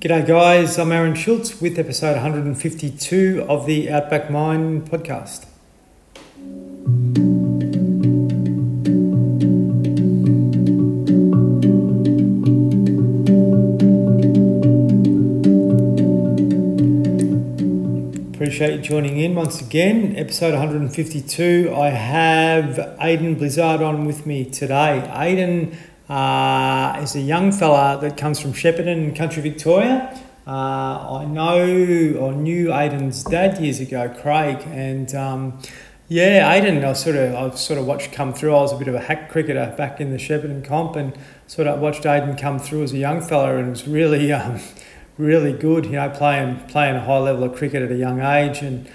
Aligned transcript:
G'day, 0.00 0.26
guys. 0.26 0.78
I'm 0.78 0.92
Aaron 0.92 1.14
Schultz 1.14 1.60
with 1.60 1.78
episode 1.78 2.12
152 2.12 3.44
of 3.46 3.66
the 3.66 3.90
Outback 3.90 4.30
Mind 4.30 4.90
podcast. 4.90 5.44
Appreciate 18.32 18.76
you 18.76 18.80
joining 18.80 19.18
in 19.18 19.34
once 19.34 19.60
again. 19.60 20.16
Episode 20.16 20.54
152. 20.54 21.74
I 21.76 21.90
have 21.90 22.76
Aiden 22.98 23.36
Blizzard 23.36 23.82
on 23.82 24.06
with 24.06 24.24
me 24.24 24.46
today. 24.46 25.06
Aiden 25.12 25.76
uh, 26.10 26.98
is 27.00 27.14
a 27.14 27.20
young 27.20 27.52
fella 27.52 27.98
that 28.00 28.16
comes 28.16 28.40
from 28.40 28.52
Shepparton, 28.52 29.14
country 29.14 29.42
Victoria. 29.42 30.20
Uh, 30.44 31.20
I 31.20 31.24
know 31.24 32.18
or 32.18 32.32
knew 32.32 32.68
Aiden's 32.68 33.22
dad 33.22 33.60
years 33.60 33.78
ago, 33.78 34.12
Craig, 34.20 34.58
and 34.66 35.14
um, 35.14 35.60
yeah, 36.08 36.52
Aiden, 36.52 36.84
I 36.84 36.94
sort 36.94 37.14
of 37.14 37.34
I've 37.36 37.56
sort 37.56 37.78
of 37.78 37.86
watched 37.86 38.10
come 38.10 38.34
through. 38.34 38.56
I 38.56 38.60
was 38.60 38.72
a 38.72 38.76
bit 38.76 38.88
of 38.88 38.96
a 38.96 39.00
hack 39.00 39.30
cricketer 39.30 39.72
back 39.78 40.00
in 40.00 40.10
the 40.10 40.16
Shepparton 40.16 40.64
comp, 40.64 40.96
and 40.96 41.16
sort 41.46 41.68
of 41.68 41.78
watched 41.78 42.02
Aiden 42.02 42.36
come 42.36 42.58
through 42.58 42.82
as 42.82 42.92
a 42.92 42.98
young 42.98 43.20
fella, 43.20 43.58
and 43.58 43.70
was 43.70 43.86
really 43.86 44.32
um, 44.32 44.58
really 45.16 45.52
good. 45.52 45.86
You 45.86 45.92
know, 45.92 46.10
playing 46.10 46.66
playing 46.66 46.96
a 46.96 47.00
high 47.00 47.18
level 47.18 47.44
of 47.44 47.54
cricket 47.54 47.84
at 47.84 47.92
a 47.92 47.96
young 47.96 48.20
age, 48.20 48.62
and 48.62 48.88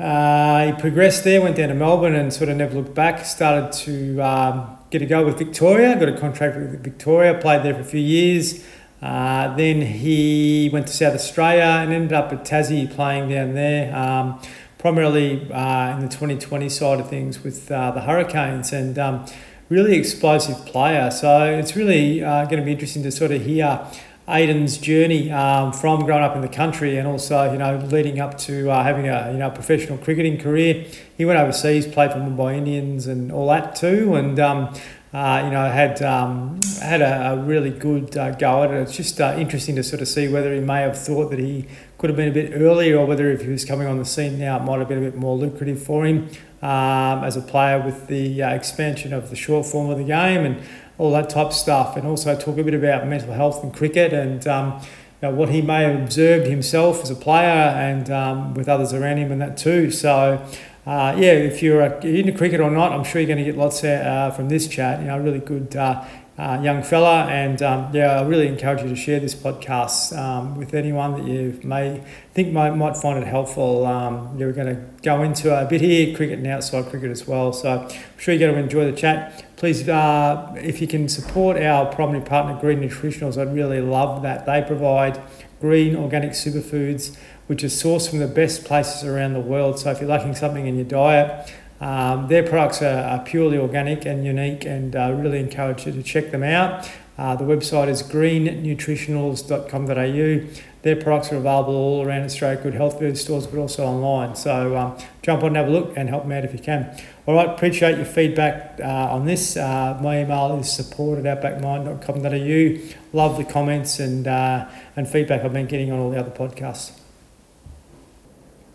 uh, 0.00 0.66
he 0.66 0.80
progressed 0.80 1.22
there. 1.22 1.40
Went 1.40 1.54
down 1.58 1.68
to 1.68 1.74
Melbourne 1.76 2.16
and 2.16 2.32
sort 2.32 2.50
of 2.50 2.56
never 2.56 2.74
looked 2.74 2.94
back. 2.94 3.24
Started 3.24 3.70
to 3.84 4.20
um, 4.20 4.75
get 4.90 5.02
a 5.02 5.06
go 5.06 5.24
with 5.24 5.38
Victoria, 5.38 5.98
got 5.98 6.08
a 6.08 6.18
contract 6.18 6.56
with 6.56 6.82
Victoria, 6.82 7.34
played 7.34 7.62
there 7.62 7.74
for 7.74 7.80
a 7.80 7.84
few 7.84 8.00
years. 8.00 8.64
Uh, 9.02 9.54
then 9.56 9.82
he 9.82 10.70
went 10.72 10.86
to 10.86 10.92
South 10.92 11.14
Australia 11.14 11.62
and 11.62 11.92
ended 11.92 12.12
up 12.12 12.32
at 12.32 12.44
Tassie 12.44 12.90
playing 12.90 13.28
down 13.28 13.54
there, 13.54 13.94
um, 13.94 14.40
primarily 14.78 15.50
uh, 15.52 15.94
in 15.94 16.00
the 16.00 16.08
2020 16.08 16.68
side 16.68 17.00
of 17.00 17.08
things 17.08 17.42
with 17.44 17.70
uh, 17.70 17.90
the 17.90 18.00
Hurricanes 18.00 18.72
and 18.72 18.98
um, 18.98 19.26
really 19.68 19.96
explosive 19.96 20.64
player. 20.64 21.10
So 21.10 21.44
it's 21.44 21.76
really 21.76 22.24
uh, 22.24 22.44
going 22.44 22.58
to 22.58 22.64
be 22.64 22.72
interesting 22.72 23.02
to 23.02 23.10
sort 23.10 23.32
of 23.32 23.42
hear 23.42 23.86
Aiden's 24.28 24.78
journey 24.78 25.30
um, 25.30 25.72
from 25.72 26.04
growing 26.04 26.24
up 26.24 26.34
in 26.34 26.42
the 26.42 26.48
country 26.48 26.98
and 26.98 27.06
also, 27.06 27.52
you 27.52 27.58
know, 27.58 27.76
leading 27.76 28.18
up 28.18 28.36
to 28.38 28.68
uh, 28.70 28.82
having 28.82 29.08
a 29.08 29.30
you 29.30 29.38
know 29.38 29.50
professional 29.50 29.98
cricketing 29.98 30.36
career. 30.36 30.84
He 31.16 31.24
went 31.24 31.38
overseas, 31.38 31.86
played 31.86 32.10
for 32.10 32.18
Mumbai 32.18 32.56
Indians 32.56 33.06
and 33.06 33.30
all 33.30 33.46
that 33.48 33.76
too, 33.76 34.16
and 34.16 34.38
um, 34.40 34.74
uh, 35.14 35.42
you 35.44 35.50
know 35.50 35.70
had 35.70 36.02
um, 36.02 36.60
had 36.82 37.02
a, 37.02 37.34
a, 37.34 37.36
really 37.36 37.70
good 37.70 38.16
uh, 38.16 38.32
go 38.32 38.64
at 38.64 38.72
it. 38.72 38.80
It's 38.80 38.96
just 38.96 39.20
uh, 39.20 39.36
interesting 39.38 39.76
to 39.76 39.84
sort 39.84 40.02
of 40.02 40.08
see 40.08 40.26
whether 40.26 40.52
he 40.52 40.60
may 40.60 40.80
have 40.80 40.98
thought 40.98 41.30
that 41.30 41.38
he 41.38 41.68
could 41.96 42.10
have 42.10 42.16
been 42.16 42.28
a 42.28 42.34
bit 42.34 42.52
earlier, 42.52 42.98
or 42.98 43.06
whether 43.06 43.30
if 43.30 43.42
he 43.42 43.48
was 43.48 43.64
coming 43.64 43.86
on 43.86 43.98
the 43.98 44.04
scene 44.04 44.40
now, 44.40 44.56
it 44.56 44.64
might 44.64 44.80
have 44.80 44.88
been 44.88 44.98
a 44.98 45.08
bit 45.08 45.16
more 45.16 45.36
lucrative 45.36 45.80
for 45.80 46.04
him 46.04 46.28
um, 46.62 47.22
as 47.22 47.36
a 47.36 47.40
player 47.40 47.80
with 47.80 48.08
the 48.08 48.42
uh, 48.42 48.50
expansion 48.50 49.12
of 49.12 49.30
the 49.30 49.36
short 49.36 49.66
form 49.66 49.88
of 49.88 49.98
the 49.98 50.04
game 50.04 50.44
and 50.44 50.60
all 50.98 51.10
that 51.12 51.28
type 51.30 51.48
of 51.48 51.54
stuff, 51.54 51.96
and 51.96 52.06
also 52.06 52.38
talk 52.38 52.58
a 52.58 52.62
bit 52.62 52.74
about 52.74 53.06
mental 53.06 53.32
health 53.32 53.62
and 53.62 53.74
cricket 53.74 54.12
and 54.12 54.46
um, 54.46 54.80
you 55.22 55.28
know, 55.28 55.34
what 55.34 55.48
he 55.48 55.62
may 55.62 55.82
have 55.82 56.00
observed 56.00 56.46
himself 56.46 57.02
as 57.02 57.10
a 57.10 57.14
player 57.14 57.46
and 57.46 58.10
um, 58.10 58.54
with 58.54 58.68
others 58.68 58.92
around 58.92 59.16
him 59.16 59.32
and 59.32 59.40
that 59.40 59.56
too. 59.56 59.90
So, 59.90 60.44
uh, 60.86 61.14
yeah, 61.16 61.32
if 61.32 61.62
you're 61.62 61.82
into 61.82 62.32
cricket 62.32 62.60
or 62.60 62.70
not, 62.70 62.92
I'm 62.92 63.02
sure 63.02 63.20
you're 63.20 63.26
going 63.26 63.38
to 63.38 63.44
get 63.44 63.56
lots 63.56 63.82
uh, 63.82 64.30
from 64.36 64.48
this 64.48 64.68
chat. 64.68 65.00
You 65.00 65.06
know, 65.06 65.18
really 65.18 65.38
good 65.38 65.74
uh, 65.74 66.04
uh, 66.38 66.60
young 66.62 66.82
fella, 66.82 67.24
and 67.24 67.62
um, 67.62 67.90
yeah, 67.94 68.20
I 68.20 68.22
really 68.26 68.46
encourage 68.46 68.82
you 68.82 68.88
to 68.90 68.96
share 68.96 69.18
this 69.18 69.34
podcast 69.34 70.16
um, 70.16 70.54
with 70.54 70.74
anyone 70.74 71.12
that 71.12 71.26
you 71.26 71.58
may 71.64 72.02
think 72.34 72.52
might, 72.52 72.76
might 72.76 72.96
find 72.98 73.18
it 73.18 73.26
helpful. 73.26 73.86
Um, 73.86 74.36
yeah, 74.36 74.46
we're 74.46 74.52
going 74.52 74.76
to 74.76 74.82
go 75.02 75.22
into 75.22 75.58
a 75.58 75.64
bit 75.64 75.80
here, 75.80 76.14
cricket 76.14 76.38
and 76.38 76.46
outside 76.46 76.90
cricket 76.90 77.10
as 77.10 77.26
well. 77.26 77.54
So 77.54 77.88
I'm 77.88 78.18
sure 78.18 78.34
you're 78.34 78.50
going 78.50 78.54
to 78.54 78.62
enjoy 78.62 78.90
the 78.90 78.96
chat. 78.96 79.45
Please, 79.56 79.88
uh, 79.88 80.54
if 80.56 80.82
you 80.82 80.86
can 80.86 81.08
support 81.08 81.56
our 81.56 81.86
primary 81.86 82.20
partner, 82.20 82.60
Green 82.60 82.78
Nutritionals, 82.80 83.40
I'd 83.40 83.54
really 83.54 83.80
love 83.80 84.20
that. 84.20 84.44
They 84.44 84.60
provide 84.60 85.18
green 85.62 85.96
organic 85.96 86.32
superfoods, 86.32 87.16
which 87.46 87.64
are 87.64 87.68
sourced 87.68 88.10
from 88.10 88.18
the 88.18 88.28
best 88.28 88.66
places 88.66 89.04
around 89.04 89.32
the 89.32 89.40
world. 89.40 89.78
So 89.78 89.90
if 89.90 90.00
you're 90.00 90.10
lacking 90.10 90.34
something 90.34 90.66
in 90.66 90.76
your 90.76 90.84
diet, 90.84 91.50
um, 91.80 92.28
their 92.28 92.42
products 92.42 92.82
are, 92.82 93.02
are, 93.02 93.24
purely 93.24 93.56
organic 93.56 94.04
and 94.04 94.26
unique, 94.26 94.66
and 94.66 94.94
uh, 94.94 95.14
really 95.16 95.40
encourage 95.40 95.86
you 95.86 95.92
to 95.92 96.02
check 96.02 96.32
them 96.32 96.42
out. 96.42 96.90
Uh, 97.18 97.34
the 97.34 97.44
website 97.44 97.88
is 97.88 98.02
greennutritionals.com.au. 98.02 100.46
Their 100.82 100.96
products 100.96 101.32
are 101.32 101.36
available 101.36 101.74
all 101.74 102.06
around 102.06 102.24
Australia, 102.24 102.62
good 102.62 102.74
health 102.74 102.98
food 102.98 103.16
stores, 103.18 103.46
but 103.46 103.58
also 103.58 103.84
online. 103.84 104.36
So 104.36 104.76
um, 104.76 104.98
jump 105.22 105.42
on 105.42 105.48
and 105.48 105.56
have 105.56 105.68
a 105.68 105.70
look 105.70 105.94
and 105.96 106.08
help 106.08 106.26
me 106.26 106.36
out 106.36 106.44
if 106.44 106.52
you 106.52 106.60
can. 106.60 106.96
All 107.26 107.34
right, 107.34 107.48
appreciate 107.48 107.96
your 107.96 108.04
feedback 108.04 108.78
uh, 108.80 109.08
on 109.10 109.26
this. 109.26 109.56
Uh, 109.56 109.98
my 110.00 110.22
email 110.22 110.56
is 110.60 110.70
support 110.70 111.24
at 111.24 111.42
outbackmind.com.au. 111.42 112.96
Love 113.12 113.36
the 113.36 113.44
comments 113.44 113.98
and, 113.98 114.28
uh, 114.28 114.68
and 114.94 115.08
feedback 115.08 115.42
I've 115.42 115.52
been 115.52 115.66
getting 115.66 115.90
on 115.90 115.98
all 115.98 116.10
the 116.10 116.20
other 116.20 116.30
podcasts. 116.30 116.92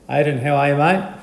Aiden, 0.09 0.41
how 0.41 0.55
are 0.55 0.67
you, 0.67 0.75
mate? 0.75 1.21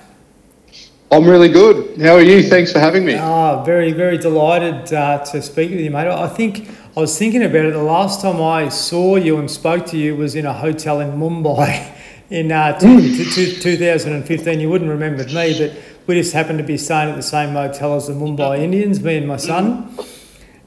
I'm 1.11 1.27
really 1.27 1.49
good. 1.49 2.01
How 2.01 2.17
are 2.17 2.23
you? 2.23 2.43
Thanks 2.43 2.73
for 2.73 2.81
having 2.81 3.05
me. 3.05 3.17
Oh, 3.19 3.63
very, 3.65 3.93
very 3.93 4.19
delighted 4.19 4.93
uh, 4.93 5.25
to 5.27 5.43
speak 5.43 5.71
with 5.71 5.81
you, 5.81 5.91
mate. 5.91 6.07
I 6.07 6.29
think 6.29 6.69
I 6.99 7.01
was 7.01 7.17
thinking 7.17 7.45
about 7.45 7.65
it. 7.65 7.75
The 7.75 7.81
last 7.81 8.23
time 8.23 8.43
I 8.43 8.71
saw 8.71 9.15
you 9.15 9.39
and 9.39 9.49
spoke 9.49 9.87
to 9.87 9.97
you 9.97 10.17
was 10.17 10.35
in 10.35 10.45
a 10.45 10.53
hotel 10.53 10.99
in 10.99 11.13
Mumbai 11.13 11.93
in 12.31 12.51
uh, 12.51 12.77
t- 12.77 13.25
t- 13.25 13.55
2015. 13.61 14.59
You 14.59 14.69
wouldn't 14.69 14.91
remember 14.91 15.23
me, 15.23 15.57
but 15.57 15.81
we 16.09 16.17
just 16.17 16.33
happened 16.33 16.59
to 16.59 16.65
be 16.65 16.77
staying 16.77 17.11
at 17.11 17.15
the 17.15 17.23
same 17.23 17.55
motel 17.55 17.95
as 17.95 18.09
the 18.09 18.15
Mumbai 18.15 18.59
Indians, 18.59 19.01
me 19.01 19.17
and 19.17 19.29
my 19.29 19.37
son 19.37 19.97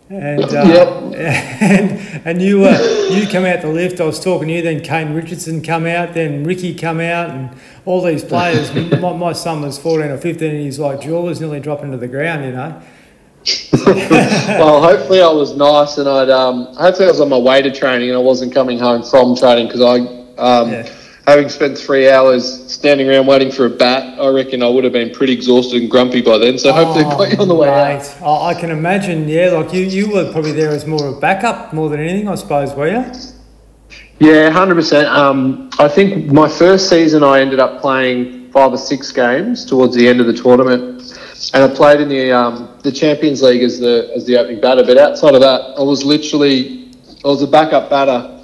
and 0.09 0.43
uh, 0.43 0.63
yep. 0.63 0.87
and 1.15 2.27
and 2.27 2.41
you 2.41 2.63
uh, 2.63 3.09
you 3.11 3.27
come 3.27 3.43
out 3.43 3.61
the 3.61 3.67
lift. 3.67 3.99
I 3.99 4.05
was 4.05 4.17
talking 4.17 4.47
to 4.47 4.53
you. 4.53 4.61
Then 4.61 4.81
Kane 4.81 5.13
Richardson 5.13 5.61
come 5.61 5.85
out. 5.85 6.13
Then 6.13 6.45
Ricky 6.45 6.75
come 6.75 7.01
out, 7.01 7.29
and 7.31 7.49
all 7.83 8.01
these 8.01 8.23
players. 8.23 8.73
my, 9.01 9.13
my 9.13 9.33
son 9.33 9.63
was 9.63 9.77
fourteen 9.77 10.11
or 10.11 10.17
fifteen, 10.17 10.51
and 10.51 10.61
he's 10.61 10.79
like 10.79 11.01
jaw 11.01 11.21
was 11.21 11.41
nearly 11.41 11.59
dropping 11.59 11.91
to 11.91 11.97
the 11.97 12.07
ground. 12.07 12.45
You 12.45 12.51
know. 12.51 12.81
well, 13.85 14.81
hopefully 14.81 15.21
I 15.21 15.29
was 15.29 15.55
nice, 15.55 15.97
and 15.97 16.07
I'd 16.07 16.29
um, 16.29 16.65
hopefully 16.75 17.07
I 17.07 17.11
was 17.11 17.21
on 17.21 17.29
my 17.29 17.37
way 17.37 17.61
to 17.61 17.71
training, 17.71 18.09
and 18.09 18.17
I 18.17 18.21
wasn't 18.21 18.53
coming 18.53 18.77
home 18.77 19.03
from 19.03 19.35
training 19.35 19.67
because 19.67 19.81
I 19.81 19.97
um, 20.37 20.71
yeah 20.71 20.97
having 21.27 21.49
spent 21.49 21.77
three 21.77 22.09
hours 22.09 22.71
standing 22.71 23.07
around 23.09 23.27
waiting 23.27 23.51
for 23.51 23.65
a 23.65 23.69
bat, 23.69 24.19
I 24.19 24.27
reckon 24.29 24.63
I 24.63 24.67
would 24.67 24.83
have 24.83 24.93
been 24.93 25.11
pretty 25.11 25.33
exhausted 25.33 25.81
and 25.81 25.89
grumpy 25.89 26.21
by 26.21 26.37
then. 26.37 26.57
So 26.57 26.73
hopefully, 26.73 27.05
oh, 27.05 27.17
got 27.17 27.31
you 27.31 27.37
on 27.37 27.47
the 27.47 27.55
way 27.55 27.67
mate. 27.67 28.21
out. 28.21 28.43
I 28.43 28.53
can 28.53 28.71
imagine. 28.71 29.27
Yeah, 29.27 29.51
like 29.51 29.73
you, 29.73 29.81
you 29.81 30.11
were 30.11 30.31
probably 30.31 30.51
there 30.51 30.69
as 30.69 30.85
more 30.85 31.07
of 31.07 31.17
a 31.17 31.19
backup 31.19 31.73
more 31.73 31.89
than 31.89 31.99
anything, 31.99 32.27
I 32.27 32.35
suppose, 32.35 32.73
were 32.73 32.87
you? 32.87 33.11
Yeah, 34.19 34.49
hundred 34.51 34.73
um, 34.73 35.69
percent. 35.69 35.79
I 35.79 35.87
think 35.87 36.31
my 36.31 36.47
first 36.47 36.89
season, 36.89 37.23
I 37.23 37.39
ended 37.39 37.59
up 37.59 37.81
playing 37.81 38.51
five 38.51 38.73
or 38.73 38.77
six 38.77 39.11
games 39.11 39.65
towards 39.65 39.95
the 39.95 40.07
end 40.07 40.19
of 40.19 40.27
the 40.27 40.33
tournament, 40.33 40.90
and 41.53 41.63
I 41.63 41.73
played 41.73 42.01
in 42.01 42.09
the 42.09 42.31
um, 42.31 42.77
the 42.83 42.91
Champions 42.91 43.41
League 43.41 43.63
as 43.63 43.79
the 43.79 44.11
as 44.15 44.25
the 44.25 44.37
opening 44.37 44.61
batter. 44.61 44.83
But 44.83 44.97
outside 44.97 45.33
of 45.33 45.41
that, 45.41 45.75
I 45.77 45.81
was 45.81 46.03
literally 46.03 46.91
I 47.23 47.27
was 47.27 47.41
a 47.41 47.47
backup 47.47 47.89
batter 47.89 48.41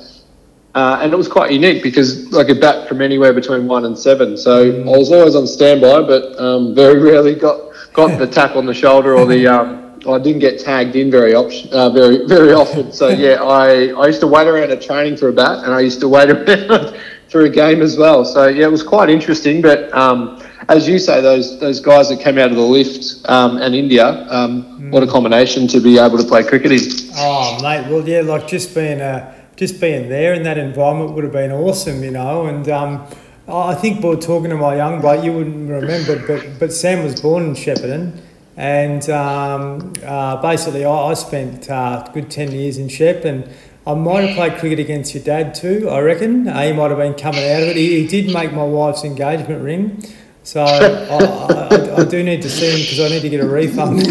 uh, 0.77 0.99
and 1.01 1.11
it 1.11 1.15
was 1.15 1.27
quite 1.27 1.51
unique 1.51 1.81
because 1.81 2.31
I 2.35 2.43
could 2.43 2.61
bat 2.61 2.87
from 2.87 3.01
anywhere 3.01 3.33
between 3.33 3.65
one 3.65 3.85
and 3.85 3.97
seven. 3.97 4.37
So 4.37 4.71
mm. 4.71 4.93
I 4.93 4.95
was 4.95 5.11
always 5.11 5.35
on 5.35 5.47
standby, 5.47 6.01
but 6.03 6.39
um, 6.39 6.75
very 6.75 6.99
rarely 7.09 7.33
got 7.33 7.71
got 7.93 8.19
the 8.19 8.27
tap 8.27 8.55
on 8.55 8.67
the 8.67 8.75
shoulder 8.75 9.15
or 9.15 9.25
the. 9.25 9.47
Um, 9.47 9.83
I 10.07 10.19
didn't 10.19 10.39
get 10.39 10.59
tagged 10.59 10.95
in 10.95 11.09
very 11.09 11.33
op- 11.33 11.73
uh, 11.73 11.89
very 11.89 12.27
very 12.27 12.53
often. 12.53 12.91
So 12.91 13.07
yeah, 13.25 13.41
I, 13.41 13.87
I 13.87 14.05
used 14.05 14.19
to 14.19 14.27
wait 14.27 14.45
around 14.45 14.69
at 14.69 14.79
training 14.83 15.17
for 15.17 15.29
a 15.29 15.33
bat, 15.33 15.63
and 15.63 15.73
I 15.73 15.79
used 15.79 15.99
to 16.01 16.07
wait 16.07 16.29
around 16.35 16.95
for 17.29 17.41
a 17.41 17.49
game 17.49 17.81
as 17.81 17.97
well. 17.97 18.25
So 18.25 18.47
yeah, 18.47 18.65
it 18.65 18.71
was 18.71 18.83
quite 18.83 19.09
interesting. 19.09 19.61
But 19.61 19.93
um, 19.93 20.41
as 20.69 20.87
you 20.87 20.99
say, 20.99 21.21
those 21.21 21.59
those 21.59 21.79
guys 21.79 22.09
that 22.09 22.19
came 22.19 22.37
out 22.37 22.49
of 22.49 22.57
the 22.57 22.61
lift 22.61 23.29
um, 23.29 23.57
and 23.57 23.75
India, 23.75 24.27
um, 24.29 24.63
mm. 24.63 24.91
what 24.91 25.03
a 25.03 25.07
combination 25.07 25.67
to 25.69 25.79
be 25.79 25.97
able 25.97 26.17
to 26.17 26.23
play 26.23 26.43
cricket 26.43 26.71
in. 26.71 26.81
Oh 27.15 27.59
mate, 27.61 27.89
well 27.89 28.07
yeah, 28.07 28.21
like 28.21 28.47
just 28.47 28.73
being 28.73 29.01
a 29.01 29.35
just 29.55 29.81
being 29.81 30.07
there 30.07 30.33
in 30.33 30.43
that 30.43 30.57
environment 30.57 31.13
would 31.13 31.23
have 31.23 31.33
been 31.33 31.51
awesome, 31.51 32.03
you 32.03 32.11
know. 32.11 32.45
And 32.45 32.69
um, 32.69 33.07
I 33.47 33.73
think, 33.75 34.01
by 34.01 34.15
talking 34.15 34.49
to 34.51 34.57
my 34.57 34.75
young 34.75 35.01
bloke, 35.01 35.23
you 35.23 35.33
wouldn't 35.33 35.69
remember, 35.69 36.25
but 36.27 36.59
but 36.59 36.73
Sam 36.73 37.03
was 37.03 37.19
born 37.19 37.43
in 37.43 37.53
Shepparton, 37.53 38.19
and 38.55 39.09
um, 39.09 39.93
uh, 40.05 40.41
basically 40.41 40.85
I, 40.85 40.91
I 40.91 41.13
spent 41.13 41.69
uh, 41.69 42.05
a 42.07 42.11
good 42.13 42.29
ten 42.29 42.51
years 42.51 42.77
in 42.77 42.87
Shep, 42.89 43.25
and 43.25 43.49
I 43.87 43.93
might 43.93 44.27
have 44.27 44.35
played 44.35 44.59
cricket 44.59 44.79
against 44.79 45.15
your 45.15 45.23
dad 45.23 45.55
too. 45.55 45.87
I 45.89 46.01
reckon 46.01 46.45
uh, 46.45 46.61
he 46.61 46.73
might 46.73 46.89
have 46.89 46.97
been 46.97 47.13
coming 47.13 47.39
out 47.49 47.63
of 47.63 47.69
it. 47.69 47.77
He, 47.77 48.01
he 48.01 48.07
did 48.07 48.33
make 48.33 48.51
my 48.51 48.65
wife's 48.65 49.05
engagement 49.05 49.63
ring. 49.63 50.03
So 50.43 50.61
I, 50.61 50.77
I, 50.77 52.01
I, 52.01 52.03
do 52.03 52.21
need 52.21 52.41
to 52.41 52.49
see 52.49 52.69
him 52.69 52.79
because 52.81 52.99
I 52.99 53.07
need 53.07 53.21
to 53.21 53.29
get 53.29 53.39
a 53.39 53.47
refund 53.47 53.99
on 54.01 54.07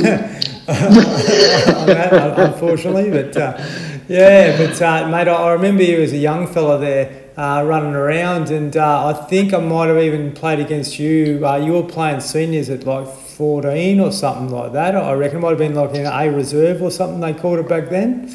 that, 1.87 2.38
unfortunately. 2.38 3.11
But 3.11 3.37
uh, 3.37 3.62
yeah, 4.08 4.56
but 4.56 4.81
uh, 4.81 5.08
mate, 5.08 5.28
I 5.28 5.52
remember 5.52 5.82
you 5.82 6.00
as 6.00 6.14
a 6.14 6.19
young 6.19 6.46
fella 6.46 6.78
there 6.78 7.31
uh, 7.37 7.62
running 7.67 7.94
around, 7.94 8.50
and 8.50 8.75
uh, 8.78 9.08
I 9.08 9.12
think 9.26 9.52
I 9.52 9.58
might 9.58 9.88
have 9.88 9.99
even 9.99 10.32
played 10.32 10.58
against 10.58 10.99
you. 10.99 11.46
Uh, 11.46 11.56
you 11.56 11.75
were 11.75 11.82
playing 11.82 12.20
seniors 12.20 12.70
at 12.70 12.84
like 12.84 13.08
14 13.08 14.00
or 14.00 14.11
something 14.11 14.49
like 14.49 14.73
that. 14.73 14.96
I 14.96 15.12
reckon 15.12 15.38
it 15.38 15.40
might 15.43 15.50
have 15.50 15.58
been 15.58 15.75
like 15.75 15.94
in 15.94 16.06
A 16.06 16.34
reserve 16.34 16.81
or 16.81 16.90
something 16.90 17.20
they 17.20 17.34
called 17.34 17.58
it 17.58 17.69
back 17.69 17.90
then. 17.90 18.32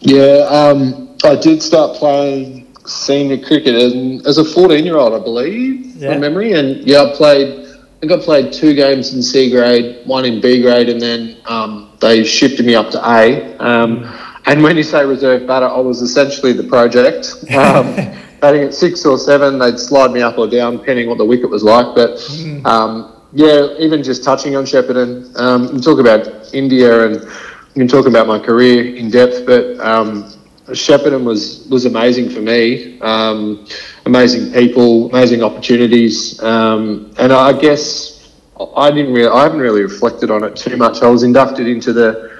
Yeah, 0.00 0.46
um, 0.50 1.16
I 1.24 1.34
did 1.36 1.62
start 1.62 1.96
playing 1.96 2.66
senior 2.86 3.38
cricket 3.44 3.74
as, 3.74 4.26
as 4.26 4.38
a 4.38 4.44
14 4.44 4.84
year 4.84 4.96
old, 4.96 5.12
I 5.14 5.22
believe, 5.22 5.96
Yeah. 5.96 6.12
from 6.12 6.20
memory. 6.20 6.52
And 6.52 6.84
yeah, 6.86 7.02
I 7.02 7.14
played. 7.14 7.64
I 7.66 8.00
think 8.06 8.12
I 8.12 8.24
played 8.24 8.52
two 8.52 8.74
games 8.74 9.12
in 9.12 9.20
C 9.20 9.50
grade, 9.50 10.06
one 10.06 10.24
in 10.24 10.40
B 10.40 10.62
grade, 10.62 10.88
and 10.88 11.00
then 11.00 11.36
um, 11.46 11.90
they 12.00 12.22
shifted 12.22 12.64
me 12.64 12.76
up 12.76 12.90
to 12.90 12.98
A. 13.10 13.56
Um, 13.58 14.08
and 14.46 14.62
when 14.62 14.76
you 14.76 14.84
say 14.84 15.04
reserve 15.04 15.48
batter, 15.48 15.66
I 15.66 15.80
was 15.80 16.00
essentially 16.00 16.52
the 16.52 16.62
project. 16.62 17.34
Um, 17.52 17.92
batting 18.40 18.62
at 18.62 18.72
six 18.72 19.04
or 19.04 19.18
seven, 19.18 19.58
they'd 19.58 19.80
slide 19.80 20.12
me 20.12 20.22
up 20.22 20.38
or 20.38 20.46
down, 20.46 20.76
depending 20.76 21.08
what 21.08 21.18
the 21.18 21.24
wicket 21.24 21.50
was 21.50 21.64
like. 21.64 21.92
But 21.96 22.20
um, 22.64 23.20
yeah, 23.32 23.66
even 23.80 24.04
just 24.04 24.22
touching 24.22 24.54
on 24.54 24.64
Shepparton, 24.64 25.36
um, 25.36 25.74
you 25.74 25.80
talk 25.80 25.98
about 25.98 26.54
India 26.54 27.04
and 27.04 27.28
you 27.78 27.86
can 27.86 27.96
talk 27.96 28.08
about 28.08 28.26
my 28.26 28.40
career 28.40 28.96
in 28.96 29.08
depth, 29.08 29.46
but 29.46 29.78
um, 29.78 30.24
Shepparton 30.66 31.22
was 31.22 31.64
was 31.70 31.84
amazing 31.84 32.28
for 32.28 32.40
me. 32.40 32.98
Um, 32.98 33.68
amazing 34.04 34.52
people, 34.52 35.08
amazing 35.10 35.44
opportunities, 35.44 36.42
um, 36.42 37.14
and 37.20 37.32
I 37.32 37.52
guess 37.56 38.34
I 38.76 38.90
didn't 38.90 39.12
really, 39.12 39.28
I 39.28 39.44
haven't 39.44 39.60
really 39.60 39.82
reflected 39.82 40.28
on 40.28 40.42
it 40.42 40.56
too 40.56 40.76
much. 40.76 41.02
I 41.02 41.08
was 41.08 41.22
inducted 41.22 41.68
into 41.68 41.92
the, 41.92 42.32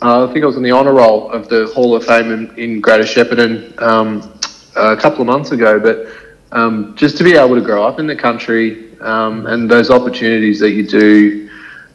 uh, 0.00 0.28
I 0.28 0.32
think 0.32 0.44
I 0.44 0.46
was 0.46 0.56
in 0.56 0.62
the 0.62 0.70
honour 0.70 0.94
roll 0.94 1.28
of 1.28 1.48
the 1.48 1.66
Hall 1.74 1.96
of 1.96 2.06
Fame 2.06 2.30
in, 2.30 2.56
in 2.56 2.80
Greater 2.80 3.02
Shepparton 3.02 3.76
um, 3.82 4.32
a 4.76 4.96
couple 4.96 5.22
of 5.22 5.26
months 5.26 5.50
ago, 5.50 5.80
but. 5.80 6.06
Um, 6.52 6.94
just 6.94 7.16
to 7.18 7.24
be 7.24 7.32
able 7.32 7.56
to 7.56 7.60
grow 7.60 7.84
up 7.84 7.98
in 7.98 8.06
the 8.06 8.14
country 8.14 8.96
um, 9.00 9.46
and 9.46 9.68
those 9.68 9.90
opportunities 9.90 10.60
that 10.60 10.70
you 10.70 10.86
do 10.86 11.50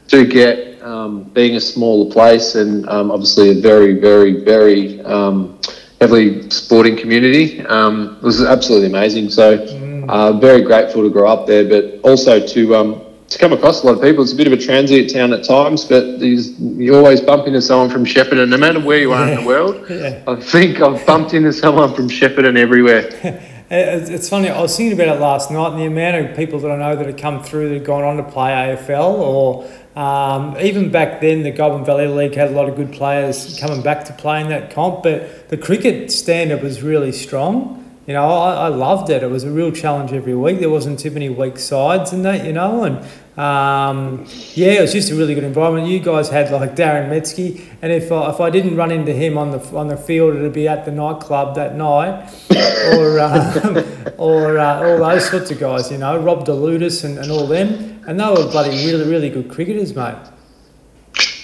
do 0.10 0.28
get 0.28 0.69
um, 0.82 1.24
being 1.24 1.56
a 1.56 1.60
smaller 1.60 2.12
place 2.12 2.56
and 2.56 2.88
um, 2.90 3.12
obviously 3.12 3.58
a 3.58 3.62
very, 3.62 4.00
very, 4.00 4.44
very 4.44 5.02
um, 5.02 5.60
heavily 6.00 6.50
sporting 6.50 6.96
community 6.96 7.62
um, 7.68 8.18
was 8.22 8.44
absolutely 8.44 8.88
amazing. 8.88 9.30
So, 9.30 9.58
uh, 10.10 10.34
very 10.34 10.62
grateful 10.62 11.04
to 11.04 11.10
grow 11.10 11.30
up 11.30 11.46
there, 11.46 11.68
but 11.68 12.00
also 12.04 12.46
to 12.46 12.76
um, 12.76 13.06
to 13.30 13.38
come 13.38 13.54
across 13.54 13.84
a 13.84 13.86
lot 13.86 13.96
of 13.96 14.02
people. 14.02 14.24
It's 14.24 14.34
a 14.34 14.36
bit 14.36 14.48
of 14.48 14.54
a 14.54 14.58
transient 14.58 15.12
town 15.12 15.34
at 15.34 15.44
times, 15.44 15.86
but 15.86 16.20
you 16.20 16.96
always 16.96 17.22
bump 17.22 17.48
into 17.48 17.62
someone 17.62 17.90
from 17.90 18.06
Shepparton, 18.06 18.50
no 18.50 18.58
matter 18.58 18.80
where 18.80 19.00
you 19.00 19.14
are 19.14 19.30
in 19.30 19.42
the 19.42 19.46
world. 19.46 19.86
Yeah. 20.00 20.24
I 20.28 20.36
think 20.36 20.82
I've 20.82 21.06
bumped 21.06 21.34
into 21.34 21.52
someone 21.52 21.94
from 21.94 22.08
Shepparton 22.10 22.58
everywhere. 22.58 23.10
It's 23.72 24.10
it's 24.10 24.30
funny. 24.30 24.50
I 24.50 24.60
was 24.60 24.76
thinking 24.76 25.00
about 25.00 25.16
it 25.16 25.20
last 25.20 25.52
night, 25.52 25.74
and 25.74 25.80
the 25.80 25.86
amount 25.86 26.26
of 26.26 26.36
people 26.36 26.58
that 26.60 26.72
I 26.72 26.76
know 26.76 26.96
that 26.96 27.06
have 27.06 27.18
come 27.18 27.44
through 27.44 27.70
that 27.70 27.76
have 27.76 27.84
gone 27.84 28.04
on 28.04 28.18
to 28.18 28.24
play 28.24 28.50
AFL, 28.50 29.14
or 29.14 29.70
um, 29.96 30.58
even 30.60 30.92
back 30.92 31.22
then, 31.22 31.44
the 31.44 31.52
Goulburn 31.52 31.86
Valley 31.86 32.08
League 32.08 32.36
had 32.36 32.50
a 32.50 32.52
lot 32.52 32.70
of 32.70 32.76
good 32.76 32.92
players 32.92 33.60
coming 33.60 33.82
back 33.82 34.06
to 34.06 34.14
play 34.14 34.42
in 34.42 34.50
that 34.50 34.72
comp. 34.72 35.04
But 35.04 35.50
the 35.50 35.58
cricket 35.58 36.12
standard 36.12 36.62
was 36.62 36.82
really 36.82 37.12
strong. 37.12 37.79
You 38.10 38.16
know, 38.16 38.28
I, 38.28 38.66
I 38.66 38.68
loved 38.70 39.12
it. 39.12 39.22
It 39.22 39.30
was 39.30 39.44
a 39.44 39.52
real 39.52 39.72
challenge 39.72 40.14
every 40.14 40.34
week. 40.34 40.60
There 40.60 40.70
wasn't 40.72 40.98
too 40.98 41.12
many 41.12 41.30
weak 41.30 41.60
sides 41.60 42.12
in 42.12 42.24
that. 42.24 42.44
You 42.44 42.54
know, 42.54 42.84
and 42.84 42.98
um, 43.40 44.26
yeah, 44.56 44.72
it 44.72 44.82
was 44.82 44.94
just 44.94 45.12
a 45.12 45.16
really 45.16 45.36
good 45.36 45.44
environment. 45.44 45.86
You 45.86 46.00
guys 46.00 46.28
had 46.28 46.50
like 46.50 46.76
Darren 46.76 47.10
Metzke, 47.10 47.64
and 47.84 47.92
if 47.92 48.12
I, 48.12 48.32
if 48.32 48.40
I 48.40 48.50
didn't 48.50 48.76
run 48.78 48.90
into 48.90 49.14
him 49.14 49.38
on 49.38 49.52
the 49.52 49.60
on 49.78 49.90
the 49.90 49.96
field, 49.96 50.36
it'd 50.36 50.54
be 50.54 50.68
at 50.68 50.86
the 50.86 50.92
nightclub 50.92 51.54
that 51.54 51.76
night, 51.76 52.34
or 52.98 53.20
um, 53.20 54.14
or 54.18 54.58
uh, 54.58 54.90
all 54.90 54.98
those 54.98 55.30
sorts 55.30 55.52
of 55.52 55.60
guys. 55.60 55.92
You 55.92 56.00
know, 56.00 56.18
Rob 56.18 56.48
DeLutis 56.48 57.04
and, 57.04 57.20
and 57.20 57.30
all 57.30 57.46
them, 57.46 58.04
and 58.08 58.20
they 58.20 58.28
were 58.28 58.50
bloody 58.50 58.72
really 58.88 59.08
really 59.08 59.30
good 59.30 59.52
cricketers, 59.52 59.96
mate. 59.96 60.16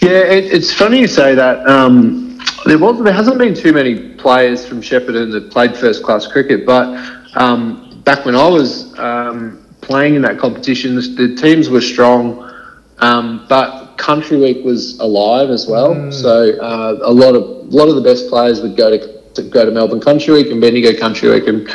Yeah, 0.01 0.33
it, 0.33 0.45
it's 0.45 0.73
funny 0.73 1.01
you 1.01 1.07
say 1.07 1.35
that. 1.35 1.63
Um, 1.69 2.24
there 2.65 2.79
was 2.79 3.01
there 3.03 3.13
hasn't 3.13 3.37
been 3.37 3.53
too 3.53 3.73
many 3.73 4.09
players 4.15 4.65
from 4.65 4.81
Shepparton 4.81 5.31
that 5.31 5.51
played 5.51 5.77
first 5.77 6.03
class 6.03 6.27
cricket, 6.27 6.65
but 6.65 6.87
um, 7.35 8.01
back 8.03 8.25
when 8.25 8.35
I 8.35 8.47
was 8.47 8.97
um, 8.97 9.65
playing 9.81 10.15
in 10.15 10.21
that 10.23 10.39
competition, 10.39 10.95
the, 10.95 11.01
the 11.01 11.35
teams 11.35 11.69
were 11.69 11.81
strong, 11.81 12.51
um, 12.99 13.45
but 13.47 13.97
Country 13.97 14.37
Week 14.37 14.65
was 14.65 14.99
alive 14.99 15.49
as 15.49 15.67
well. 15.67 16.11
So 16.11 16.59
uh, 16.59 16.99
a 17.03 17.11
lot 17.11 17.35
of 17.35 17.43
a 17.43 17.75
lot 17.75 17.87
of 17.87 17.95
the 17.95 18.01
best 18.01 18.29
players 18.29 18.61
would 18.61 18.75
go 18.75 18.97
to, 18.97 19.21
to 19.33 19.43
go 19.43 19.65
to 19.65 19.71
Melbourne 19.71 20.01
Country 20.01 20.33
Week 20.33 20.47
and 20.47 20.59
Bendigo 20.59 20.97
Country 20.99 21.29
Week 21.29 21.47
and 21.47 21.69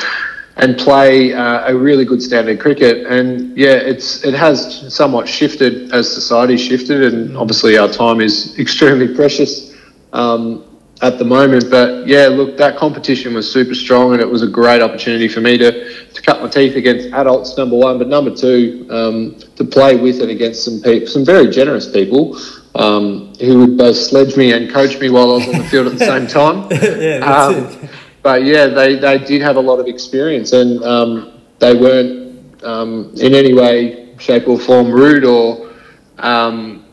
and 0.56 0.76
play 0.76 1.32
uh, 1.32 1.70
a 1.70 1.75
really 1.75 2.04
good 2.04 2.20
standard 2.20 2.60
cricket. 2.60 3.06
And 3.06 3.56
yeah, 3.56 3.75
it's 3.75 4.25
it 4.25 4.34
has 4.34 4.92
somewhat 4.92 5.28
shifted 5.28 5.92
as 5.92 6.12
society 6.12 6.56
shifted, 6.56 7.14
and 7.14 7.37
obviously 7.37 7.78
our 7.78 7.88
time 7.88 8.20
is 8.20 8.58
extremely 8.64 9.14
precious 9.14 9.75
um, 10.12 10.69
at 11.02 11.19
the 11.19 11.25
moment. 11.25 11.70
But 11.70 12.06
yeah, 12.06 12.26
look, 12.26 12.56
that 12.58 12.76
competition 12.76 13.35
was 13.35 13.50
super 13.50 13.75
strong, 13.75 14.12
and 14.12 14.20
it 14.20 14.29
was 14.29 14.43
a 14.43 14.49
great 14.49 14.82
opportunity 14.82 15.29
for 15.29 15.41
me 15.41 15.58
to 15.58 16.08
to 16.08 16.23
cut 16.23 16.43
my 16.43 16.49
teeth 16.49 16.76
against 16.76 17.12
adults, 17.14 17.56
number 17.56 17.76
one, 17.76 17.99
but 17.99 18.08
number 18.08 18.35
two, 18.35 18.87
um, 18.91 19.37
to 19.56 19.64
play 19.64 19.97
with 19.97 20.20
and 20.20 20.31
against 20.31 20.64
some 20.64 20.81
people, 20.81 21.06
some 21.06 21.25
very 21.25 21.49
generous 21.50 21.91
people. 21.91 22.38
Um, 22.73 23.35
who 23.41 23.58
would 23.58 23.76
both 23.76 23.97
sledge 23.97 24.37
me 24.37 24.52
and 24.52 24.70
coach 24.70 25.00
me 25.00 25.11
while 25.11 25.32
I 25.32 25.35
was 25.38 25.49
on 25.49 25.58
the 25.58 25.64
field 25.64 25.88
at 25.88 25.99
the 25.99 26.06
same 26.06 26.29
time. 26.29 26.69
yeah, 27.02 27.19
Um, 27.19 27.88
but 28.23 28.44
yeah, 28.44 28.69
they, 28.69 28.94
they 28.94 29.19
did 29.19 29.43
have 29.43 29.56
a 29.56 29.61
lot 29.61 29.81
of 29.81 29.88
experience, 29.88 30.52
and 30.52 30.81
um, 30.85 31.41
they 31.58 31.75
weren't 31.75 32.62
um, 32.62 33.12
in 33.17 33.35
any 33.35 33.55
way, 33.55 34.14
shape, 34.19 34.47
or 34.47 34.56
form 34.56 34.93
rude 34.93 35.25
or 35.25 35.73
um, 36.19 36.85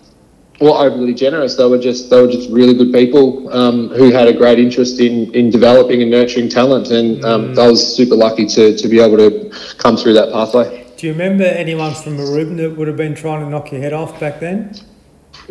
or 0.59 0.77
overly 0.77 1.13
generous. 1.13 1.55
They 1.55 1.65
were 1.65 1.77
just 1.77 2.09
they 2.09 2.21
were 2.21 2.31
just 2.31 2.49
really 2.49 2.73
good 2.73 2.91
people 2.91 3.51
um, 3.53 3.89
who 3.89 4.11
had 4.11 4.27
a 4.27 4.33
great 4.33 4.59
interest 4.59 4.99
in, 4.99 5.33
in 5.33 5.49
developing 5.49 6.01
and 6.01 6.11
nurturing 6.11 6.49
talent, 6.49 6.91
and 6.91 7.23
um, 7.25 7.57
I 7.59 7.67
was 7.67 7.95
super 7.95 8.15
lucky 8.15 8.45
to, 8.47 8.75
to 8.75 8.87
be 8.87 8.99
able 8.99 9.17
to 9.17 9.51
come 9.77 9.97
through 9.97 10.13
that 10.13 10.31
pathway. 10.31 10.85
Do 10.97 11.07
you 11.07 11.13
remember 11.13 11.43
anyone 11.43 11.93
from 11.93 12.17
Mooroopna 12.17 12.69
that 12.69 12.77
would 12.77 12.87
have 12.87 12.97
been 12.97 13.13
trying 13.13 13.43
to 13.43 13.49
knock 13.49 13.71
your 13.71 13.81
head 13.81 13.93
off 13.93 14.19
back 14.19 14.39
then? 14.39 14.73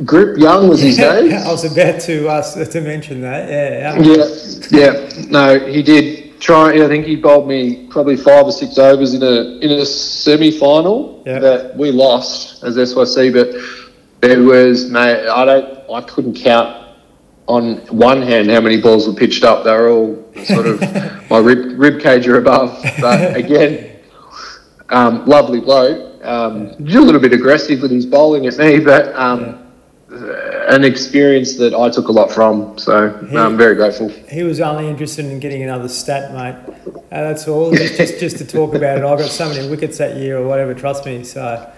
Grip 0.05 0.37
Young 0.38 0.69
was 0.69 0.81
his 0.81 0.99
name. 0.99 1.32
I 1.47 1.50
was 1.50 1.64
about 1.64 2.00
to 2.03 2.29
uh, 2.29 2.64
to 2.64 2.81
mention 2.81 3.20
that. 3.23 3.49
Yeah. 3.49 4.00
Yeah, 4.00 4.26
yeah. 4.70 5.26
No, 5.31 5.58
he 5.58 5.82
did 5.82 6.41
try. 6.41 6.73
I 6.85 6.88
think 6.88 7.06
he 7.06 7.17
bowled 7.17 7.49
me 7.49 7.87
probably 7.88 8.17
five 8.17 8.47
or 8.47 8.53
six 8.53 8.76
overs 8.76 9.15
in 9.15 9.22
a 9.22 9.58
in 9.60 9.70
a 9.70 9.86
semi 9.86 10.51
final 10.51 11.22
that 11.25 11.77
we 11.77 11.93
lost 11.93 12.63
as 12.65 12.75
SYC. 12.75 13.32
But 13.32 13.55
there 14.20 14.43
was 14.43 14.91
mate, 14.91 15.29
I 15.29 15.44
don't, 15.44 15.91
I 15.91 16.01
couldn't 16.03 16.35
count 16.35 16.85
on 17.46 17.77
one 17.87 18.23
hand 18.23 18.51
how 18.51 18.61
many 18.61 18.81
balls 18.81 19.06
were 19.06 19.15
pitched 19.15 19.44
up. 19.44 19.65
They 19.65 19.73
were 19.73 19.89
all 19.89 20.35
sort 20.44 20.67
of 20.67 20.81
my 21.31 21.39
rib 21.39 21.79
rib 21.79 22.01
cage 22.01 22.27
or 22.27 22.39
above. 22.39 22.82
But 23.01 23.37
again, 23.43 23.99
um, 24.89 25.27
lovely 25.27 25.61
bloke. 25.61 26.25
Um, 26.25 26.69
a 26.70 26.81
little 26.81 27.20
bit 27.20 27.32
aggressive 27.32 27.82
with 27.82 27.91
his 27.91 28.06
bowling 28.06 28.46
at 28.46 28.56
me, 28.58 28.81
but. 28.81 29.15
Um, 29.15 29.63
an 30.08 30.85
experience 30.85 31.56
that 31.56 31.75
I 31.75 31.91
took 31.91 32.08
a 32.08 32.13
lot 32.13 32.31
from, 32.31 32.79
so 32.79 33.08
I'm 33.37 33.56
very 33.56 33.75
grateful. 33.75 34.08
He 34.08 34.43
was 34.43 34.61
only 34.61 34.89
interested 34.89 35.25
in 35.27 35.41
getting 35.41 35.63
another 35.63 35.89
stat, 35.89 36.32
mate. 36.32 36.75
Uh, 36.87 37.01
that's 37.11 37.49
all. 37.49 37.73
Just, 37.73 37.96
just 37.96 38.19
just 38.19 38.39
to 38.39 38.46
talk 38.46 38.75
about 38.75 38.99
it. 38.99 39.05
I 39.05 39.17
got 39.17 39.31
so 39.31 39.49
many 39.49 39.69
wickets 39.69 39.99
that 39.99 40.17
year 40.17 40.39
or 40.39 40.46
whatever. 40.46 40.75
Trust 40.75 41.06
me. 41.06 41.25
So, 41.25 41.73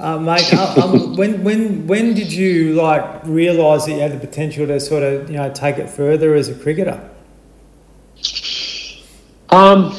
uh, 0.00 0.18
mate, 0.18 0.52
uh, 0.52 0.74
um, 0.82 1.14
when 1.16 1.44
when 1.44 1.86
when 1.86 2.14
did 2.14 2.32
you 2.32 2.74
like 2.74 3.24
realise 3.24 3.84
that 3.84 3.92
you 3.92 4.00
had 4.00 4.12
the 4.12 4.26
potential 4.26 4.66
to 4.66 4.80
sort 4.80 5.02
of 5.02 5.30
you 5.30 5.36
know 5.36 5.52
take 5.52 5.78
it 5.78 5.88
further 5.88 6.34
as 6.34 6.48
a 6.48 6.54
cricketer? 6.54 7.08
Um, 9.50 9.98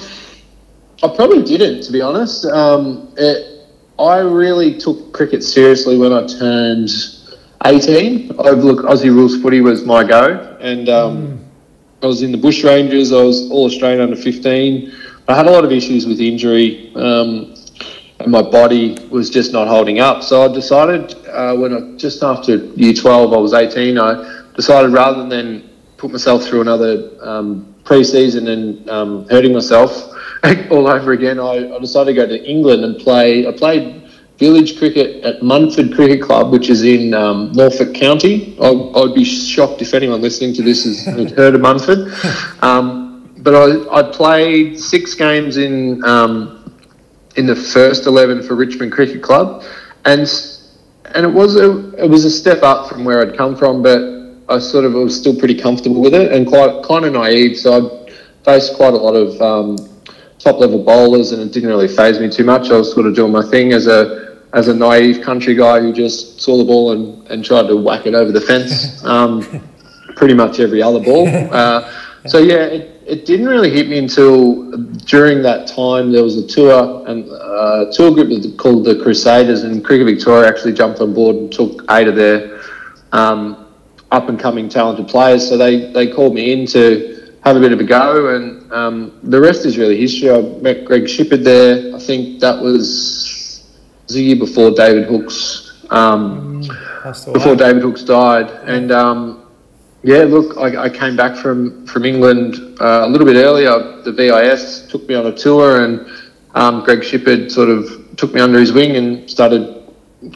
I 1.03 1.08
probably 1.15 1.43
didn't, 1.43 1.84
to 1.84 1.91
be 1.91 2.01
honest. 2.01 2.46
Um, 2.46 3.13
it, 3.17 3.67
I 4.00 4.17
really 4.20 4.77
took 4.77 5.13
cricket 5.13 5.43
seriously 5.43 5.98
when 5.98 6.13
I 6.13 6.25
turned 6.25 6.89
18. 7.65 8.31
I 8.39 8.50
look, 8.51 8.86
Aussie 8.86 9.13
rules 9.13 9.39
footy 9.41 9.62
was 9.62 9.84
my 9.84 10.03
go, 10.03 10.58
and 10.62 10.89
um, 10.89 11.46
I 12.01 12.08
was 12.08 12.22
in 12.24 12.31
the 12.31 12.38
Bush 12.38 12.63
Rangers. 12.63 13.12
I 13.12 13.22
was 13.22 13.50
all 13.51 13.65
Australian 13.65 14.01
under 14.01 14.15
15. 14.15 14.93
I 15.27 15.36
had 15.36 15.46
a 15.48 15.51
lot 15.51 15.63
of 15.63 15.72
issues 15.72 16.05
with 16.08 16.20
injury, 16.20 16.91
um, 16.96 17.50
and 18.24 18.32
my 18.32 18.42
body 18.42 18.98
was 19.10 19.30
just 19.30 19.54
not 19.54 19.68
holding 19.68 20.00
up. 20.00 20.24
So 20.24 20.50
I 20.50 20.54
decided 20.54 21.16
uh, 21.28 21.56
when 21.56 21.74
I 21.74 21.98
just 21.98 22.24
after 22.24 22.56
year 22.56 22.94
12, 22.94 23.34
I 23.34 23.38
was 23.38 23.54
18. 23.54 23.98
I 23.98 24.44
decided 24.56 24.92
rather 24.92 25.28
than 25.28 25.70
put 25.98 26.12
myself 26.12 26.44
through 26.44 26.62
another 26.62 27.12
um, 27.22 27.75
pre-season 27.84 28.48
and 28.48 28.90
um, 28.90 29.28
hurting 29.30 29.54
myself 29.54 29.92
all 30.72 30.88
over 30.88 31.12
again, 31.12 31.40
I, 31.40 31.75
I 31.75 31.80
decided 31.80 32.16
to 32.16 32.16
go 32.16 32.28
to 32.28 32.44
England 32.44 32.84
and 32.84 32.98
play. 32.98 33.48
I 33.48 33.51
played 33.51 34.10
village 34.38 34.80
cricket 34.80 35.24
at 35.24 35.42
Mundford 35.42 35.94
Cricket 35.94 36.22
Club, 36.22 36.51
which 36.51 36.70
is 36.70 36.84
in 36.84 37.13
um, 37.13 37.51
Norfolk 37.51 37.94
County. 37.94 38.58
I, 38.60 38.70
I'd 38.70 39.13
be 39.13 39.24
shocked 39.24 39.84
if 39.84 39.94
anyone 39.94 40.20
listening 40.20 40.56
to 40.56 40.63
this 40.63 40.84
has 40.84 41.06
heard 41.38 41.54
of 41.54 41.62
Mundford. 41.62 42.10
Um, 42.63 43.32
but 43.38 43.54
I, 43.56 44.00
I 44.00 44.12
played 44.12 44.80
six 44.80 45.13
games 45.13 45.58
in 45.58 46.04
um, 46.04 46.61
in 47.36 47.46
the 47.46 47.56
first 47.56 48.06
eleven 48.08 48.44
for 48.44 48.56
Richmond 48.56 48.92
Cricket 48.92 49.22
Club, 49.22 49.64
and 50.06 50.22
and 51.16 51.26
it 51.26 51.32
was 51.32 51.56
a 51.56 51.90
it 52.04 52.10
was 52.10 52.26
a 52.26 52.32
step 52.32 52.64
up 52.64 52.90
from 52.90 53.04
where 53.04 53.22
I'd 53.22 53.36
come 53.38 53.56
from, 53.56 53.82
but 53.82 54.22
I 54.50 54.60
sort 54.60 54.86
of 54.86 54.94
was 54.94 55.18
still 55.18 55.38
pretty 55.38 55.56
comfortable 55.56 56.02
with 56.02 56.14
it 56.14 56.32
and 56.32 56.46
quite 56.46 56.84
kind 56.84 57.06
of 57.06 57.14
naive. 57.14 57.58
So 57.58 57.72
I 57.74 58.12
faced 58.44 58.76
quite 58.76 58.94
a 58.94 58.98
lot 58.98 59.16
of 59.16 59.42
um, 59.42 59.90
top 60.40 60.60
level 60.60 60.84
bowlers, 60.84 61.32
and 61.32 61.42
it 61.42 61.54
didn't 61.54 61.70
really 61.70 61.88
phase 61.88 62.20
me 62.20 62.30
too 62.30 62.44
much. 62.44 62.70
I 62.70 62.78
was 62.78 62.92
sort 62.92 63.06
of 63.06 63.16
doing 63.16 63.32
my 63.32 63.48
thing 63.50 63.74
as 63.74 63.88
a 63.88 64.40
as 64.54 64.68
a 64.68 64.76
naive 64.76 65.24
country 65.24 65.56
guy 65.56 65.80
who 65.80 65.94
just 65.94 66.42
saw 66.42 66.58
the 66.58 66.66
ball 66.66 66.92
and, 66.92 67.26
and 67.30 67.46
tried 67.46 67.68
to 67.68 67.76
whack 67.78 68.06
it 68.06 68.14
over 68.14 68.32
the 68.32 68.42
fence. 68.42 69.02
Um, 69.12 69.68
pretty 70.16 70.36
much 70.36 70.60
every 70.60 70.82
other 70.82 71.00
ball. 71.00 71.28
Uh, 71.52 71.92
so 72.28 72.38
yeah, 72.38 72.66
it, 72.66 73.00
it 73.12 73.25
didn't 73.25 73.48
really 73.48 73.70
hit 73.70 73.89
me 73.89 73.98
until 73.98 74.72
during 75.03 75.41
that 75.41 75.68
time 75.68 76.13
there 76.13 76.24
was 76.24 76.38
a 76.38 76.48
tour 76.48 77.06
and 77.10 77.30
uh, 77.30 77.89
a 77.89 77.91
tour 77.91 78.10
group 78.10 78.58
called 78.58 78.86
the 78.86 79.03
Crusaders 79.03 79.63
and 79.63 79.84
Cricket 79.84 80.08
Victoria 80.08 80.48
actually 80.48 80.72
jumped 80.72 81.01
on 81.01 81.13
board 81.13 81.36
and 81.36 81.51
took 81.51 81.84
eight 81.89 82.08
of 82.08 82.15
their 82.15 82.62
um, 83.12 83.68
up 84.12 84.30
and 84.30 84.39
coming 84.39 84.70
talented 84.70 85.10
players. 85.10 85.50
So 85.50 85.58
they, 85.58 85.91
they 85.91 86.10
called 86.10 86.34
me 86.34 86.53
in 86.53 86.65
to 86.68 87.36
have 87.44 87.58
a 87.58 87.60
bit 87.60 87.74
of 87.74 87.82
a 87.82 87.84
go 87.84 88.34
and 88.34 88.72
um, 88.72 89.20
the 89.24 89.41
rest 89.41 89.65
is 89.65 89.77
really 89.77 90.00
history. 90.00 90.32
I 90.32 90.39
met 90.62 90.86
Greg 90.86 91.03
Shipperd 91.03 91.44
there. 91.44 91.94
I 91.94 92.00
think 92.00 92.39
that 92.39 92.62
was, 92.62 93.68
was 94.08 94.15
a 94.15 94.22
year 94.22 94.38
before 94.38 94.72
David 94.72 95.10
Hookes 95.10 95.84
um, 95.89 96.63
mm, 96.63 97.34
before 97.34 97.58
David 97.58 97.82
Hookes 97.82 98.03
died 98.03 98.50
and 98.70 98.89
um, 98.94 99.41
yeah, 100.03 100.24
look, 100.24 100.58
I, 100.58 100.84
I 100.84 100.89
came 100.89 101.15
back 101.15 101.36
from 101.36 101.86
from 101.86 102.05
England 102.05 102.55
uh, 102.81 103.05
a 103.05 103.08
little 103.08 103.25
bit 103.25 103.36
earlier. 103.36 104.01
The 104.01 104.12
VIS 104.12 104.88
took 104.89 105.08
me 105.08 105.15
on 105.15 105.27
a 105.27 105.36
tour, 105.36 105.84
and 105.84 106.08
um, 106.55 106.84
Greg 106.84 107.00
Shipperd 107.00 107.51
sort 107.51 107.70
of 107.70 108.15
took 108.17 108.34
me 108.34 108.41
under 108.41 108.60
his 108.60 108.72
wing 108.72 108.96
and 108.96 109.29
started 109.29 109.77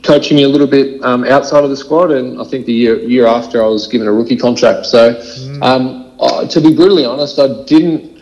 coaching 0.03 0.37
me 0.37 0.43
a 0.43 0.49
little 0.49 0.67
bit 0.67 1.03
um, 1.03 1.23
outside 1.25 1.63
of 1.63 1.69
the 1.69 1.77
squad. 1.77 2.11
And 2.11 2.39
I 2.39 2.43
think 2.43 2.65
the 2.65 2.73
year 2.73 2.99
year 2.99 3.25
after, 3.25 3.63
I 3.63 3.67
was 3.67 3.87
given 3.87 4.07
a 4.07 4.11
rookie 4.13 4.37
contract. 4.37 4.85
So, 4.85 5.15
mm. 5.15 5.63
um, 5.63 6.47
to 6.47 6.61
be 6.61 6.75
brutally 6.75 7.05
honest, 7.05 7.39
I 7.39 7.63
didn't 7.65 8.21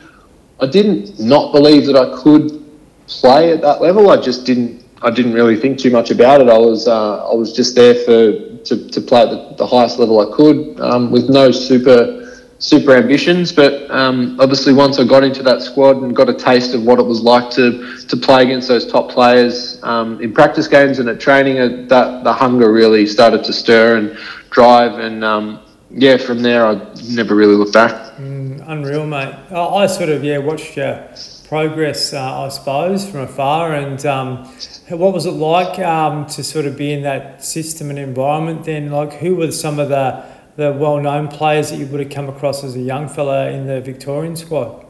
I 0.62 0.68
didn't 0.68 1.20
not 1.20 1.52
believe 1.52 1.86
that 1.88 1.98
I 1.98 2.22
could 2.22 2.64
play 3.08 3.52
at 3.52 3.62
that 3.62 3.82
level. 3.82 4.10
I 4.10 4.18
just 4.22 4.46
didn't 4.46 4.86
I 5.02 5.12
didn't 5.12 5.34
really 5.34 5.58
think 5.58 5.78
too 5.78 5.92
much 5.92 6.10
about 6.10 6.40
it. 6.40 6.48
I 6.48 6.58
was 6.58 6.88
uh, 6.88 7.30
I 7.30 7.34
was 7.36 7.54
just 7.54 7.76
there 7.76 7.96
for 8.06 8.53
to, 8.66 8.90
to 8.90 9.02
play 9.02 9.22
at 9.22 9.30
the, 9.30 9.56
the 9.58 9.68
highest 9.68 10.00
level 10.00 10.20
I 10.20 10.36
could 10.36 10.80
um, 10.80 11.12
with 11.12 11.30
no 11.30 11.52
super 11.52 12.24
super 12.64 12.96
ambitions. 12.96 13.52
But 13.52 13.92
um, 13.92 14.40
obviously, 14.40 14.74
once 14.74 15.00
I 15.00 15.04
got 15.04 15.24
into 15.24 15.44
that 15.44 15.62
squad 15.62 15.98
and 15.98 16.16
got 16.16 16.30
a 16.30 16.34
taste 16.34 16.74
of 16.74 16.84
what 16.84 17.00
it 17.00 17.06
was 17.06 17.22
like 17.22 17.52
to 17.52 17.98
to 17.98 18.18
play 18.18 18.44
against 18.44 18.68
those 18.68 18.90
top 18.90 19.12
players 19.12 19.84
um, 19.84 20.22
in 20.22 20.34
practice 20.34 20.68
games 20.68 21.00
and 21.00 21.10
at 21.10 21.20
training, 21.20 21.60
uh, 21.60 21.86
that 21.90 22.24
the 22.24 22.34
hunger 22.34 22.72
really 22.72 23.06
started 23.06 23.44
to 23.44 23.54
stir 23.54 23.98
and 23.98 24.18
drive. 24.50 25.00
And 25.00 25.24
um, 25.24 25.60
yeah, 25.92 26.18
from 26.18 26.42
there, 26.42 26.66
I 26.66 26.94
never 27.10 27.36
really 27.36 27.56
looked 27.56 27.74
back. 27.74 28.16
Mm, 28.16 28.64
unreal, 28.68 29.06
mate. 29.06 29.34
I, 29.52 29.60
I, 29.60 29.88
sort 29.88 30.10
of 30.10 30.24
yeah 30.24 30.38
watched 30.38 30.78
your 30.78 31.08
progress, 31.48 32.14
uh, 32.14 32.46
I 32.46 32.50
suppose, 32.50 33.10
from 33.10 33.22
afar 33.22 33.74
and 33.74 34.06
um, 34.06 34.46
what 34.90 35.14
was 35.14 35.26
it 35.26 35.32
like 35.32 35.80
um, 35.80 36.26
to 36.28 36.44
sort 36.44 36.66
of 36.66 36.78
be 36.78 36.92
in 36.94 37.04
that 37.04 37.44
system 37.44 37.90
and 37.90 38.00
environment 38.00 38.66
then? 38.66 38.92
Like, 38.92 39.14
who 39.14 39.36
were 39.36 39.52
some 39.52 39.80
of 39.80 39.90
the, 39.90 40.24
the 40.56 40.74
well 40.74 41.00
known 41.00 41.28
players 41.28 41.70
that 41.70 41.78
you 41.78 41.86
would 41.88 42.00
have 42.00 42.12
come 42.12 42.30
across 42.30 42.64
as 42.64 42.76
a 42.76 42.80
young 42.80 43.08
fella 43.08 43.50
in 43.52 43.68
the 43.68 43.82
Victorian 43.82 44.36
squad? 44.36 44.86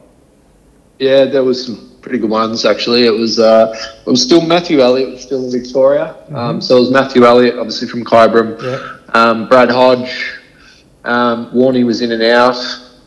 Yeah, 0.98 1.24
there 1.24 1.44
was 1.44 1.66
some 1.66 1.98
pretty 2.00 2.18
good 2.18 2.30
ones 2.30 2.64
actually. 2.64 3.04
It 3.04 3.10
was 3.10 3.38
uh, 3.38 3.74
it 4.06 4.10
was 4.10 4.22
still 4.22 4.42
Matthew 4.46 4.80
Elliott 4.80 5.10
was 5.10 5.22
still 5.22 5.44
in 5.44 5.50
Victoria. 5.50 6.16
Mm-hmm. 6.24 6.36
Um, 6.36 6.60
so 6.60 6.76
it 6.76 6.80
was 6.80 6.90
Matthew 6.90 7.24
Elliott, 7.24 7.58
obviously 7.58 7.88
from 7.88 8.04
Kyabram. 8.04 8.62
Yeah. 8.62 8.98
Um, 9.08 9.48
Brad 9.48 9.70
Hodge, 9.70 10.38
um, 11.04 11.50
Warney 11.52 11.84
was 11.84 12.00
in 12.00 12.12
and 12.12 12.22
out. 12.22 12.56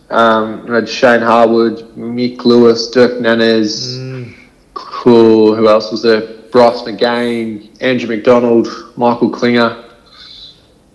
Um, 0.10 0.68
had 0.68 0.88
Shane 0.88 1.22
Harwood, 1.22 1.96
Mick 1.96 2.46
Lewis, 2.46 2.90
Dirk 2.92 3.20
Nannes. 3.20 3.98
Mm. 3.98 4.34
Cool. 4.74 5.56
Who 5.56 5.68
else 5.68 5.92
was 5.92 6.02
there? 6.02 6.38
Bryce 6.52 6.82
McGain, 6.84 7.70
Andrew 7.82 8.08
McDonald, 8.08 8.68
Michael 8.96 9.30
Klinger, 9.30 9.84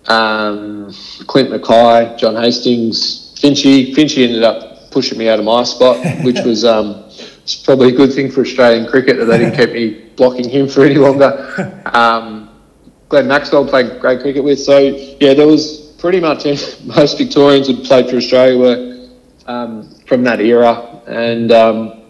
um, 0.07 0.93
Clint 1.27 1.49
McKay, 1.51 2.17
John 2.17 2.35
Hastings, 2.35 3.35
Finchy. 3.39 3.93
Finchy 3.93 4.25
ended 4.25 4.43
up 4.43 4.91
pushing 4.91 5.17
me 5.17 5.29
out 5.29 5.39
of 5.39 5.45
my 5.45 5.63
spot, 5.63 5.97
which 6.23 6.39
was 6.41 6.65
um, 6.73 7.03
it's 7.43 7.55
probably 7.55 7.89
a 7.89 7.95
good 7.95 8.13
thing 8.13 8.31
for 8.31 8.41
Australian 8.41 8.87
cricket 8.87 9.17
that 9.17 9.25
they 9.25 9.37
didn't 9.37 9.55
keep 9.55 9.71
me 9.71 10.09
blocking 10.15 10.49
him 10.49 10.67
for 10.67 10.85
any 10.85 10.95
longer. 10.95 11.81
Um, 11.93 12.49
Glenn 13.09 13.27
Maxwell 13.27 13.67
played 13.67 13.99
great 13.99 14.21
cricket 14.21 14.43
with. 14.43 14.59
So 14.59 14.79
yeah, 15.19 15.33
there 15.33 15.47
was 15.47 15.93
pretty 15.97 16.19
much 16.19 16.45
most 16.83 17.17
Victorians 17.17 17.67
who 17.67 17.83
played 17.83 18.09
for 18.09 18.17
Australia 18.17 18.57
were 18.57 18.92
um, 19.47 19.89
from 20.07 20.23
that 20.23 20.39
era, 20.39 21.01
and 21.07 21.51
um, 21.51 22.01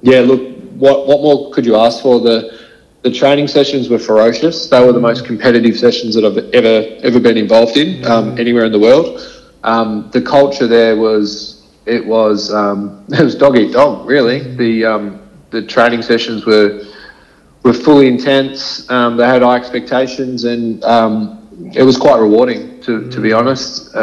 yeah, 0.00 0.20
look, 0.20 0.56
what 0.74 1.06
what 1.06 1.20
more 1.20 1.52
could 1.52 1.66
you 1.66 1.76
ask 1.76 2.02
for? 2.02 2.20
The 2.20 2.60
the 3.02 3.10
training 3.10 3.48
sessions 3.48 3.88
were 3.88 3.98
ferocious. 3.98 4.68
They 4.68 4.84
were 4.84 4.92
the 4.92 5.00
most 5.00 5.24
competitive 5.24 5.76
sessions 5.76 6.14
that 6.14 6.24
I've 6.24 6.38
ever 6.54 6.96
ever 7.02 7.20
been 7.20 7.36
involved 7.36 7.76
in 7.76 8.04
um, 8.06 8.38
anywhere 8.38 8.64
in 8.64 8.72
the 8.72 8.78
world. 8.78 9.20
Um, 9.64 10.10
the 10.12 10.22
culture 10.22 10.66
there 10.66 10.96
was 10.96 11.66
it 11.86 12.04
was 12.04 12.52
um, 12.52 13.04
it 13.10 13.22
was 13.22 13.34
dog 13.34 13.56
eat 13.56 13.72
dog 13.72 14.08
really. 14.08 14.40
The 14.56 14.84
um, 14.84 15.28
the 15.50 15.62
training 15.62 16.02
sessions 16.02 16.46
were 16.46 16.84
were 17.62 17.72
fully 17.72 18.08
intense. 18.08 18.88
Um, 18.90 19.16
they 19.16 19.26
had 19.26 19.42
high 19.42 19.56
expectations, 19.56 20.44
and 20.44 20.82
um, 20.84 21.72
it 21.74 21.82
was 21.82 21.96
quite 21.96 22.18
rewarding 22.18 22.80
to, 22.82 23.08
to 23.10 23.20
be 23.20 23.32
honest. 23.32 23.94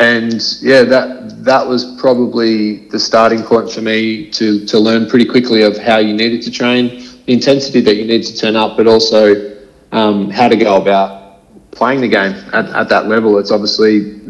And 0.00 0.42
yeah, 0.62 0.82
that 0.82 1.44
that 1.44 1.66
was 1.66 1.96
probably 2.00 2.88
the 2.88 2.98
starting 2.98 3.42
point 3.42 3.70
for 3.70 3.82
me 3.82 4.30
to 4.30 4.64
to 4.66 4.78
learn 4.78 5.08
pretty 5.08 5.26
quickly 5.26 5.62
of 5.62 5.76
how 5.76 5.98
you 5.98 6.14
needed 6.14 6.42
to 6.42 6.50
train 6.50 7.04
the 7.26 7.32
intensity 7.34 7.80
that 7.82 7.96
you 7.96 8.06
need 8.06 8.22
to 8.24 8.36
turn 8.36 8.56
up, 8.56 8.76
but 8.76 8.86
also 8.86 9.58
um, 9.92 10.30
how 10.30 10.48
to 10.48 10.56
go 10.56 10.80
about 10.80 11.42
playing 11.70 12.00
the 12.00 12.08
game 12.08 12.32
at, 12.52 12.66
at 12.70 12.88
that 12.88 13.06
level. 13.08 13.38
It's 13.38 13.50
obviously 13.50 14.20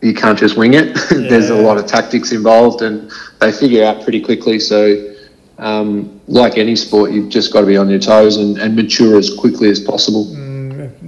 you 0.00 0.14
can't 0.14 0.38
just 0.38 0.56
wing 0.56 0.74
it. 0.74 0.96
Yeah. 0.96 1.28
There's 1.28 1.50
a 1.50 1.54
lot 1.54 1.76
of 1.76 1.86
tactics 1.86 2.32
involved, 2.32 2.80
and 2.80 3.12
they 3.38 3.52
figure 3.52 3.84
out 3.84 4.02
pretty 4.02 4.22
quickly. 4.22 4.58
So, 4.58 5.14
um, 5.58 6.22
like 6.26 6.56
any 6.56 6.74
sport, 6.74 7.12
you've 7.12 7.28
just 7.28 7.52
got 7.52 7.60
to 7.60 7.66
be 7.66 7.76
on 7.76 7.90
your 7.90 7.98
toes 7.98 8.38
and, 8.38 8.56
and 8.58 8.74
mature 8.74 9.18
as 9.18 9.36
quickly 9.36 9.68
as 9.68 9.78
possible. 9.78 10.24
Mm, 10.24 10.49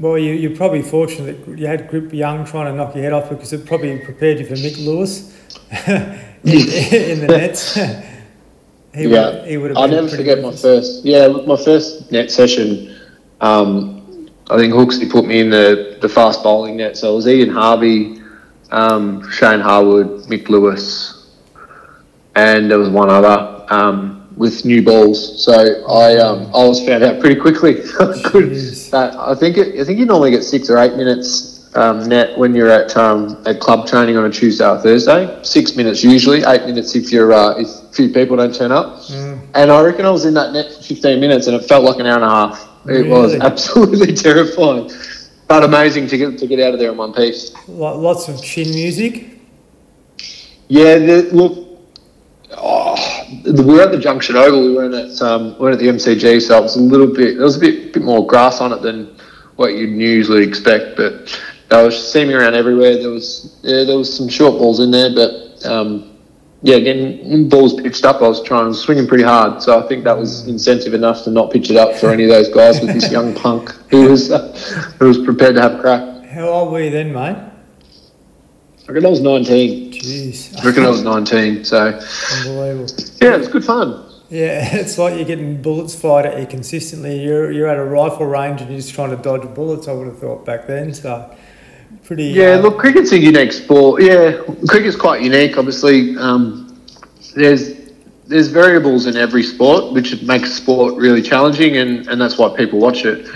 well, 0.03 0.19
you, 0.19 0.33
you're 0.33 0.57
probably 0.57 0.83
fortunate 0.83 1.47
that 1.47 1.59
you 1.59 1.67
had 1.67 1.89
Grip 1.89 2.13
Young 2.13 2.45
trying 2.45 2.67
to 2.67 2.77
knock 2.77 2.95
your 2.95 3.05
head 3.05 3.13
off 3.13 3.31
because 3.31 3.53
it 3.53 3.65
probably 3.65 3.99
prepared 3.99 4.41
you 4.41 4.47
for 4.47 4.55
Mick 4.55 4.85
Lewis 4.85 5.33
in, 5.87 7.13
in 7.13 7.21
the 7.21 7.27
nets. 7.29 7.79
He 8.95 9.09
yeah, 9.09 9.31
would, 9.31 9.49
he 9.49 9.57
would 9.57 9.71
have. 9.71 9.79
I'll 9.79 9.89
never 9.89 10.09
forget 10.09 10.43
my 10.43 10.55
first. 10.55 11.03
Yeah, 11.03 11.29
my 11.29 11.57
first 11.57 12.13
net 12.13 12.31
session. 12.31 12.95
Um, 13.41 14.29
I 14.51 14.59
think 14.59 14.75
Hooksy 14.75 15.11
put 15.11 15.25
me 15.25 15.41
in 15.41 15.49
the, 15.49 15.97
the 16.03 16.09
fast 16.11 16.43
bowling 16.43 16.77
net. 16.77 16.99
So 16.99 17.13
it 17.13 17.17
was 17.17 17.27
Ian 17.27 17.49
Harvey, 17.49 18.21
um, 18.71 19.31
Shane 19.31 19.61
Harwood, 19.61 20.25
Mick 20.25 20.51
Lewis, 20.51 21.31
and 22.35 22.71
there 22.71 22.79
was 22.79 22.91
one 22.91 23.09
other 23.09 23.65
um, 23.71 24.22
with 24.43 24.65
new 24.65 24.83
balls. 24.83 25.43
So 25.43 25.53
I 25.87 26.17
um, 26.17 26.47
I 26.53 26.67
was 26.67 26.85
found 26.85 27.05
out 27.05 27.21
pretty 27.21 27.41
quickly. 27.41 27.81
I 28.01 29.35
think 29.37 29.57
it, 29.57 29.81
I 29.81 29.85
think 29.85 30.01
you 30.01 30.05
normally 30.05 30.33
get 30.33 30.43
six 30.43 30.69
or 30.69 30.79
eight 30.79 30.97
minutes 30.97 31.73
um, 31.77 32.09
net 32.09 32.37
when 32.37 32.53
you're 32.53 32.69
at 32.69 32.95
um, 32.97 33.41
at 33.47 33.61
club 33.61 33.87
training 33.87 34.17
on 34.17 34.25
a 34.25 34.31
Tuesday 34.31 34.69
or 34.69 34.79
Thursday. 34.79 35.39
Six 35.45 35.77
minutes 35.77 36.03
usually, 36.03 36.43
eight 36.43 36.67
minutes 36.67 36.97
if 36.97 37.13
you're 37.13 37.33
uh, 37.33 37.55
if 37.57 37.69
few 37.95 38.09
people 38.13 38.37
don't 38.37 38.53
turn 38.53 38.73
up. 38.73 38.99
Mm. 39.03 39.47
And 39.55 39.71
I 39.71 39.81
reckon 39.81 40.07
I 40.07 40.11
was 40.11 40.25
in 40.25 40.35
that 40.35 40.53
net 40.53 40.73
for 40.73 40.83
15 40.83 41.21
minutes, 41.21 41.47
and 41.47 41.55
it 41.55 41.65
felt 41.69 41.85
like 41.85 42.01
an 42.01 42.07
hour 42.07 42.17
and 42.17 42.25
a 42.25 42.29
half. 42.29 42.69
It 42.87 42.91
really? 42.91 43.09
was 43.11 43.35
absolutely 43.37 44.13
terrifying, 44.27 44.91
but 45.47 45.63
amazing 45.63 46.09
to 46.09 46.19
get 46.19 46.37
to 46.37 46.49
get 46.49 46.59
out 46.59 46.75
of 46.75 46.81
there 46.81 46.91
in 46.91 46.97
one 46.97 47.13
piece. 47.13 47.53
Lots 47.69 48.29
of 48.29 48.43
chin 48.43 48.71
music. 48.71 49.39
Yeah, 50.67 50.99
the, 50.99 51.31
look. 51.33 51.69
Oh, 52.57 53.12
we 53.45 53.65
were 53.65 53.83
at 53.83 53.93
the 53.93 53.99
Junction 53.99 54.37
Oval. 54.37 54.63
We 54.63 54.75
weren't 54.75 54.95
at 54.95 55.23
um, 55.23 55.55
we 55.55 55.61
weren't 55.61 55.75
at 55.75 55.81
the 55.81 55.89
MCG, 55.89 56.43
so 56.43 56.59
it 56.59 56.63
was 56.63 56.77
a 56.77 56.81
little 56.81 57.07
bit. 57.07 57.37
There 57.37 57.45
was 57.45 57.57
a 57.57 57.61
bit 57.61 57.93
bit 57.93 58.03
more 58.03 58.27
grass 58.27 58.61
on 58.61 58.73
it 58.73 58.83
than 58.83 59.17
what 59.57 59.75
you'd 59.75 59.91
usually 59.91 60.43
expect, 60.43 60.97
but 60.97 61.41
I 61.71 61.83
was 61.83 62.13
seeing 62.13 62.33
around 62.33 62.55
everywhere. 62.55 62.99
There 62.99 63.11
was 63.11 63.59
yeah, 63.63 63.85
there 63.85 63.97
was 63.97 64.15
some 64.15 64.29
short 64.29 64.59
balls 64.59 64.81
in 64.81 64.91
there, 64.91 65.15
but 65.15 65.65
um, 65.67 66.17
yeah, 66.63 66.77
again, 66.77 67.49
balls 67.49 67.75
pitched 67.81 68.05
up, 68.05 68.23
I 68.23 68.29
was 68.29 68.43
trying 68.43 68.73
swinging 68.73 69.07
pretty 69.07 69.25
hard. 69.25 69.63
So 69.63 69.83
I 69.83 69.89
think 69.89 70.05
that 70.05 70.17
was 70.17 70.47
incentive 70.47 70.95
enough 70.95 71.25
to 71.25 71.31
not 71.31 71.51
pitch 71.51 71.71
it 71.71 71.77
up 71.77 71.97
for 71.97 72.11
any 72.11 72.25
of 72.25 72.31
those 72.31 72.49
guys 72.49 72.81
with 72.81 72.93
this 72.93 73.11
young 73.11 73.35
punk 73.43 73.71
who 73.91 74.11
was 74.11 74.31
uh, 74.31 74.53
who 74.99 75.09
was 75.09 75.19
prepared 75.19 75.57
to 75.57 75.63
have 75.63 75.75
a 75.75 75.81
crack. 75.81 76.25
How 76.27 76.49
old 76.49 76.73
were 76.73 76.81
you 76.81 76.91
then, 76.91 77.13
mate? 77.13 77.52
I 78.89 78.93
reckon 78.93 79.07
I 79.07 79.11
was 79.11 79.21
19. 79.21 79.93
Jeez, 79.93 80.59
I 80.61 80.67
reckon 80.67 80.85
I 80.85 80.89
was 80.89 81.03
19. 81.03 81.65
So, 81.65 82.01
unbelievable. 82.47 82.87
yeah, 83.21 83.37
it's 83.37 83.49
good 83.49 83.65
fun. 83.65 84.13
Yeah, 84.29 84.77
it's 84.77 84.99
like 84.99 85.15
you're 85.15 85.25
getting 85.25 85.61
bullets 85.63 85.95
fired 85.95 86.27
at 86.27 86.41
you 86.41 86.47
consistently. 86.47 87.23
You're 87.23 87.53
you're 87.53 87.69
at 87.69 87.77
a 87.77 87.85
rifle 87.85 88.27
range 88.27 88.61
and 88.61 88.71
you're 88.71 88.81
just 88.81 88.95
trying 88.95 89.11
to 89.11 89.23
dodge 89.23 89.55
bullets. 89.55 89.89
I 89.89 89.93
would 89.93 90.07
have 90.07 90.19
thought 90.19 90.45
back 90.45 90.67
then. 90.67 90.95
So 90.95 91.37
pretty. 92.03 92.25
Yeah, 92.25 92.55
uh, 92.55 92.63
look, 92.63 92.79
cricket's 92.79 93.13
a 93.13 93.19
unique 93.19 93.53
sport. 93.53 94.03
Yeah, 94.03 94.43
cricket's 94.69 94.97
quite 94.97 95.23
unique. 95.23 95.59
Obviously, 95.59 96.17
um, 96.17 96.83
there's 97.37 97.83
there's 98.27 98.49
variables 98.49 99.07
in 99.07 99.17
every 99.17 99.43
sport, 99.43 99.93
which 99.93 100.23
makes 100.23 100.53
sport 100.53 100.95
really 100.95 101.23
challenging, 101.23 101.77
and, 101.77 102.09
and 102.09 102.21
that's 102.21 102.39
why 102.39 102.55
people 102.57 102.79
watch 102.79 103.05
it. 103.05 103.29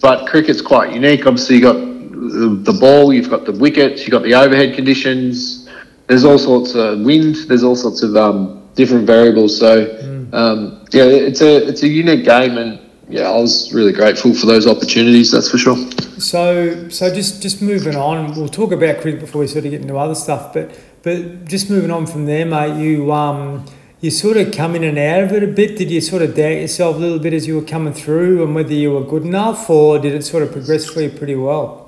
But 0.00 0.26
cricket's 0.26 0.62
quite 0.62 0.92
unique. 0.92 1.26
Obviously, 1.26 1.56
you 1.56 1.62
got 1.62 1.76
the, 2.18 2.72
ball, 2.72 3.12
you've 3.12 3.30
got 3.30 3.44
the 3.44 3.52
wickets, 3.52 4.02
you've 4.02 4.10
got 4.10 4.22
the 4.22 4.34
overhead 4.34 4.74
conditions. 4.74 5.68
There's 6.06 6.24
all 6.24 6.38
sorts 6.38 6.74
of 6.74 7.00
wind. 7.00 7.36
There's 7.48 7.62
all 7.62 7.76
sorts 7.76 8.02
of 8.02 8.16
um, 8.16 8.68
different 8.74 9.06
variables. 9.06 9.58
So, 9.58 10.28
um, 10.32 10.84
yeah, 10.90 11.04
it's 11.04 11.40
a 11.40 11.68
it's 11.68 11.82
a 11.82 11.88
unique 11.88 12.24
game, 12.24 12.56
and 12.56 12.80
yeah, 13.08 13.28
I 13.28 13.36
was 13.36 13.72
really 13.72 13.92
grateful 13.92 14.34
for 14.34 14.46
those 14.46 14.66
opportunities. 14.66 15.30
That's 15.30 15.50
for 15.50 15.58
sure. 15.58 15.76
So, 16.18 16.88
so 16.88 17.14
just 17.14 17.42
just 17.42 17.62
moving 17.62 17.96
on, 17.96 18.34
we'll 18.34 18.48
talk 18.48 18.72
about 18.72 19.00
cricket 19.00 19.20
before 19.20 19.42
we 19.42 19.46
sort 19.46 19.64
of 19.64 19.70
get 19.70 19.82
into 19.82 19.96
other 19.96 20.14
stuff. 20.14 20.52
But 20.52 20.78
but 21.02 21.44
just 21.44 21.70
moving 21.70 21.90
on 21.90 22.06
from 22.06 22.26
there, 22.26 22.46
mate, 22.46 22.82
you 22.82 23.12
um 23.12 23.64
you 24.00 24.10
sort 24.10 24.36
of 24.36 24.52
come 24.52 24.76
in 24.76 24.84
and 24.84 24.98
out 24.98 25.24
of 25.24 25.32
it 25.32 25.42
a 25.42 25.46
bit. 25.46 25.76
Did 25.76 25.90
you 25.90 26.00
sort 26.00 26.22
of 26.22 26.34
doubt 26.34 26.60
yourself 26.60 26.96
a 26.96 26.98
little 26.98 27.18
bit 27.18 27.32
as 27.32 27.46
you 27.46 27.56
were 27.56 27.66
coming 27.66 27.92
through, 27.92 28.42
and 28.44 28.54
whether 28.54 28.72
you 28.72 28.92
were 28.92 29.04
good 29.04 29.24
enough, 29.24 29.68
or 29.68 29.98
did 29.98 30.14
it 30.14 30.24
sort 30.24 30.42
of 30.42 30.52
progress 30.52 30.88
for 30.88 31.00
you 31.00 31.10
pretty 31.10 31.34
well? 31.34 31.87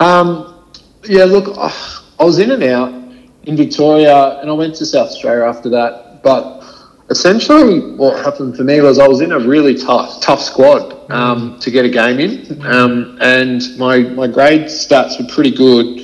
Um, 0.00 0.64
yeah, 1.04 1.24
look, 1.24 1.56
I 1.58 2.24
was 2.24 2.38
in 2.38 2.50
and 2.50 2.62
out 2.62 2.92
in 3.44 3.56
Victoria, 3.56 4.40
and 4.40 4.50
I 4.50 4.52
went 4.52 4.74
to 4.76 4.86
South 4.86 5.08
Australia 5.08 5.44
after 5.44 5.68
that. 5.70 6.22
But 6.22 6.62
essentially, 7.10 7.94
what 7.96 8.24
happened 8.24 8.56
for 8.56 8.64
me 8.64 8.80
was 8.80 8.98
I 8.98 9.08
was 9.08 9.20
in 9.20 9.32
a 9.32 9.38
really 9.38 9.74
tough, 9.74 10.20
tough 10.20 10.40
squad 10.40 11.10
um, 11.10 11.58
to 11.60 11.70
get 11.70 11.84
a 11.84 11.88
game 11.88 12.18
in, 12.20 12.62
um, 12.64 13.18
and 13.20 13.62
my 13.78 14.00
my 14.00 14.26
grade 14.26 14.62
stats 14.62 15.20
were 15.20 15.32
pretty 15.32 15.50
good. 15.50 16.00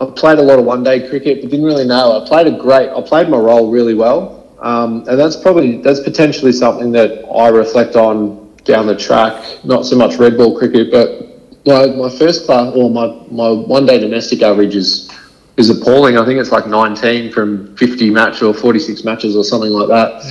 I 0.00 0.06
played 0.06 0.38
a 0.38 0.42
lot 0.42 0.58
of 0.58 0.64
one 0.64 0.82
day 0.82 1.08
cricket, 1.08 1.40
but 1.40 1.50
didn't 1.50 1.64
really 1.64 1.86
know. 1.86 2.20
I 2.20 2.26
played 2.26 2.46
a 2.48 2.58
great. 2.58 2.90
I 2.90 3.00
played 3.02 3.28
my 3.28 3.38
role 3.38 3.70
really 3.70 3.94
well, 3.94 4.56
um, 4.60 5.04
and 5.08 5.18
that's 5.18 5.36
probably 5.36 5.80
that's 5.80 6.00
potentially 6.00 6.52
something 6.52 6.90
that 6.92 7.24
I 7.28 7.48
reflect 7.48 7.94
on 7.96 8.54
down 8.64 8.86
the 8.86 8.96
track. 8.96 9.64
Not 9.64 9.86
so 9.86 9.96
much 9.96 10.16
red 10.16 10.36
ball 10.36 10.58
cricket, 10.58 10.90
but 10.90 11.31
my, 11.66 11.86
my 11.86 12.10
first 12.10 12.46
class 12.46 12.72
or 12.74 12.90
my, 12.90 13.06
my 13.30 13.50
one 13.50 13.86
day 13.86 13.98
domestic 13.98 14.42
average 14.42 14.74
is 14.74 15.10
is 15.56 15.68
appalling. 15.68 16.16
I 16.16 16.24
think 16.24 16.40
it's 16.40 16.50
like 16.50 16.66
19 16.66 17.30
from 17.30 17.76
50 17.76 18.10
match 18.10 18.42
or 18.42 18.54
46 18.54 19.04
matches 19.04 19.36
or 19.36 19.44
something 19.44 19.70
like 19.70 19.88
that. 19.88 20.24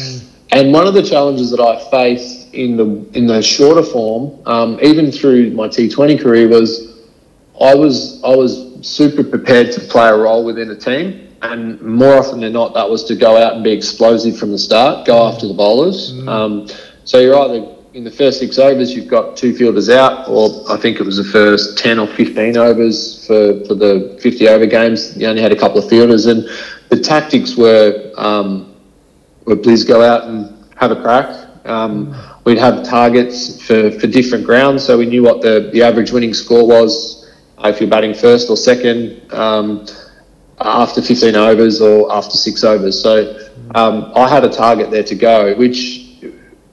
And 0.52 0.74
one 0.74 0.88
of 0.88 0.94
the 0.94 1.04
challenges 1.04 1.52
that 1.52 1.60
I 1.60 1.80
faced 1.92 2.54
in 2.54 2.76
the 2.76 3.08
in 3.18 3.28
the 3.28 3.42
shorter 3.42 3.84
form, 3.84 4.42
um, 4.46 4.80
even 4.82 5.12
through 5.12 5.52
my 5.52 5.68
T20 5.68 6.22
career, 6.22 6.50
was 6.50 7.00
I 7.62 7.74
was 7.76 8.22
I 8.24 8.36
was 8.36 8.86
super 8.86 9.24
prepared 9.24 9.72
to 9.74 9.80
play 9.80 10.10
a 10.10 10.18
role 10.18 10.44
within 10.44 10.72
a 10.72 10.76
team, 10.76 11.30
and 11.44 11.80
more 11.82 12.16
often 12.18 12.42
than 12.42 12.54
not, 12.54 12.74
that 12.74 12.90
was 12.90 13.06
to 13.06 13.16
go 13.16 13.38
out 13.38 13.54
and 13.54 13.64
be 13.64 13.72
explosive 13.72 14.38
from 14.38 14.52
the 14.52 14.58
start, 14.58 15.06
go 15.06 15.28
after 15.28 15.48
the 15.48 15.54
bowlers. 15.54 16.12
Um, 16.28 16.68
so 17.06 17.20
you're 17.20 17.38
either 17.40 17.76
in 17.94 18.04
the 18.06 18.12
first 18.12 18.40
six 18.40 18.58
overs, 18.58 18.96
you've 18.96 19.10
got 19.10 19.36
two 19.36 19.54
fielders 19.54 19.90
out, 19.90 20.28
or 20.30 20.64
I 20.72 20.78
think 20.78 21.00
it 21.00 21.04
was 21.04 21.18
the 21.18 21.26
first 21.26 21.78
10 21.78 22.00
or 22.00 22.08
15 22.08 22.58
overs 22.58 23.28
for, 23.28 23.66
for 23.66 23.76
the 23.76 24.18
50 24.22 24.48
over 24.48 24.66
games. 24.66 25.18
You 25.18 25.28
only 25.28 25.42
had 25.42 25.52
a 25.52 25.56
couple 25.58 25.80
of 25.80 25.90
fielders, 25.90 26.26
and 26.26 26.48
the 26.90 27.00
tactics 27.00 27.58
were 27.58 28.14
um, 28.18 28.76
were 29.46 29.58
please 29.58 29.84
go 29.84 30.02
out 30.02 30.24
and 30.24 30.66
have 30.78 30.92
a 30.92 31.02
crack. 31.02 31.50
Um, 31.66 32.16
we'd 32.46 32.58
have 32.58 32.84
targets 32.84 33.62
for, 33.66 33.92
for 33.92 34.08
different 34.08 34.46
grounds, 34.46 34.84
so 34.84 34.98
we 34.98 35.06
knew 35.06 35.24
what 35.24 35.42
the, 35.42 35.70
the 35.74 35.84
average 35.84 36.12
winning 36.12 36.34
score 36.34 36.66
was 36.66 37.30
uh, 37.58 37.68
if 37.68 37.80
you're 37.80 37.90
batting 37.90 38.14
first 38.14 38.50
or 38.50 38.58
second 38.58 39.22
um, 39.34 39.86
after 40.60 41.02
15 41.02 41.36
overs 41.36 41.82
or 41.82 42.12
after 42.12 42.38
six 42.38 42.64
overs. 42.64 43.02
So 43.02 43.50
um, 43.76 44.12
I 44.16 44.28
had 44.28 44.44
a 44.44 44.50
target 44.50 44.90
there 44.92 45.04
to 45.04 45.16
go, 45.16 45.54
which 45.56 46.01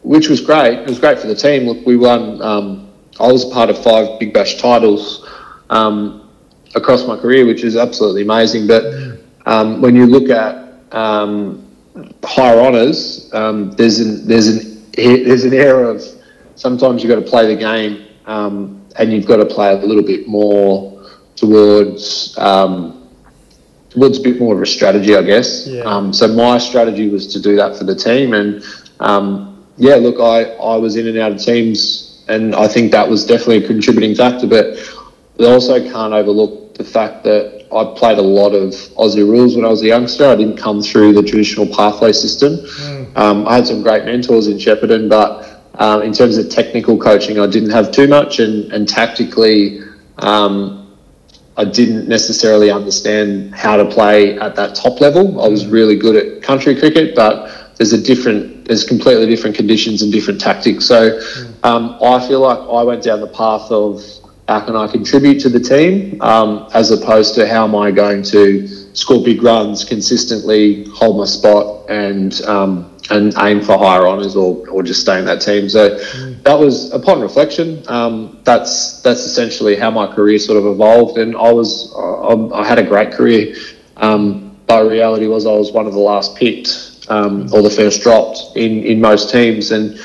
which 0.09 0.31
was 0.31 0.41
great. 0.41 0.79
It 0.79 0.89
was 0.89 0.99
great 0.99 1.19
for 1.19 1.27
the 1.27 1.35
team. 1.35 1.69
Look, 1.69 1.85
we 1.85 1.99
won. 1.99 2.41
Um, 2.41 2.91
I 3.21 3.31
was 3.31 3.45
part 3.45 3.69
of 3.69 3.77
five 3.83 4.19
Big 4.19 4.33
Bash 4.33 4.57
titles 4.57 5.29
um, 5.69 6.31
across 6.75 7.07
my 7.07 7.15
career, 7.19 7.45
which 7.45 7.63
is 7.63 7.77
absolutely 7.77 8.23
amazing. 8.23 8.67
But 8.67 8.87
um, 9.45 9.83
when 9.83 9.95
you 9.95 10.07
look 10.07 10.31
at 10.31 10.55
um, 10.93 11.63
higher 12.25 12.59
honours, 12.59 13.31
um, 13.35 13.73
there's 13.73 14.01
an 14.01 14.27
there's 14.27 14.49
an 14.49 14.83
there's 14.97 15.45
an 15.45 15.53
era 15.53 15.89
of 15.89 16.03
sometimes 16.55 17.03
you've 17.03 17.11
got 17.11 17.23
to 17.23 17.31
play 17.31 17.47
the 17.47 17.61
game 17.61 18.07
um, 18.25 18.83
and 18.97 19.13
you've 19.13 19.27
got 19.27 19.37
to 19.37 19.45
play 19.45 19.75
a 19.75 19.77
little 19.77 20.03
bit 20.03 20.27
more 20.27 21.07
towards 21.37 22.35
um, 22.39 23.11
towards 23.91 24.19
a 24.19 24.23
bit 24.23 24.41
more 24.41 24.57
of 24.57 24.63
a 24.63 24.67
strategy, 24.67 25.15
I 25.15 25.23
guess. 25.23 25.67
Yeah. 25.67 25.83
Um, 25.83 26.15
so 26.15 26.29
my 26.29 26.57
strategy 26.57 27.11
was 27.11 27.27
to 27.35 27.43
do 27.43 27.57
that 27.57 27.77
for 27.77 27.85
the 27.85 27.95
team, 27.95 28.33
and 28.33 28.65
um, 29.01 29.48
yeah, 29.79 29.95
look, 29.95 30.21
I 30.21 30.53
I 30.55 30.77
was 30.77 30.97
in 30.97 31.07
and 31.07 31.19
out 31.19 31.33
of 31.33 31.39
teams, 31.39 32.23
and 32.29 32.55
I 32.55 32.69
think 32.69 32.93
that 32.93 33.09
was 33.09 33.25
definitely 33.25 33.65
a 33.65 33.67
contributing 33.67 34.15
factor. 34.15 34.47
But 34.47 34.77
we 35.39 35.47
also 35.47 35.81
can't 35.81 36.13
overlook 36.13 36.75
the 36.75 36.85
fact 36.85 37.25
that 37.25 37.67
I 37.73 37.95
played 37.99 38.19
a 38.19 38.23
lot 38.23 38.55
of 38.55 38.71
Aussie 38.97 39.29
rules 39.29 39.57
when 39.57 39.65
I 39.65 39.69
was 39.69 39.83
a 39.83 39.87
youngster. 39.87 40.27
I 40.27 40.37
didn't 40.37 40.57
come 40.57 40.83
through 40.83 41.13
the 41.13 41.23
traditional 41.23 41.67
pathway 41.67 42.13
system. 42.13 42.59
Um, 43.17 43.47
I 43.47 43.57
had 43.57 43.67
some 43.67 43.83
great 43.83 44.05
mentors 44.05 44.49
in 44.49 44.59
Shepparton, 44.59 45.09
but 45.09 45.63
um, 45.75 46.03
in 46.03 46.13
terms 46.13 46.39
of 46.39 46.51
technical 46.51 46.99
coaching, 46.99 47.39
I 47.39 47.47
didn't 47.47 47.71
have 47.71 47.93
too 47.93 48.09
much, 48.09 48.41
and 48.41 48.73
and 48.73 48.89
tactically. 48.89 49.81
Um, 50.19 50.79
I 51.57 51.65
didn't 51.65 52.09
necessarily 52.09 52.71
understand 52.71 53.53
how 53.53 53.77
to 53.77 53.85
play 53.85 54.39
at 54.39 54.55
that 54.55 54.77
top 54.77 55.01
level. 55.01 55.43
I 55.43 55.49
was 55.49 55.67
really 55.67 55.97
good 55.97 56.15
at 56.15 56.41
country 56.41 56.79
cricket, 56.79 57.17
but 57.17 57.75
there's 57.77 57.93
a 57.93 58.01
different, 58.01 58.58
there's 58.69 58.85
completely 58.85 59.27
different 59.27 59.57
conditions 59.57 60.03
and 60.03 60.13
different 60.13 60.41
tactics. 60.41 60.85
So 60.85 61.21
um, 61.65 61.99
I 62.03 62.27
feel 62.29 62.41
like 62.41 62.59
I 62.59 62.83
went 62.85 63.03
down 63.03 63.21
the 63.21 63.27
path 63.27 63.71
of 63.71 64.05
how 64.47 64.61
can 64.61 64.77
I 64.77 64.87
contribute 64.87 65.41
to 65.41 65.49
the 65.49 65.61
team, 65.61 66.21
um, 66.23 66.69
as 66.73 66.91
opposed 66.91 67.35
to 67.35 67.49
how 67.49 67.65
am 67.65 67.75
I 67.75 67.91
going 67.91 68.23
to 68.25 68.69
score 68.95 69.23
big 69.23 69.43
runs 69.43 69.85
consistently, 69.85 70.85
hold 70.91 71.19
my 71.19 71.25
spot, 71.25 71.89
and 71.91 72.41
um, 72.43 72.95
and 73.11 73.33
aim 73.39 73.63
for 73.63 73.79
higher 73.79 74.07
honours 74.07 74.37
or, 74.37 74.69
or 74.69 74.83
just 74.83 75.01
stay 75.01 75.19
in 75.19 75.25
that 75.25 75.41
team. 75.41 75.69
So 75.69 75.99
that 76.43 76.59
was 76.59 76.93
upon 76.93 77.23
reflection. 77.23 77.83
Um, 77.89 78.39
that's 78.45 79.01
that's 79.03 79.21
essentially 79.21 79.77
how 79.77 79.91
my 79.91 80.07
career 80.15 80.39
sort 80.39 80.59
of 80.59 80.67
evolved, 80.67 81.19
and 81.19 81.35
I 81.37 81.53
was 81.53 81.93
I, 81.97 82.61
I 82.61 82.67
had 82.67 82.79
a 82.79 82.85
great 82.85 83.13
career. 83.13 83.55
Um, 83.97 84.57
but 84.67 84.87
reality 84.87 85.27
was 85.27 85.47
I 85.47 85.53
was 85.53 85.73
one 85.73 85.87
of 85.87 85.95
the 85.95 85.99
last 85.99 86.37
picked 86.37 86.88
um, 87.09 87.53
or 87.53 87.63
the 87.63 87.71
first 87.71 88.03
dropped 88.03 88.57
in, 88.57 88.85
in 88.85 89.01
most 89.01 89.31
teams, 89.31 89.71
and 89.71 89.99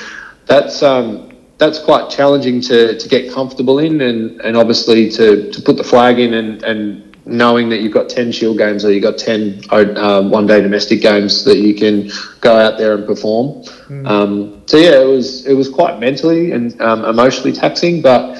that's 0.46 0.82
um, 0.82 1.30
that's 1.58 1.78
quite 1.78 2.10
challenging 2.10 2.60
to, 2.60 2.98
to 2.98 3.08
get 3.08 3.32
comfortable 3.32 3.78
in, 3.78 4.00
and, 4.00 4.40
and 4.40 4.56
obviously 4.56 5.08
to, 5.10 5.50
to 5.52 5.62
put 5.62 5.76
the 5.76 5.84
flag 5.84 6.18
in 6.18 6.34
and, 6.34 6.62
and 6.64 7.16
knowing 7.26 7.68
that 7.68 7.80
you've 7.80 7.92
got 7.92 8.08
10 8.08 8.32
shield 8.32 8.58
games 8.58 8.84
or 8.84 8.92
you've 8.92 9.02
got 9.02 9.16
10 9.16 9.62
um, 9.70 10.30
one 10.30 10.46
day 10.46 10.60
domestic 10.60 11.00
games 11.00 11.44
that 11.44 11.58
you 11.58 11.74
can 11.74 12.10
go 12.40 12.56
out 12.56 12.76
there 12.76 12.94
and 12.94 13.06
perform. 13.06 13.64
Um, 14.06 14.62
so 14.66 14.76
yeah, 14.76 15.00
it 15.00 15.06
was 15.06 15.46
it 15.46 15.54
was 15.54 15.68
quite 15.68 16.00
mentally 16.00 16.52
and 16.52 16.78
um, 16.80 17.04
emotionally 17.04 17.52
taxing, 17.52 18.02
but 18.02 18.36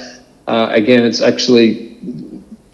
uh, 0.47 0.69
again, 0.71 1.05
it's 1.05 1.23
actually 1.23 1.97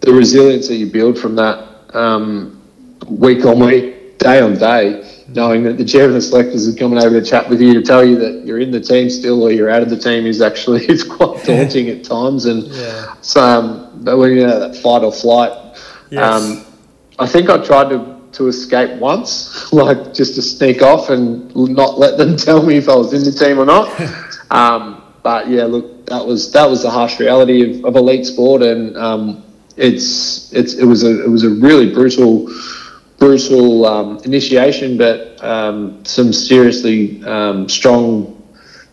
the 0.01 0.11
resilience 0.11 0.67
that 0.67 0.75
you 0.75 0.87
build 0.87 1.17
from 1.17 1.35
that 1.35 1.95
um, 1.95 2.61
week 3.07 3.45
on 3.45 3.59
week, 3.59 4.17
day 4.17 4.41
on 4.41 4.57
day, 4.57 5.20
knowing 5.33 5.63
that 5.63 5.77
the 5.77 5.85
chairman 5.85 6.15
of 6.17 6.23
selectors 6.23 6.67
is 6.67 6.75
coming 6.75 6.99
over 6.99 7.19
to 7.19 7.25
chat 7.25 7.47
with 7.49 7.61
you 7.61 7.73
to 7.75 7.81
tell 7.81 8.03
you 8.05 8.17
that 8.17 8.43
you're 8.45 8.59
in 8.59 8.71
the 8.71 8.79
team 8.79 9.09
still 9.09 9.43
or 9.43 9.51
you're 9.51 9.69
out 9.69 9.81
of 9.81 9.89
the 9.89 9.97
team 9.97 10.25
is 10.25 10.41
actually 10.41 10.85
it's 10.89 11.03
quite 11.03 11.43
daunting 11.45 11.89
at 11.89 12.03
times. 12.03 12.45
And 12.45 12.63
Yeah. 12.63 13.13
so 13.21 13.41
um, 13.41 13.91
but 14.03 14.17
when 14.17 14.31
you 14.31 14.45
know 14.47 14.59
that 14.59 14.75
fight 14.77 15.03
or 15.03 15.11
flight, 15.11 15.51
Yes. 16.09 16.23
um, 16.43 16.65
I 17.19 17.27
think 17.27 17.49
I 17.49 17.57
tried 17.63 17.89
to 17.89 18.17
to 18.33 18.47
escape 18.47 18.97
once, 18.99 19.71
like 19.73 20.13
just 20.13 20.35
to 20.35 20.41
sneak 20.41 20.81
off 20.81 21.09
and 21.09 21.53
not 21.55 21.99
let 21.99 22.17
them 22.17 22.35
tell 22.47 22.63
me 22.63 22.77
if 22.77 22.87
I 22.89 22.95
was 22.95 23.13
in 23.13 23.23
the 23.23 23.31
team 23.31 23.59
or 23.59 23.65
not. 23.65 23.87
um, 24.51 25.01
but 25.23 25.49
yeah, 25.49 25.65
look, 25.65 26.05
that 26.07 26.25
was 26.25 26.51
that 26.53 26.69
was 26.69 26.81
the 26.83 26.89
harsh 26.89 27.19
reality 27.19 27.79
of, 27.79 27.85
of 27.85 27.95
elite 27.95 28.25
sport, 28.25 28.61
and 28.63 28.97
um, 28.97 29.43
it's 29.77 30.51
it's 30.53 30.73
it 30.75 30.85
was 30.85 31.03
a 31.03 31.23
it 31.23 31.29
was 31.29 31.43
a 31.43 31.49
really 31.49 31.93
brutal 31.93 32.47
brutal 33.21 33.85
um, 33.85 34.17
initiation, 34.23 34.97
but 34.97 35.41
um, 35.43 36.03
some 36.03 36.33
seriously 36.33 37.23
um, 37.25 37.69
strong 37.69 38.35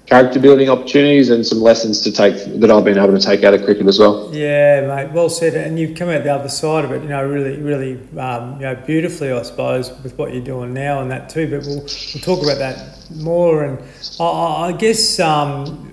character 0.04 0.38
building 0.38 0.68
opportunities 0.68 1.30
and 1.30 1.46
some 1.46 1.62
lessons 1.62 2.02
to 2.02 2.12
take 2.12 2.34
that 2.60 2.70
I've 2.70 2.84
been 2.84 2.98
able 2.98 3.18
to 3.18 3.20
take 3.20 3.42
out 3.42 3.54
of 3.54 3.64
cricket 3.64 3.86
as 3.86 3.98
well. 3.98 4.28
Yeah, 4.30 4.86
mate. 4.86 5.12
Well 5.12 5.30
said. 5.30 5.54
And 5.54 5.78
you've 5.78 5.96
come 5.96 6.10
out 6.10 6.24
the 6.24 6.34
other 6.34 6.50
side 6.50 6.84
of 6.84 6.92
it, 6.92 7.02
you 7.02 7.08
know, 7.08 7.26
really, 7.26 7.58
really, 7.58 7.94
um, 8.18 8.56
you 8.56 8.66
know, 8.66 8.74
beautifully, 8.74 9.32
I 9.32 9.40
suppose, 9.42 9.90
with 10.02 10.18
what 10.18 10.34
you're 10.34 10.44
doing 10.44 10.74
now 10.74 11.00
and 11.00 11.10
that 11.10 11.30
too. 11.30 11.48
But 11.48 11.66
we'll, 11.66 11.80
we'll 11.80 12.22
talk 12.22 12.42
about 12.42 12.58
that 12.58 13.10
more. 13.16 13.64
And 13.64 13.82
I, 14.20 14.24
I 14.24 14.72
guess 14.72 15.18
um, 15.20 15.90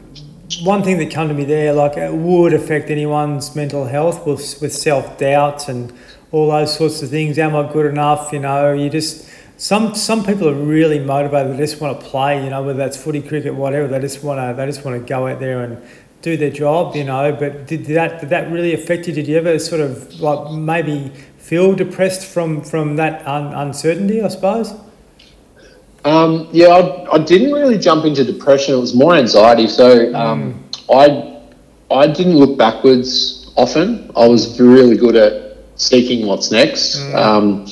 one 0.62 0.84
thing 0.84 0.98
that 0.98 1.10
come 1.10 1.30
to 1.30 1.34
me 1.34 1.46
there, 1.46 1.72
like 1.72 1.96
it 1.96 2.14
would 2.14 2.54
affect 2.54 2.90
anyone's 2.90 3.56
mental 3.56 3.86
health 3.86 4.28
with 4.28 4.62
with 4.62 4.74
self 4.74 5.18
doubt 5.18 5.70
and 5.70 5.94
all 6.36 6.50
those 6.50 6.76
sorts 6.76 7.02
of 7.02 7.10
things. 7.10 7.40
Am 7.40 7.56
I 7.56 7.72
good 7.72 7.86
enough? 7.86 8.34
You 8.34 8.40
know, 8.40 8.74
you 8.74 8.90
just 8.90 9.30
some 9.56 9.96
some 9.96 10.26
people 10.26 10.50
are 10.50 10.54
really 10.54 11.00
motivated. 11.00 11.54
They 11.54 11.58
just 11.58 11.80
want 11.80 11.98
to 11.98 12.06
play. 12.06 12.44
You 12.44 12.50
know, 12.50 12.62
whether 12.62 12.78
that's 12.78 13.02
footy, 13.02 13.22
cricket, 13.22 13.56
whatever. 13.56 13.88
They 13.88 14.00
just 14.00 14.22
want 14.22 14.40
to 14.42 14.54
they 14.54 14.66
just 14.66 14.84
want 14.84 15.02
to 15.02 15.08
go 15.08 15.28
out 15.28 15.40
there 15.40 15.64
and 15.64 15.82
do 16.22 16.36
their 16.36 16.52
job. 16.52 16.94
You 16.94 17.06
know, 17.06 17.32
but 17.32 17.68
did 17.68 17.86
that 17.86 18.20
did 18.20 18.30
that 18.32 18.52
really 18.52 18.74
affect 18.74 19.08
you? 19.08 19.14
Did 19.14 19.30
you 19.30 19.38
ever 19.38 19.58
sort 19.60 19.80
of 19.80 20.20
like 20.20 20.52
maybe 20.52 21.10
feel 21.38 21.74
depressed 21.74 22.26
from 22.26 22.62
from 22.62 22.98
that 22.98 23.26
un- 23.26 23.54
uncertainty? 23.54 24.22
I 24.22 24.28
suppose. 24.28 24.74
Um, 26.04 26.50
yeah, 26.52 26.68
I, 26.68 27.14
I, 27.14 27.18
didn't 27.18 27.52
really 27.52 27.80
jump 27.80 28.06
into 28.06 28.24
depression. 28.24 28.76
It 28.76 28.78
was 28.78 28.94
more 28.94 29.16
anxiety. 29.16 29.68
So 29.68 30.14
um, 30.14 30.54
mm. 30.54 31.02
I 31.02 31.96
I 31.96 32.08
didn't 32.08 32.36
look 32.36 32.60
backwards 32.60 33.52
often. 33.56 34.12
I 34.16 34.28
was 34.28 34.60
really 34.60 34.98
good 34.98 35.16
at 35.16 35.45
seeking 35.76 36.26
what's 36.26 36.52
next. 36.52 36.98
Mm. 36.98 37.16
Um, 37.16 37.68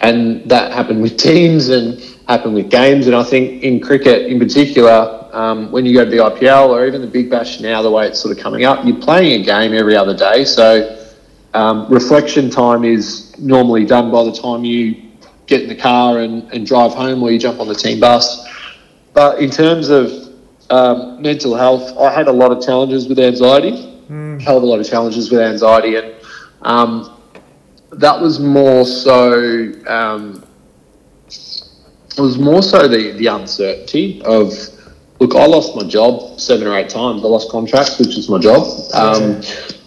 and 0.00 0.48
that 0.50 0.72
happened 0.72 1.00
with 1.00 1.16
teams 1.16 1.68
and 1.68 2.00
happened 2.28 2.54
with 2.54 2.70
games. 2.70 3.06
And 3.06 3.16
I 3.16 3.22
think 3.22 3.62
in 3.62 3.80
cricket 3.80 4.26
in 4.26 4.38
particular, 4.38 5.28
um, 5.32 5.70
when 5.70 5.84
you 5.84 5.94
go 5.94 6.04
to 6.04 6.10
the 6.10 6.18
IPL 6.18 6.68
or 6.68 6.86
even 6.86 7.00
the 7.00 7.06
Big 7.06 7.30
Bash 7.30 7.60
now, 7.60 7.82
the 7.82 7.90
way 7.90 8.06
it's 8.06 8.20
sort 8.20 8.36
of 8.36 8.42
coming 8.42 8.64
up, 8.64 8.84
you're 8.84 9.00
playing 9.00 9.40
a 9.40 9.44
game 9.44 9.74
every 9.74 9.96
other 9.96 10.16
day. 10.16 10.44
So 10.44 11.04
um, 11.54 11.86
reflection 11.88 12.50
time 12.50 12.84
is 12.84 13.36
normally 13.38 13.84
done 13.84 14.10
by 14.10 14.24
the 14.24 14.32
time 14.32 14.64
you 14.64 15.02
get 15.46 15.62
in 15.62 15.68
the 15.68 15.76
car 15.76 16.20
and, 16.20 16.50
and 16.52 16.66
drive 16.66 16.92
home 16.92 17.22
or 17.22 17.30
you 17.30 17.38
jump 17.38 17.60
on 17.60 17.68
the 17.68 17.74
team 17.74 18.00
bus. 18.00 18.46
But 19.12 19.38
in 19.38 19.50
terms 19.50 19.88
of 19.88 20.10
um, 20.70 21.22
mental 21.22 21.54
health, 21.54 21.96
I 21.98 22.12
had 22.12 22.28
a 22.28 22.32
lot 22.32 22.50
of 22.52 22.62
challenges 22.64 23.08
with 23.08 23.18
anxiety, 23.18 23.72
mm. 24.10 24.40
hell 24.42 24.56
of 24.56 24.62
a 24.62 24.66
lot 24.66 24.80
of 24.80 24.88
challenges 24.88 25.30
with 25.30 25.40
anxiety. 25.40 25.96
And 25.96 26.14
um, 26.62 27.15
that 27.96 28.20
was 28.20 28.40
more 28.40 28.84
so. 28.84 29.72
Um, 29.86 30.44
it 31.26 32.20
was 32.20 32.38
more 32.38 32.62
so 32.62 32.88
the 32.88 33.12
the 33.12 33.26
uncertainty 33.26 34.22
of. 34.22 34.52
Look, 35.18 35.34
I 35.34 35.46
lost 35.46 35.74
my 35.74 35.82
job 35.88 36.38
seven 36.38 36.66
or 36.66 36.76
eight 36.76 36.90
times. 36.90 37.24
I 37.24 37.28
lost 37.28 37.50
contracts, 37.50 37.98
which 37.98 38.16
was 38.16 38.28
my 38.28 38.38
job. 38.38 38.66
Um, 38.92 39.40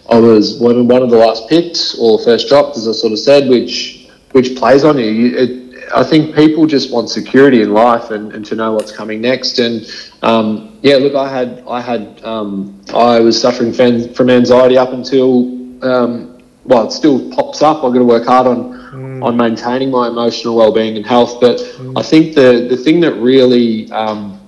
I 0.09 0.17
was 0.19 0.57
one, 0.59 0.75
of 0.75 1.11
the 1.11 1.17
last 1.17 1.47
picked 1.47 1.95
or 1.99 2.17
first 2.17 2.47
dropped, 2.47 2.77
as 2.77 2.87
I 2.87 2.93
sort 2.93 3.13
of 3.13 3.19
said, 3.19 3.47
which 3.47 4.09
which 4.31 4.55
plays 4.55 4.83
on 4.83 4.97
you. 4.97 5.37
It, 5.37 5.91
I 5.93 6.03
think 6.03 6.35
people 6.35 6.65
just 6.65 6.91
want 6.91 7.09
security 7.09 7.61
in 7.61 7.73
life 7.73 8.11
and, 8.11 8.33
and 8.33 8.45
to 8.47 8.55
know 8.55 8.73
what's 8.73 8.91
coming 8.91 9.21
next. 9.21 9.59
And 9.59 9.85
um, 10.21 10.79
yeah, 10.81 10.95
look, 10.95 11.15
I 11.15 11.29
had 11.29 11.63
I 11.67 11.81
had 11.81 12.23
um, 12.23 12.81
I 12.93 13.19
was 13.19 13.39
suffering 13.39 13.71
from 13.73 14.29
anxiety 14.29 14.77
up 14.77 14.93
until 14.93 15.83
um, 15.83 16.28
well, 16.69 16.85
it 16.85 16.91
still 16.91 17.31
pops 17.31 17.63
up. 17.63 17.77
I've 17.77 17.91
got 17.93 17.99
to 17.99 18.05
work 18.05 18.27
hard 18.27 18.45
on 18.45 18.73
mm. 18.73 19.23
on 19.23 19.35
maintaining 19.35 19.89
my 19.89 20.07
emotional 20.07 20.55
well-being 20.55 20.95
and 20.97 21.05
health. 21.05 21.41
But 21.41 21.57
mm. 21.57 21.99
I 21.99 22.03
think 22.03 22.35
the 22.35 22.67
the 22.69 22.77
thing 22.77 22.99
that 23.01 23.15
really 23.15 23.91
um, 23.91 24.39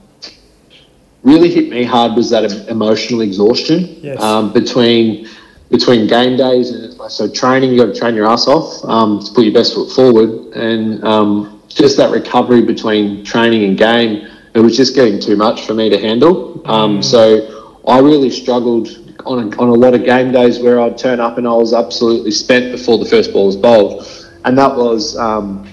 really 1.23 1.49
hit 1.49 1.69
me 1.69 1.83
hard 1.83 2.15
was 2.15 2.29
that 2.29 2.43
emotional 2.69 3.21
exhaustion 3.21 3.79
yes. 4.01 4.21
um, 4.21 4.53
between 4.53 5.27
between 5.71 6.05
game 6.05 6.37
days 6.37 6.69
and 6.69 7.11
so 7.11 7.29
training. 7.29 7.71
You 7.71 7.85
got 7.85 7.93
to 7.93 7.99
train 7.99 8.13
your 8.13 8.29
ass 8.29 8.47
off 8.47 8.85
um, 8.85 9.19
to 9.25 9.33
put 9.33 9.43
your 9.43 9.53
best 9.53 9.73
foot 9.73 9.91
forward, 9.91 10.29
and 10.55 11.03
um, 11.03 11.63
just 11.69 11.97
that 11.97 12.11
recovery 12.11 12.61
between 12.61 13.25
training 13.25 13.63
and 13.63 13.77
game. 13.77 14.27
It 14.53 14.59
was 14.59 14.77
just 14.77 14.93
getting 14.93 15.19
too 15.19 15.37
much 15.37 15.65
for 15.65 15.73
me 15.73 15.89
to 15.89 15.97
handle. 15.97 16.61
Um, 16.69 16.99
mm. 16.99 17.03
So 17.03 17.79
I 17.87 17.99
really 17.99 18.29
struggled 18.29 19.00
on 19.25 19.53
a, 19.53 19.61
on 19.61 19.69
a 19.69 19.73
lot 19.73 19.93
of 19.93 20.03
game 20.03 20.31
days 20.31 20.59
where 20.59 20.79
I'd 20.79 20.97
turn 20.97 21.19
up 21.19 21.37
and 21.37 21.47
I 21.47 21.53
was 21.53 21.73
absolutely 21.73 22.31
spent 22.31 22.71
before 22.71 22.97
the 22.97 23.05
first 23.05 23.33
ball 23.33 23.47
was 23.47 23.55
bowled, 23.55 24.07
and 24.45 24.57
that 24.57 24.75
was 24.75 25.17
um, 25.17 25.67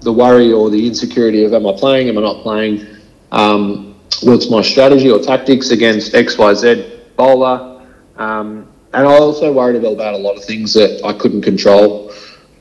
the 0.00 0.12
worry 0.12 0.52
or 0.52 0.70
the 0.70 0.86
insecurity 0.86 1.44
of 1.44 1.52
am 1.52 1.66
I 1.66 1.74
playing, 1.76 2.08
am 2.08 2.18
I 2.18 2.22
not 2.22 2.42
playing, 2.42 2.86
um, 3.32 3.94
what's 4.22 4.50
my 4.50 4.62
strategy 4.62 5.10
or 5.10 5.18
tactics 5.18 5.70
against 5.70 6.14
X 6.14 6.38
Y 6.38 6.54
Z 6.54 7.00
bowler, 7.16 7.86
um, 8.16 8.68
and 8.92 9.06
I 9.08 9.12
also 9.12 9.52
worried 9.52 9.76
about 9.76 10.14
a 10.14 10.18
lot 10.18 10.36
of 10.36 10.44
things 10.44 10.72
that 10.74 11.00
I 11.04 11.12
couldn't 11.12 11.42
control. 11.42 12.12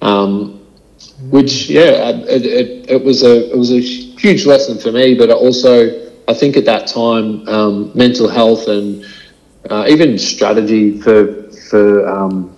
Um, 0.01 0.59
which 1.29 1.69
yeah, 1.69 2.09
it, 2.09 2.45
it, 2.45 2.89
it, 2.89 3.03
was 3.03 3.23
a 3.23 3.51
it 3.51 3.57
was 3.57 3.71
a 3.71 3.79
huge 3.79 4.45
lesson 4.45 4.77
for 4.77 4.91
me, 4.91 5.15
but 5.15 5.29
also 5.29 6.12
I 6.27 6.33
think 6.33 6.57
at 6.57 6.65
that 6.65 6.88
time 6.88 7.47
um, 7.47 7.91
mental 7.95 8.27
health 8.29 8.67
and 8.67 9.05
uh, 9.69 9.86
even 9.88 10.17
strategy 10.17 10.99
for 11.02 11.52
for 11.69 12.08
um, 12.08 12.56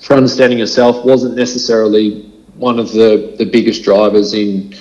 for 0.00 0.14
understanding 0.14 0.58
yourself 0.58 1.04
wasn't 1.04 1.36
necessarily 1.36 2.22
one 2.56 2.78
of 2.78 2.92
the, 2.92 3.34
the 3.38 3.44
biggest 3.44 3.82
drivers 3.82 4.34
in 4.34 4.74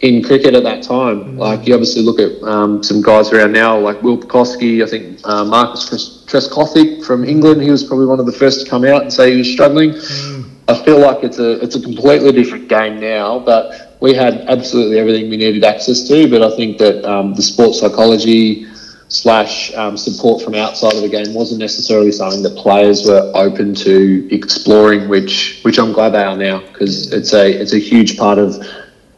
in 0.00 0.22
cricket 0.22 0.54
at 0.54 0.62
that 0.64 0.82
time. 0.82 1.20
Mm-hmm. 1.20 1.38
Like 1.38 1.66
you 1.66 1.74
obviously 1.74 2.02
look 2.02 2.18
at 2.18 2.42
um, 2.42 2.82
some 2.82 3.00
guys 3.00 3.32
around 3.32 3.52
now, 3.52 3.78
like 3.78 4.02
Will 4.02 4.18
Pucovski, 4.18 4.84
I 4.84 4.88
think 4.88 5.20
uh, 5.24 5.44
Marcus 5.44 6.24
Trescothick 6.26 7.04
from 7.04 7.24
England. 7.24 7.62
He 7.62 7.70
was 7.70 7.84
probably 7.84 8.06
one 8.06 8.20
of 8.20 8.26
the 8.26 8.32
first 8.32 8.64
to 8.64 8.70
come 8.70 8.84
out 8.84 9.02
and 9.02 9.12
say 9.12 9.32
he 9.32 9.38
was 9.38 9.50
struggling. 9.50 9.90
Mm. 9.90 10.50
I 10.66 10.82
feel 10.84 10.98
like 10.98 11.22
it's 11.22 11.38
a 11.38 11.62
it's 11.62 11.76
a 11.76 11.80
completely 11.80 12.32
different 12.32 12.68
game 12.68 13.00
now, 13.00 13.38
but 13.38 13.96
we 14.00 14.12
had 14.14 14.34
absolutely 14.48 14.98
everything 14.98 15.30
we 15.30 15.36
needed 15.36 15.64
access 15.64 16.06
to. 16.08 16.28
But 16.28 16.42
I 16.42 16.54
think 16.56 16.78
that 16.78 17.04
um, 17.04 17.34
the 17.34 17.42
sports 17.42 17.80
psychology 17.80 18.66
slash 19.14 19.72
um, 19.74 19.96
support 19.96 20.42
from 20.42 20.54
outside 20.54 20.94
of 20.94 21.02
the 21.02 21.08
game 21.08 21.32
wasn't 21.34 21.60
necessarily 21.60 22.10
something 22.10 22.42
that 22.42 22.56
players 22.56 23.06
were 23.06 23.30
open 23.34 23.74
to 23.74 24.28
exploring, 24.34 25.08
which 25.08 25.60
which 25.62 25.78
I'm 25.78 25.92
glad 25.92 26.10
they 26.10 26.24
are 26.24 26.36
now 26.36 26.60
because 26.60 27.12
it's 27.12 27.32
a 27.32 27.50
it's 27.52 27.72
a 27.72 27.78
huge 27.78 28.18
part 28.18 28.38
of 28.38 28.56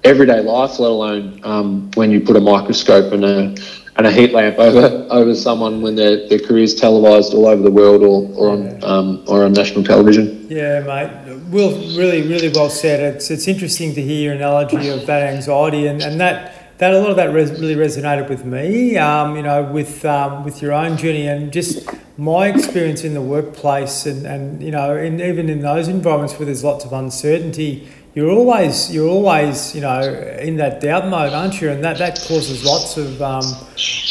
everyday 0.05 0.41
life, 0.41 0.79
let 0.79 0.91
alone 0.91 1.41
um, 1.45 1.91
when 1.95 2.11
you 2.11 2.21
put 2.21 2.37
a 2.37 2.41
microscope 2.41 3.13
and 3.13 3.25
a 3.25 3.57
and 3.97 4.07
a 4.07 4.13
heat 4.13 4.33
lamp 4.33 4.59
over 4.69 5.07
over 5.11 5.35
someone 5.35 5.81
when 5.81 5.95
their, 5.95 6.29
their 6.29 6.41
career 6.41 6.65
is 6.65 6.75
televised 6.75 7.33
all 7.33 7.47
over 7.47 7.63
the 7.63 7.71
world 7.71 8.03
or, 8.03 8.29
or 8.37 8.51
on 8.51 8.85
um, 8.85 9.25
or 9.27 9.45
on 9.47 9.55
national 9.55 9.83
television. 9.83 10.47
Yeah, 10.51 10.81
mate. 10.81 11.41
Will 11.51 11.73
really 11.97 12.21
really 12.23 12.51
well 12.51 12.69
said. 12.69 13.01
It's 13.15 13.31
it's 13.31 13.49
interesting 13.49 13.95
to 13.95 14.03
hear 14.03 14.25
your 14.25 14.35
analogy 14.35 14.91
of 14.91 15.07
that 15.07 15.23
anxiety 15.35 15.87
and, 15.87 16.03
and 16.03 16.21
that 16.21 16.56
that 16.79 16.93
a 16.93 16.99
lot 16.99 17.11
of 17.11 17.17
that 17.17 17.33
res- 17.33 17.53
really 17.53 17.75
resonated 17.75 18.29
with 18.29 18.45
me. 18.45 18.97
Um, 18.97 19.37
you 19.37 19.43
know, 19.43 19.65
with 19.65 20.05
um, 20.05 20.45
with 20.45 20.61
your 20.61 20.73
own 20.73 20.97
journey 20.97 21.27
and 21.27 21.53
just 21.53 21.89
my 22.19 22.49
experience 22.49 23.05
in 23.05 23.15
the 23.15 23.23
workplace, 23.23 24.07
and, 24.07 24.27
and 24.27 24.63
you 24.63 24.71
know, 24.71 24.97
in, 24.97 25.21
even 25.21 25.49
in 25.49 25.61
those 25.61 25.89
environments 25.89 26.39
where 26.39 26.47
there's 26.47 26.65
lots 26.65 26.85
of 26.85 26.93
uncertainty, 26.93 27.89
you're 28.15 28.31
always 28.31 28.95
you're 28.95 29.09
always 29.09 29.75
you 29.75 29.81
know 29.81 30.03
in 30.41 30.57
that 30.57 30.81
doubt 30.81 31.09
mode, 31.09 31.33
aren't 31.33 31.61
you? 31.61 31.71
And 31.71 31.83
that 31.85 31.99
that 31.99 32.21
causes 32.21 32.65
lots 32.65 32.97
of 32.97 33.23
um, 33.23 33.45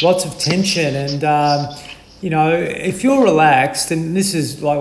lots 0.02 0.26
of 0.26 0.38
tension 0.40 0.96
and. 0.96 1.24
You 2.22 2.30
know, 2.30 2.52
if 2.54 3.04
you're 3.04 3.24
relaxed, 3.24 3.92
and 3.92 4.16
this 4.16 4.34
is 4.34 4.64
like 4.64 4.80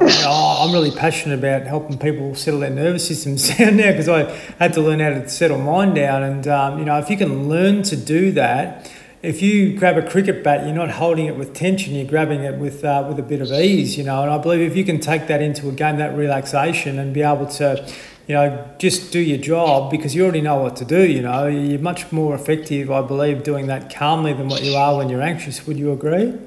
I'm 0.00 0.72
really 0.72 0.90
passionate 0.90 1.38
about 1.38 1.66
helping 1.66 1.98
people 1.98 2.34
settle 2.34 2.60
their 2.60 2.70
nervous 2.70 3.06
systems 3.06 3.48
down 3.56 3.76
now 3.76 3.90
because 3.90 4.08
I 4.08 4.30
had 4.58 4.72
to 4.74 4.80
learn 4.80 5.00
how 5.00 5.10
to 5.10 5.28
settle 5.28 5.58
mine 5.58 5.94
down. 5.94 6.22
And, 6.22 6.48
um, 6.48 6.78
you 6.78 6.84
know, 6.84 6.98
if 6.98 7.10
you 7.10 7.18
can 7.18 7.48
learn 7.48 7.82
to 7.84 7.96
do 7.96 8.32
that, 8.32 8.90
if 9.22 9.42
you 9.42 9.78
grab 9.78 9.98
a 9.98 10.08
cricket 10.08 10.42
bat, 10.42 10.64
you're 10.64 10.74
not 10.74 10.90
holding 10.92 11.26
it 11.26 11.36
with 11.36 11.52
tension, 11.52 11.94
you're 11.94 12.06
grabbing 12.06 12.42
it 12.42 12.58
with, 12.58 12.82
uh, 12.82 13.04
with 13.06 13.18
a 13.18 13.22
bit 13.22 13.42
of 13.42 13.52
ease, 13.52 13.98
you 13.98 14.04
know. 14.04 14.22
And 14.22 14.30
I 14.30 14.38
believe 14.38 14.60
if 14.62 14.74
you 14.74 14.84
can 14.84 14.98
take 15.00 15.26
that 15.26 15.42
into 15.42 15.68
a 15.68 15.72
game, 15.72 15.98
that 15.98 16.16
relaxation, 16.16 16.98
and 16.98 17.12
be 17.12 17.20
able 17.20 17.46
to, 17.46 17.86
you 18.26 18.34
know, 18.34 18.70
just 18.78 19.12
do 19.12 19.18
your 19.18 19.36
job 19.36 19.90
because 19.90 20.14
you 20.14 20.22
already 20.22 20.40
know 20.40 20.56
what 20.56 20.76
to 20.76 20.86
do, 20.86 21.06
you 21.06 21.20
know, 21.20 21.46
you're 21.46 21.78
much 21.78 22.10
more 22.10 22.34
effective, 22.34 22.90
I 22.90 23.02
believe, 23.02 23.42
doing 23.42 23.66
that 23.66 23.94
calmly 23.94 24.32
than 24.32 24.48
what 24.48 24.64
you 24.64 24.74
are 24.74 24.96
when 24.96 25.10
you're 25.10 25.22
anxious. 25.22 25.66
Would 25.66 25.78
you 25.78 25.92
agree? 25.92 26.38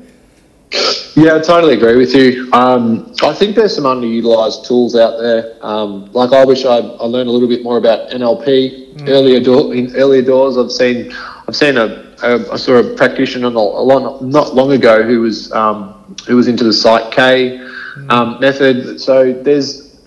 Yeah, 1.15 1.36
I 1.36 1.39
totally 1.39 1.76
agree 1.76 1.95
with 1.95 2.15
you. 2.15 2.49
Um, 2.54 3.13
I 3.21 3.34
think 3.34 3.56
there's 3.56 3.76
some 3.76 3.84
underutilized 3.84 4.65
tools 4.65 4.95
out 4.95 5.17
there. 5.19 5.58
Um, 5.62 6.12
like 6.12 6.34
I 6.34 6.43
wish 6.43 6.65
I, 6.65 6.78
I 6.78 7.06
learned 7.06 7.30
a 7.30 7.32
little 7.32 7.47
bit 7.47 7.63
more 7.63 7.78
about 7.78 8.10
NLP 8.10 8.95
mm. 8.95 9.10
earlier. 9.10 9.38
In 9.73 9.95
earlier 9.95 10.23
doors, 10.23 10.58
I've 10.58 10.71
seen 10.71 11.13
I've 11.47 11.56
seen 11.56 11.78
a, 11.78 12.15
a 12.23 12.54
I 12.54 12.58
saw 12.58 12.78
a 12.78 12.95
practitioner 12.95 13.52
not, 13.52 13.86
long, 13.86 14.28
not 14.28 14.56
long 14.56 14.71
ago 14.71 15.04
who 15.04 15.21
was 15.21 15.52
um, 15.52 16.15
who 16.26 16.36
was 16.36 16.47
into 16.47 16.63
the 16.63 16.73
Psych 16.73 17.12
K 17.12 17.60
mm. 17.95 18.39
method. 18.39 18.99
So 18.99 19.34
there's 19.34 20.02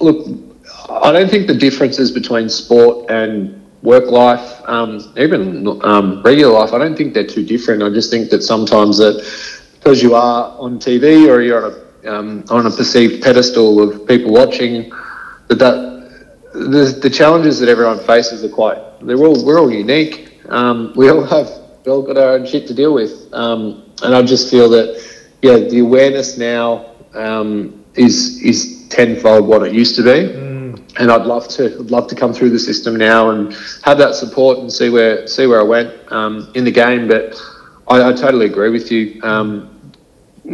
look, 0.00 0.26
I 0.90 1.12
don't 1.12 1.30
think 1.30 1.46
the 1.46 1.54
differences 1.54 2.10
between 2.10 2.50
sport 2.50 3.10
and 3.10 3.62
work 3.82 4.10
life, 4.10 4.60
um, 4.66 5.14
even 5.16 5.66
um, 5.84 6.22
regular 6.22 6.52
life, 6.52 6.72
I 6.72 6.78
don't 6.78 6.96
think 6.96 7.14
they're 7.14 7.26
too 7.26 7.44
different. 7.44 7.82
I 7.82 7.88
just 7.88 8.10
think 8.10 8.30
that 8.30 8.42
sometimes 8.42 8.98
that 8.98 9.24
because 9.86 10.02
you 10.02 10.16
are 10.16 10.58
on 10.58 10.80
TV 10.80 11.28
or 11.28 11.40
you're 11.40 11.64
on 11.64 11.72
a 11.72 12.12
um, 12.12 12.44
on 12.50 12.66
a 12.66 12.70
perceived 12.70 13.22
pedestal 13.22 13.80
of 13.80 14.04
people 14.08 14.32
watching, 14.32 14.90
that 15.46 15.60
that 15.60 16.26
the, 16.52 16.98
the 17.02 17.08
challenges 17.08 17.60
that 17.60 17.68
everyone 17.68 18.00
faces 18.00 18.42
are 18.42 18.48
quite 18.48 18.78
they're 19.00 19.16
all 19.16 19.46
we're 19.46 19.60
all 19.60 19.70
unique. 19.70 20.40
Um, 20.48 20.92
we 20.96 21.08
all 21.08 21.22
have 21.24 21.48
we 21.84 21.92
all 21.92 22.02
got 22.02 22.18
our 22.18 22.30
own 22.30 22.46
shit 22.46 22.66
to 22.66 22.74
deal 22.74 22.94
with, 22.94 23.32
um, 23.32 23.88
and 24.02 24.12
I 24.12 24.22
just 24.22 24.50
feel 24.50 24.68
that 24.70 24.88
yeah, 25.42 25.58
the 25.58 25.78
awareness 25.78 26.36
now 26.36 26.86
um, 27.14 27.84
is 27.94 28.42
is 28.42 28.88
tenfold 28.88 29.46
what 29.46 29.62
it 29.62 29.72
used 29.72 29.94
to 29.96 30.02
be. 30.02 30.34
Mm. 30.34 30.94
And 30.98 31.12
I'd 31.12 31.26
love 31.26 31.46
to, 31.48 31.66
I'd 31.66 31.92
love 31.92 32.08
to 32.08 32.16
come 32.16 32.32
through 32.32 32.50
the 32.50 32.58
system 32.58 32.96
now 32.96 33.30
and 33.30 33.54
have 33.84 33.98
that 33.98 34.16
support 34.16 34.58
and 34.58 34.72
see 34.72 34.88
where, 34.88 35.26
see 35.26 35.46
where 35.46 35.60
I 35.60 35.62
went 35.62 35.92
um, 36.10 36.50
in 36.54 36.64
the 36.64 36.70
game. 36.70 37.06
But 37.06 37.38
I, 37.88 38.08
I 38.08 38.12
totally 38.14 38.46
agree 38.46 38.70
with 38.70 38.90
you. 38.90 39.20
Um, 39.22 39.75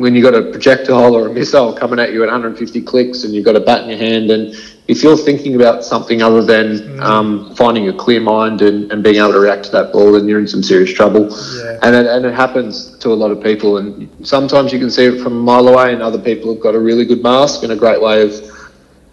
when 0.01 0.15
you've 0.15 0.25
got 0.25 0.35
a 0.35 0.51
projectile 0.51 1.15
or 1.15 1.29
a 1.29 1.33
missile 1.33 1.73
coming 1.73 1.99
at 1.99 2.13
you 2.13 2.23
at 2.23 2.27
150 2.27 2.83
clicks 2.83 3.25
and 3.25 3.35
you've 3.35 3.45
got 3.45 3.57
a 3.57 3.61
bat 3.61 3.85
in 3.85 3.91
your 3.91 3.99
hand 3.99 4.31
and 4.31 4.55
if 4.89 5.03
you're 5.03 5.17
thinking 5.17 5.55
about 5.55 5.85
something 5.85 6.23
other 6.23 6.43
than 6.43 7.01
um, 7.01 7.55
finding 7.55 7.89
a 7.89 7.93
clear 7.93 8.21
mind 8.21 8.63
and, 8.63 8.91
and 8.91 9.03
being 9.03 9.17
able 9.17 9.33
to 9.33 9.39
react 9.39 9.65
to 9.65 9.71
that 9.71 9.93
ball, 9.93 10.13
then 10.13 10.27
you're 10.27 10.41
in 10.41 10.49
some 10.49 10.63
serious 10.63 10.93
trouble. 10.93 11.29
Yeah. 11.31 11.79
And, 11.83 11.95
it, 11.95 12.07
and 12.07 12.27
it 12.27 12.35
happens 12.35 12.99
to 12.99 13.11
a 13.11 13.15
lot 13.15 13.31
of 13.31 13.43
people. 13.43 13.79
And 13.79 14.11
sometimes 14.27 14.73
you 14.73 14.81
can 14.81 14.91
see 14.91 15.07
it 15.07 15.23
from 15.23 15.35
a 15.35 15.41
mile 15.41 15.69
away, 15.69 15.93
and 15.93 16.03
other 16.03 16.19
people 16.19 16.53
have 16.53 16.63
got 16.63 16.75
a 16.75 16.81
really 16.81 17.05
good 17.05 17.23
mask 17.23 17.63
and 17.63 17.73
a 17.73 17.77
great 17.77 18.01
way 18.01 18.23
of 18.23 18.33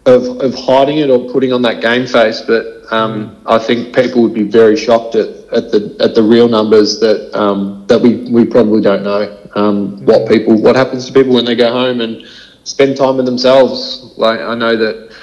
of, 0.05 0.39
of 0.39 0.55
hiding 0.55 0.97
it 0.99 1.09
or 1.11 1.29
putting 1.29 1.53
on 1.53 1.61
that 1.61 1.81
game 1.81 2.07
face. 2.07 2.41
But 2.41 2.91
um, 2.91 3.39
I 3.45 3.59
think 3.59 3.93
people 3.93 4.23
would 4.23 4.33
be 4.33 4.43
very 4.43 4.75
shocked 4.75 5.13
at, 5.15 5.27
at 5.53 5.71
the 5.71 5.95
at 5.99 6.15
the 6.15 6.23
real 6.23 6.47
numbers 6.47 6.99
that 6.99 7.31
um, 7.37 7.85
that 7.87 8.01
we, 8.01 8.29
we 8.31 8.43
probably 8.43 8.81
don't 8.81 9.03
know. 9.03 9.38
Um, 9.55 10.05
what 10.05 10.27
people 10.27 10.61
what 10.61 10.75
happens 10.75 11.05
to 11.07 11.13
people 11.13 11.33
when 11.33 11.45
they 11.45 11.55
go 11.55 11.71
home 11.71 12.01
and 12.01 12.27
spend 12.63 12.97
time 12.97 13.17
with 13.17 13.25
themselves. 13.25 14.13
Like 14.17 14.39
I 14.39 14.55
know 14.55 14.75
that 14.77 15.15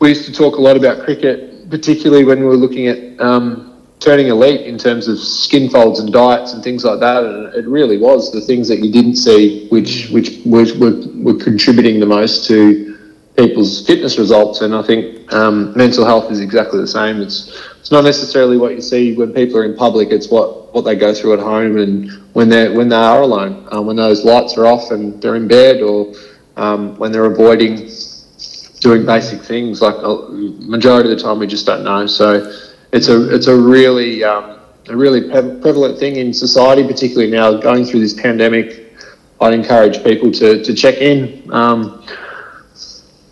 we 0.00 0.10
used 0.10 0.26
to 0.26 0.32
talk 0.32 0.56
a 0.56 0.60
lot 0.60 0.76
about 0.76 1.04
cricket, 1.04 1.70
particularly 1.70 2.24
when 2.24 2.40
we 2.40 2.46
were 2.46 2.56
looking 2.56 2.88
at 2.88 3.20
um, 3.20 3.82
turning 3.98 4.28
elite 4.28 4.62
in 4.62 4.78
terms 4.78 5.08
of 5.08 5.18
skin 5.18 5.68
folds 5.68 6.00
and 6.00 6.12
diets 6.12 6.52
and 6.52 6.62
things 6.64 6.84
like 6.84 7.00
that. 7.00 7.24
And 7.24 7.54
it 7.54 7.66
really 7.66 7.98
was 7.98 8.32
the 8.32 8.40
things 8.40 8.68
that 8.68 8.78
you 8.78 8.92
didn't 8.92 9.16
see, 9.16 9.68
which 9.68 10.08
which 10.10 10.40
were, 10.44 10.66
were, 10.78 11.02
were 11.16 11.38
contributing 11.38 12.00
the 12.00 12.06
most 12.06 12.46
to 12.48 12.98
people's 13.36 13.86
fitness 13.86 14.18
results. 14.18 14.60
And 14.60 14.74
I 14.74 14.82
think 14.82 15.32
um, 15.32 15.76
mental 15.76 16.04
health 16.04 16.30
is 16.30 16.40
exactly 16.40 16.80
the 16.80 16.86
same. 16.86 17.20
It's 17.20 17.69
it's 17.80 17.90
not 17.90 18.04
necessarily 18.04 18.58
what 18.58 18.74
you 18.74 18.82
see 18.82 19.16
when 19.16 19.32
people 19.32 19.56
are 19.58 19.64
in 19.64 19.74
public. 19.74 20.10
It's 20.10 20.28
what, 20.28 20.72
what 20.74 20.82
they 20.82 20.94
go 20.94 21.14
through 21.14 21.34
at 21.34 21.40
home 21.40 21.78
and 21.78 22.10
when 22.34 22.48
they 22.48 22.68
when 22.68 22.88
they 22.88 22.96
are 22.96 23.22
alone, 23.22 23.66
um, 23.72 23.86
when 23.86 23.96
those 23.96 24.24
lights 24.24 24.56
are 24.56 24.66
off 24.66 24.90
and 24.90 25.20
they're 25.20 25.36
in 25.36 25.48
bed, 25.48 25.82
or 25.82 26.14
um, 26.56 26.96
when 26.96 27.10
they're 27.10 27.24
avoiding 27.24 27.90
doing 28.80 29.04
basic 29.04 29.40
things. 29.42 29.80
Like 29.80 29.96
uh, 29.96 30.28
majority 30.28 31.10
of 31.10 31.18
the 31.18 31.22
time, 31.22 31.38
we 31.38 31.46
just 31.46 31.66
don't 31.66 31.84
know. 31.84 32.06
So 32.06 32.52
it's 32.92 33.08
a 33.08 33.34
it's 33.34 33.46
a 33.46 33.56
really 33.56 34.22
um, 34.24 34.60
a 34.88 34.96
really 34.96 35.22
pre- 35.30 35.60
prevalent 35.60 35.98
thing 35.98 36.16
in 36.16 36.32
society, 36.32 36.86
particularly 36.86 37.30
now 37.30 37.56
going 37.56 37.84
through 37.84 38.00
this 38.00 38.14
pandemic. 38.14 38.94
I'd 39.40 39.54
encourage 39.54 40.04
people 40.04 40.30
to 40.32 40.62
to 40.62 40.74
check 40.74 40.96
in. 40.98 41.50
Um, 41.52 42.04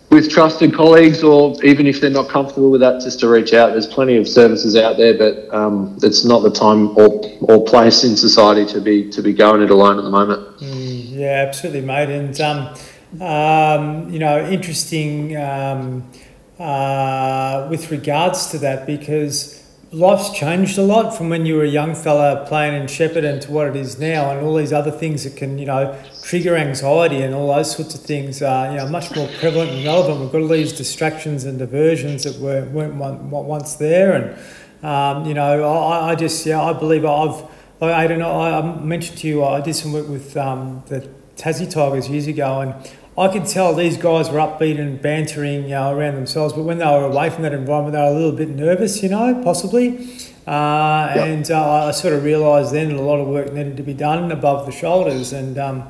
with 0.09 0.29
trusted 0.29 0.73
colleagues, 0.73 1.23
or 1.23 1.55
even 1.63 1.85
if 1.85 2.01
they're 2.01 2.09
not 2.09 2.29
comfortable 2.29 2.71
with 2.71 2.81
that, 2.81 3.01
just 3.01 3.19
to 3.19 3.29
reach 3.29 3.53
out. 3.53 3.71
There's 3.71 3.87
plenty 3.87 4.17
of 4.17 4.27
services 4.27 4.75
out 4.75 4.97
there, 4.97 5.17
but 5.17 5.53
um, 5.53 5.97
it's 6.01 6.25
not 6.25 6.39
the 6.39 6.51
time 6.51 6.97
or, 6.97 7.21
or 7.41 7.63
place 7.65 8.03
in 8.03 8.17
society 8.17 8.65
to 8.73 8.81
be 8.81 9.09
to 9.11 9.21
be 9.21 9.33
going 9.33 9.61
it 9.61 9.69
alone 9.69 9.97
at 9.99 10.03
the 10.03 10.09
moment. 10.09 10.57
Mm, 10.57 11.11
yeah, 11.11 11.45
absolutely, 11.47 11.81
mate. 11.81 12.09
And 12.09 12.41
um, 12.41 12.75
um, 13.21 14.09
you 14.09 14.19
know, 14.19 14.47
interesting 14.49 15.37
um, 15.37 16.09
uh, 16.57 17.67
with 17.69 17.91
regards 17.91 18.47
to 18.47 18.57
that 18.59 18.85
because 18.87 19.63
life's 19.91 20.29
changed 20.37 20.77
a 20.77 20.83
lot 20.83 21.17
from 21.17 21.29
when 21.29 21.45
you 21.45 21.55
were 21.55 21.63
a 21.63 21.67
young 21.69 21.95
fella 21.95 22.45
playing 22.47 22.79
in 22.79 22.87
Shepparton 22.87 23.41
to 23.41 23.51
what 23.51 23.67
it 23.67 23.75
is 23.75 23.97
now, 23.99 24.31
and 24.31 24.45
all 24.45 24.55
these 24.55 24.71
other 24.71 24.91
things 24.91 25.23
that 25.23 25.35
can, 25.35 25.57
you 25.57 25.65
know, 25.65 25.99
trigger 26.23 26.55
anxiety 26.55 27.21
and 27.21 27.33
all 27.33 27.53
those 27.53 27.75
sorts 27.75 27.95
of 27.95 28.01
things 28.01 28.41
are, 28.41 28.71
you 28.71 28.77
know, 28.77 28.87
much 28.87 29.15
more 29.15 29.27
prevalent 29.39 29.71
and 29.71 29.83
relevant. 29.85 30.19
We've 30.19 30.31
got 30.31 30.41
all 30.41 30.47
these 30.47 30.73
distractions 30.73 31.43
and 31.43 31.57
diversions 31.57 32.23
that 32.23 32.39
were, 32.39 32.65
weren't 32.65 32.95
once 32.95 33.75
there, 33.75 34.13
and 34.13 34.85
um, 34.85 35.25
you 35.25 35.33
know, 35.33 35.67
I, 35.67 36.11
I 36.11 36.15
just, 36.15 36.45
yeah, 36.45 36.61
I 36.61 36.73
believe 36.73 37.03
I've, 37.03 37.43
I, 37.81 38.03
I 38.03 38.07
don't 38.07 38.19
know, 38.19 38.31
I 38.31 38.59
I 38.59 38.79
mentioned 38.79 39.17
to 39.19 39.27
you, 39.27 39.43
I 39.43 39.59
did 39.59 39.75
some 39.75 39.91
work 39.91 40.07
with 40.07 40.37
um, 40.37 40.83
the 40.87 41.07
Tassie 41.35 41.69
Tigers 41.69 42.07
years 42.09 42.27
ago, 42.27 42.61
and 42.61 42.73
I 43.19 43.27
could 43.27 43.45
tell 43.45 43.75
these 43.75 43.97
guys 43.97 44.29
were 44.29 44.39
upbeat 44.39 44.79
and 44.79 45.01
bantering, 45.01 45.63
you 45.63 45.71
know, 45.71 45.91
around 45.93 46.15
themselves. 46.15 46.53
But 46.53 46.63
when 46.63 46.77
they 46.77 46.85
were 46.85 47.03
away 47.03 47.29
from 47.29 47.43
that 47.43 47.53
environment, 47.53 47.93
they 47.93 47.99
were 47.99 48.07
a 48.07 48.13
little 48.13 48.31
bit 48.31 48.47
nervous, 48.47 49.03
you 49.03 49.09
know, 49.09 49.41
possibly. 49.43 50.07
Uh, 50.47 51.11
Yep. 51.15 51.27
And 51.27 51.51
uh, 51.51 51.87
I 51.87 51.91
sort 51.91 52.13
of 52.13 52.23
realised 52.23 52.73
then 52.73 52.91
a 52.91 53.01
lot 53.01 53.19
of 53.19 53.27
work 53.27 53.51
needed 53.53 53.77
to 53.77 53.83
be 53.83 53.93
done 53.93 54.31
above 54.31 54.65
the 54.65 54.71
shoulders. 54.71 55.33
And 55.33 55.57
um, 55.57 55.81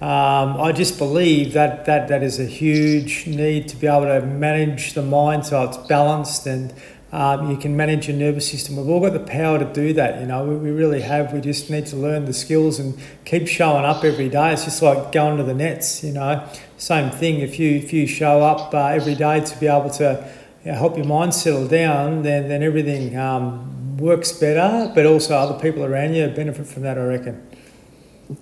um, 0.00 0.60
I 0.60 0.72
just 0.72 0.98
believe 0.98 1.52
that, 1.52 1.84
that 1.84 2.08
that 2.08 2.22
is 2.22 2.40
a 2.40 2.44
huge 2.44 3.26
need 3.26 3.68
to 3.68 3.76
be 3.76 3.86
able 3.86 4.06
to 4.06 4.20
manage 4.26 4.94
the 4.94 5.02
mind 5.02 5.46
so 5.46 5.62
it's 5.62 5.76
balanced 5.76 6.46
and 6.46 6.74
um, 7.12 7.50
you 7.50 7.58
can 7.58 7.76
manage 7.76 8.08
your 8.08 8.16
nervous 8.16 8.50
system. 8.50 8.76
We've 8.76 8.88
all 8.88 9.00
got 9.00 9.12
the 9.12 9.20
power 9.20 9.58
to 9.58 9.66
do 9.66 9.92
that, 9.92 10.20
you 10.20 10.26
know, 10.26 10.44
we, 10.44 10.56
we 10.56 10.70
really 10.70 11.02
have. 11.02 11.32
We 11.32 11.42
just 11.42 11.68
need 11.68 11.86
to 11.86 11.96
learn 11.96 12.24
the 12.24 12.32
skills 12.32 12.78
and 12.78 12.98
keep 13.26 13.46
showing 13.46 13.84
up 13.84 14.02
every 14.02 14.30
day. 14.30 14.52
It's 14.54 14.64
just 14.64 14.80
like 14.80 15.12
going 15.12 15.36
to 15.36 15.44
the 15.44 15.54
nets, 15.54 16.02
you 16.02 16.12
know, 16.12 16.48
same 16.78 17.10
thing. 17.10 17.40
If 17.40 17.58
you 17.58 17.76
if 17.76 17.92
you 17.92 18.06
show 18.06 18.40
up 18.40 18.72
uh, 18.74 18.86
every 18.86 19.14
day 19.14 19.40
to 19.40 19.60
be 19.60 19.66
able 19.66 19.90
to 19.90 20.32
you 20.64 20.72
know, 20.72 20.78
help 20.78 20.96
your 20.96 21.06
mind 21.06 21.34
settle 21.34 21.68
down, 21.68 22.22
then 22.22 22.48
then 22.48 22.62
everything 22.62 23.16
um, 23.18 23.98
works 23.98 24.32
better. 24.32 24.90
But 24.94 25.04
also 25.06 25.36
other 25.36 25.60
people 25.60 25.84
around 25.84 26.14
you 26.14 26.26
benefit 26.28 26.66
from 26.66 26.82
that, 26.82 26.96
I 26.98 27.04
reckon. 27.04 27.46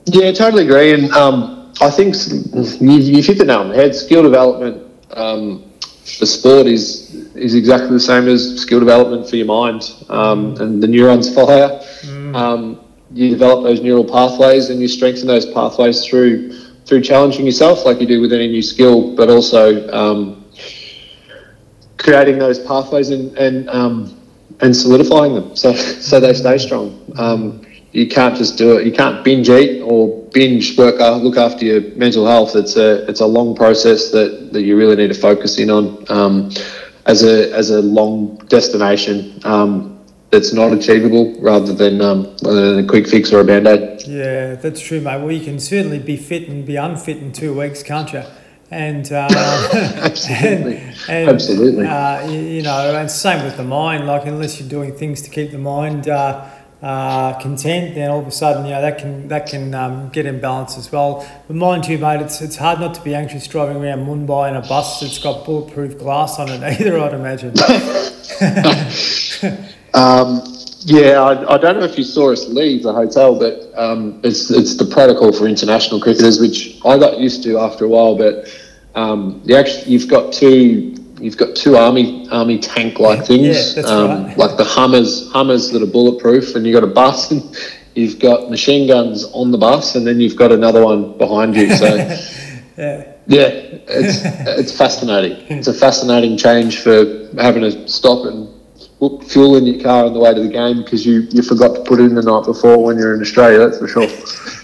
Yeah, 0.07 0.31
totally 0.33 0.65
agree. 0.65 0.95
And 0.95 1.11
um, 1.13 1.73
I 1.81 1.91
think 1.91 2.15
s- 2.15 2.81
you, 2.81 2.93
you 2.93 3.23
hit 3.23 3.39
the 3.39 3.45
nail 3.45 3.61
on 3.61 3.69
the 3.71 3.75
head. 3.75 3.95
Skill 3.95 4.23
development 4.23 4.87
um, 5.11 5.70
for 6.19 6.27
sport 6.27 6.67
is 6.67 7.15
is 7.35 7.55
exactly 7.55 7.91
the 7.91 8.01
same 8.01 8.29
as 8.29 8.61
skill 8.61 8.81
development 8.81 9.29
for 9.29 9.37
your 9.37 9.47
mind. 9.47 9.95
Um, 10.09 10.57
and 10.57 10.83
the 10.83 10.89
neurons 10.89 11.33
fire. 11.35 11.81
Um, 12.35 12.81
you 13.13 13.31
develop 13.31 13.65
those 13.65 13.81
neural 13.81 14.05
pathways, 14.05 14.71
and 14.71 14.81
you 14.81 14.89
strengthen 14.89 15.27
those 15.27 15.47
pathways 15.47 16.05
through 16.05 16.53
through 16.87 17.01
challenging 17.03 17.45
yourself, 17.47 17.85
like 17.85 18.01
you 18.01 18.07
do 18.07 18.21
with 18.21 18.33
any 18.33 18.49
new 18.49 18.63
skill, 18.63 19.15
but 19.17 19.29
also 19.29 19.89
um, 19.93 20.45
creating 21.99 22.39
those 22.39 22.59
pathways 22.59 23.11
and 23.11 23.37
and 23.39 23.69
um, 23.71 24.17
and 24.61 24.75
solidifying 24.77 25.35
them 25.35 25.55
so 25.57 25.73
so 25.75 26.21
they 26.21 26.33
stay 26.35 26.59
strong. 26.59 27.01
You 27.93 28.07
can't 28.07 28.37
just 28.37 28.57
do 28.57 28.79
it. 28.79 28.87
You 28.87 28.93
can't 28.93 29.25
binge 29.25 29.49
eat 29.49 29.81
or 29.83 30.09
binge 30.33 30.79
work 30.79 31.01
uh, 31.01 31.17
look 31.17 31.37
after 31.37 31.65
your 31.65 31.81
mental 31.97 32.27
health. 32.27 32.55
It's 32.55 32.77
a 32.77 33.09
it's 33.09 33.21
a 33.21 33.27
long 33.27 33.57
process 33.57 34.11
that, 34.13 34.53
that 34.53 34.63
you 34.63 34.77
really 34.77 34.97
need 34.97 35.13
to 35.13 35.21
focus 35.21 35.59
in 35.59 35.71
on 35.71 36.05
um, 36.09 36.51
as 37.07 37.25
a 37.25 37.53
as 37.53 37.71
a 37.71 37.83
long 37.83 38.37
destination 38.47 39.41
um, 39.45 39.99
that's 40.31 40.53
not 40.53 40.73
achievable 40.73 41.35
rather 41.41 41.73
than 41.73 42.01
um, 42.01 42.37
rather 42.45 42.75
than 42.75 42.85
a 42.85 42.89
quick 42.89 43.09
fix 43.09 43.33
or 43.33 43.41
a 43.41 43.45
band 43.45 43.67
aid. 43.67 44.03
Yeah, 44.07 44.55
that's 44.55 44.81
true, 44.81 45.01
mate. 45.01 45.21
Well, 45.21 45.33
you 45.33 45.45
can 45.45 45.59
certainly 45.59 45.99
be 45.99 46.17
fit 46.17 46.49
and 46.49 46.65
be 46.65 46.77
unfit 46.77 47.19
in 47.19 47.33
two 47.33 47.59
weeks, 47.59 47.83
can't 47.83 48.13
you? 48.13 48.23
And 48.71 49.11
uh, 49.13 49.29
Absolutely. 49.75 50.77
and, 50.77 50.95
and, 51.09 51.29
Absolutely. 51.29 51.87
Uh, 51.87 52.29
you, 52.29 52.39
you 52.39 52.63
know, 52.63 52.95
and 52.95 53.11
same 53.11 53.45
with 53.45 53.57
the 53.57 53.65
mind. 53.65 54.07
Like, 54.07 54.27
unless 54.27 54.61
you're 54.61 54.69
doing 54.69 54.95
things 54.95 55.23
to 55.23 55.31
keep 55.31 55.51
the 55.51 55.59
mind 55.59 56.09
uh, 56.09 56.49
uh, 56.83 57.39
content, 57.41 57.95
then 57.95 58.11
all 58.11 58.21
of 58.21 58.27
a 58.27 58.31
sudden, 58.31 58.65
you 58.65 58.71
know, 58.71 58.81
that 58.81 58.99
can 58.99 59.29
that 59.29 59.47
can 59.47 59.75
um, 59.75 60.09
get 60.11 60.27
imbalanced 60.27 60.79
as 60.79 60.91
well. 60.91 61.27
But 61.47 61.57
mind 61.57 61.87
you, 61.87 61.99
mate, 61.99 62.21
it's 62.23 62.41
it's 62.41 62.57
hard 62.57 62.81
not 62.81 62.95
to 62.95 63.03
be 63.03 63.15
anxious 63.15 63.47
driving 63.47 63.77
around 63.77 64.07
Mumbai 64.07 64.51
in 64.51 64.57
a 64.57 64.63
bus 64.67 65.01
that's 65.01 65.19
got 65.19 65.45
bulletproof 65.45 65.99
glass 65.99 66.39
on 66.39 66.49
it 66.49 66.63
either. 66.81 66.99
I'd 66.99 67.15
imagine. 67.15 67.55
Um, 69.95 70.43
yeah, 70.83 71.21
I, 71.21 71.55
I 71.55 71.59
don't 71.59 71.79
know 71.79 71.85
if 71.85 71.99
you 71.99 72.05
saw 72.05 72.33
us 72.33 72.47
leave 72.49 72.83
the 72.83 72.93
hotel, 72.93 73.39
but 73.39 73.71
um, 73.77 74.21
it's 74.23 74.51
it's 74.51 74.77
the 74.77 74.87
protocol 74.87 75.33
for 75.33 75.47
international 75.47 76.01
cricketers, 76.01 76.41
which 76.41 76.79
I 76.85 76.99
got 76.99 77.19
used 77.19 77.43
to 77.45 77.59
after 77.59 77.85
a 77.85 77.89
while. 77.89 78.17
But 78.17 78.49
um, 78.95 79.43
you 79.45 79.57
actually 79.57 79.93
you've 79.93 80.09
got 80.09 80.33
two 80.33 80.95
you've 81.21 81.37
got 81.37 81.55
two 81.57 81.77
army 81.77 82.29
army 82.31 82.59
tank 82.59 82.99
like 82.99 83.27
things, 83.27 83.77
Yeah, 83.77 83.83
um, 83.85 84.25
right. 84.27 84.39
like 84.39 84.57
the 84.57 84.65
Hummers 84.65 85.31
Hummers 85.33 85.71
that 85.71 85.83
are 85.83 85.87
bulletproof, 85.87 86.55
and 86.57 86.67
you 86.67 86.75
have 86.75 86.83
got 86.85 86.91
a 86.91 86.95
bus. 86.95 87.31
And 87.31 87.43
you've 87.95 88.19
got 88.19 88.51
machine 88.51 88.87
guns 88.89 89.25
on 89.33 89.51
the 89.51 89.59
bus, 89.59 89.95
and 89.97 90.07
then 90.07 90.21
you've 90.21 90.37
got 90.37 90.53
another 90.53 90.85
one 90.85 91.17
behind 91.19 91.57
you. 91.57 91.75
So. 91.75 92.19
Yeah. 92.79 93.13
Yeah, 93.27 93.49
it's 93.89 94.23
it's 94.59 94.77
fascinating. 94.77 95.37
It's 95.59 95.69
a 95.69 95.75
fascinating 95.75 96.39
change 96.39 96.81
for 96.81 97.29
having 97.37 97.63
to 97.63 97.87
stop 97.87 98.25
and 98.25 98.49
put 98.99 99.23
fuel 99.25 99.57
in 99.57 99.67
your 99.67 99.83
car 99.83 100.07
on 100.07 100.15
the 100.15 100.19
way 100.19 100.33
to 100.33 100.41
the 100.41 100.49
game 100.49 100.83
because 100.83 101.05
you, 101.05 101.23
you 101.31 101.43
forgot 101.43 101.75
to 101.75 101.83
put 101.83 102.01
it 102.01 102.05
in 102.05 102.15
the 102.15 102.23
night 102.23 102.47
before 102.47 102.83
when 102.83 102.97
you're 102.97 103.15
in 103.15 103.21
Australia. 103.21 103.59
That's 103.59 103.79
for 103.79 103.89
sure. 103.89 104.05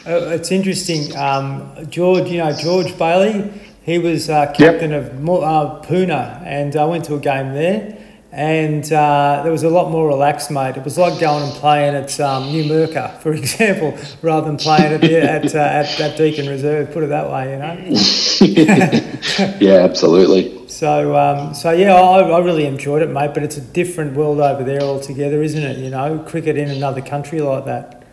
Uh, 0.06 0.30
it's 0.30 0.50
interesting. 0.50 1.14
Um, 1.16 1.72
George, 1.90 2.28
you 2.30 2.38
know 2.38 2.52
George 2.52 2.96
Bailey. 2.96 3.52
He 3.86 3.98
was 3.98 4.28
uh, 4.28 4.52
captain 4.52 4.90
yep. 4.90 5.12
of 5.12 5.28
uh, 5.28 5.80
Pune, 5.86 6.42
and 6.44 6.76
I 6.76 6.84
went 6.84 7.04
to 7.06 7.14
a 7.14 7.20
game 7.20 7.54
there 7.54 7.96
and 8.36 8.84
uh, 8.92 9.40
there 9.42 9.50
was 9.50 9.62
a 9.62 9.70
lot 9.70 9.90
more 9.90 10.06
relaxed, 10.06 10.50
mate. 10.50 10.76
It 10.76 10.84
was 10.84 10.98
like 10.98 11.18
going 11.18 11.42
and 11.42 11.52
playing 11.52 11.94
at 11.94 12.20
um, 12.20 12.44
Numurkah, 12.44 13.18
for 13.22 13.32
example, 13.42 13.96
rather 14.20 14.46
than 14.46 14.58
playing 14.58 14.92
at, 14.92 15.04
at, 15.44 15.54
uh, 15.54 15.58
at, 15.58 15.98
at 15.98 16.18
Deakin 16.18 16.46
Reserve. 16.46 16.92
Put 16.92 17.04
it 17.04 17.06
that 17.06 17.30
way, 17.30 17.52
you 17.52 17.58
know. 17.58 19.56
yeah, 19.58 19.84
absolutely. 19.84 20.68
So, 20.68 21.16
um, 21.16 21.54
so 21.54 21.70
yeah, 21.70 21.94
I, 21.94 22.28
I 22.28 22.40
really 22.40 22.66
enjoyed 22.66 23.00
it, 23.00 23.08
mate. 23.08 23.32
But 23.32 23.42
it's 23.42 23.56
a 23.56 23.62
different 23.62 24.14
world 24.14 24.40
over 24.40 24.62
there 24.62 24.82
altogether, 24.82 25.42
isn't 25.42 25.62
it? 25.62 25.78
You 25.78 25.88
know, 25.88 26.18
cricket 26.18 26.58
in 26.58 26.68
another 26.68 27.00
country 27.00 27.40
like 27.40 27.64
that. 27.64 28.04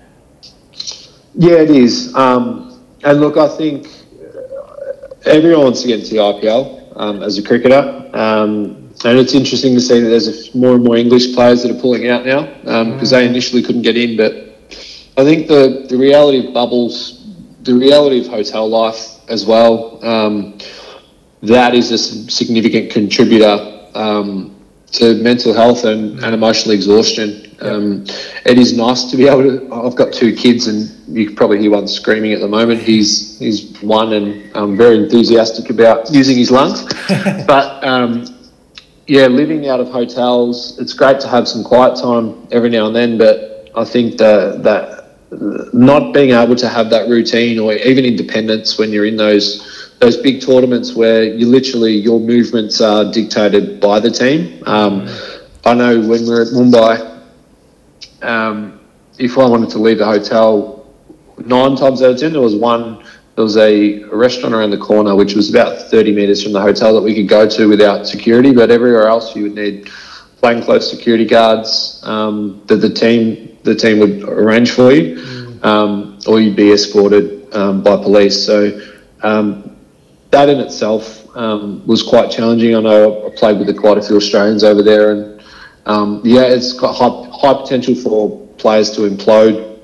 Yeah, 1.36 1.56
it 1.56 1.72
is. 1.72 2.16
Um, 2.16 2.82
and 3.04 3.20
look, 3.20 3.36
I 3.36 3.50
think 3.50 3.88
everyone 5.26 5.64
wants 5.64 5.82
to 5.82 5.88
get 5.88 6.00
into 6.00 6.12
the 6.12 6.18
IPL 6.18 6.94
um, 6.96 7.24
as 7.24 7.38
a 7.38 7.44
cricketer. 7.44 8.10
Um, 8.14 8.92
and 9.06 9.20
it's 9.20 9.34
interesting 9.34 9.74
to 9.74 9.82
see 9.82 10.00
that 10.00 10.10
there's 10.10 10.54
more 10.56 10.76
and 10.76 10.84
more 10.84 10.96
English 10.96 11.34
players 11.34 11.64
that 11.64 11.72
are 11.72 11.80
pulling 11.80 12.08
out 12.10 12.26
now 12.26 12.46
because 12.94 13.14
um, 13.14 13.20
they 13.20 13.28
initially 13.28 13.62
couldn't 13.62 13.82
get 13.82 13.98
in. 13.98 14.16
But 14.16 14.34
I 15.18 15.24
think 15.24 15.48
the, 15.48 15.86
the 15.90 15.98
reality 15.98 16.48
of 16.48 16.54
bubbles, 16.54 17.28
the 17.64 17.74
reality 17.74 18.22
of 18.22 18.28
hotel 18.28 18.70
life 18.70 19.20
as 19.30 19.46
well, 19.46 20.04
um, 20.06 20.58
that 21.42 21.74
is 21.76 21.92
a 21.92 21.98
significant 21.98 22.92
contributor 22.92 23.90
um, 23.94 24.53
to 24.94 25.16
mental 25.16 25.54
health 25.54 25.86
and, 25.86 26.24
and 26.24 26.34
emotional 26.34 26.74
exhaustion. 26.74 27.56
Um, 27.62 28.06
it 28.46 28.58
is 28.58 28.78
nice 28.78 29.06
to 29.12 29.18
be 29.18 29.28
able 29.28 29.44
to. 29.44 29.74
I've 29.74 29.96
got 29.96 30.14
two 30.14 30.36
kids, 30.36 30.68
and 30.68 30.90
you 31.08 31.28
can 31.28 31.36
probably 31.36 31.60
hear 31.60 31.72
one 31.72 31.88
screaming 31.88 32.34
at 32.34 32.40
the 32.40 32.48
moment. 32.48 32.82
He's 32.82 33.40
he's 33.40 33.82
one, 33.82 34.14
and 34.14 34.56
I'm 34.56 34.78
very 34.78 34.98
enthusiastic 34.98 35.70
about 35.70 36.12
using 36.12 36.38
his 36.38 36.52
lungs. 36.52 36.84
but 37.48 37.84
um, 37.84 38.26
yeah, 39.08 39.28
living 39.28 39.68
out 39.68 39.80
of 39.80 39.90
hotels, 39.90 40.78
it's 40.80 40.94
great 40.94 41.20
to 41.22 41.28
have 41.28 41.48
some 41.48 41.64
quiet 41.64 41.98
time 42.00 42.48
every 42.52 42.70
now 42.70 42.88
and 42.88 42.96
then, 42.96 43.18
but 43.18 43.70
I 43.76 43.86
think 43.86 44.18
that 44.18 44.64
that 44.64 45.04
not 45.74 46.14
being 46.14 46.32
able 46.32 46.56
to 46.56 46.70
have 46.70 46.90
that 46.92 47.10
routine 47.10 47.60
or 47.60 47.74
even 47.74 48.06
independence 48.06 48.78
when 48.78 48.92
you're 48.92 49.06
in 49.06 49.18
those 49.18 49.83
those 50.04 50.18
big 50.18 50.42
tournaments 50.42 50.94
where 50.94 51.24
you 51.24 51.48
literally 51.48 51.94
your 51.94 52.20
movements 52.20 52.82
are 52.82 53.10
dictated 53.10 53.80
by 53.80 54.02
the 54.02 54.12
team. 54.12 54.62
Um, 54.66 55.08
I 55.64 55.74
know 55.74 55.98
when 56.02 56.26
we 56.28 56.30
are 56.30 56.42
at 56.42 56.50
Mumbai, 56.50 57.22
um, 58.22 58.82
if 59.18 59.38
I 59.38 59.46
wanted 59.48 59.70
to 59.70 59.80
leave 59.80 60.00
the 60.00 60.06
hotel, 60.06 60.94
nine 61.46 61.78
times 61.78 62.02
out 62.02 62.12
of 62.12 62.18
ten 62.20 62.34
there 62.34 62.42
was 62.42 62.56
one 62.56 63.02
there 63.36 63.44
was 63.44 63.56
a, 63.58 64.04
restaurant 64.04 64.54
around 64.54 64.72
the 64.72 64.78
corner 64.78 65.16
which 65.16 65.34
was 65.36 65.50
about 65.50 65.90
30 65.90 66.14
metres 66.14 66.44
from 66.44 66.52
the 66.52 66.62
hotel 66.62 66.94
that 66.94 67.02
we 67.02 67.16
could 67.16 67.28
go 67.28 67.50
to 67.50 67.68
without 67.68 68.06
security, 68.06 68.54
but 68.54 68.70
everywhere 68.70 69.08
else 69.08 69.36
you 69.36 69.44
would 69.44 69.56
need 69.56 69.90
plainclothes 70.38 70.88
security 70.88 71.26
guards 71.26 72.02
um, 72.04 72.62
that 72.66 72.78
the 72.78 72.94
team 72.94 73.58
the 73.64 73.74
team 73.74 74.00
would 74.00 74.24
arrange 74.24 74.72
for 74.72 74.92
you, 74.92 75.16
mm. 75.16 75.64
um, 75.64 76.20
or 76.28 76.42
you'd 76.42 76.58
be 76.58 76.74
escorted 76.74 77.56
um, 77.56 77.82
by 77.82 77.96
police. 77.96 78.46
So 78.46 78.82
um, 79.24 79.73
that 80.34 80.50
in 80.50 80.60
itself 80.60 81.26
um, 81.38 81.86
was 81.88 82.04
quite 82.04 82.30
challenging. 82.30 82.76
I 82.76 82.82
know 82.82 83.28
I 83.28 83.36
played 83.36 83.60
with 83.60 83.76
quite 83.78 83.98
a 83.98 84.02
few 84.02 84.18
Australians 84.18 84.64
over 84.64 84.84
there, 84.84 85.12
and 85.12 85.44
um, 85.86 86.22
yeah, 86.26 86.44
it's 86.44 86.74
got 86.74 86.94
high, 86.94 87.30
high 87.32 87.62
potential 87.62 87.96
for 87.96 88.46
players 88.58 88.92
to 88.92 89.02
implode 89.02 89.80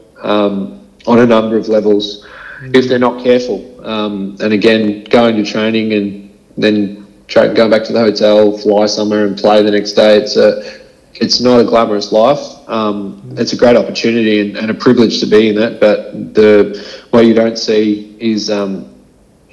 on 1.07 1.19
a 1.19 1.25
number 1.25 1.57
of 1.57 1.67
levels 1.69 2.27
if 2.61 2.87
they're 2.87 2.99
not 2.99 3.23
careful. 3.23 3.59
Um, 3.85 4.37
and 4.41 4.53
again, 4.53 5.05
going 5.05 5.35
to 5.37 5.49
training 5.49 5.93
and 5.93 6.37
then 6.57 7.07
tra- 7.27 7.53
going 7.53 7.71
back 7.71 7.83
to 7.85 7.93
the 7.93 7.99
hotel, 7.99 8.57
fly 8.57 8.85
somewhere 8.85 9.25
and 9.25 9.37
play 9.37 9.63
the 9.63 9.71
next 9.71 9.93
day. 9.93 10.17
It's 10.17 10.35
a 10.35 10.79
it's 11.15 11.41
not 11.41 11.59
a 11.59 11.63
glamorous 11.63 12.11
life. 12.11 12.39
Um, 12.69 13.33
it's 13.37 13.53
a 13.53 13.57
great 13.57 13.75
opportunity 13.75 14.41
and, 14.41 14.57
and, 14.57 14.69
a 14.69 14.73
privilege 14.73 15.19
to 15.21 15.25
be 15.25 15.49
in 15.49 15.55
that. 15.55 15.79
But 15.79 16.33
the 16.33 17.03
what 17.09 17.25
you 17.25 17.33
don't 17.33 17.57
see 17.57 18.15
is 18.19 18.49
um, 18.49 18.93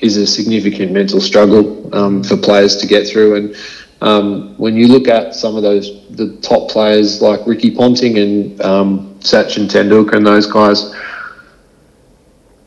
is 0.00 0.16
a 0.16 0.26
significant 0.26 0.92
mental 0.92 1.20
struggle 1.20 1.94
um, 1.94 2.22
for 2.22 2.36
players 2.36 2.76
to 2.76 2.86
get 2.86 3.06
through. 3.06 3.36
And 3.36 3.56
um, 4.02 4.56
when 4.58 4.76
you 4.76 4.88
look 4.88 5.08
at 5.08 5.34
some 5.34 5.56
of 5.56 5.62
those 5.62 6.06
the 6.10 6.36
top 6.42 6.70
players 6.70 7.22
like 7.22 7.46
Ricky 7.46 7.74
Ponting 7.74 8.18
and 8.18 8.60
um, 8.60 9.18
Sachin 9.20 9.68
Tendulkar 9.68 10.16
and 10.16 10.26
those 10.26 10.46
guys 10.46 10.94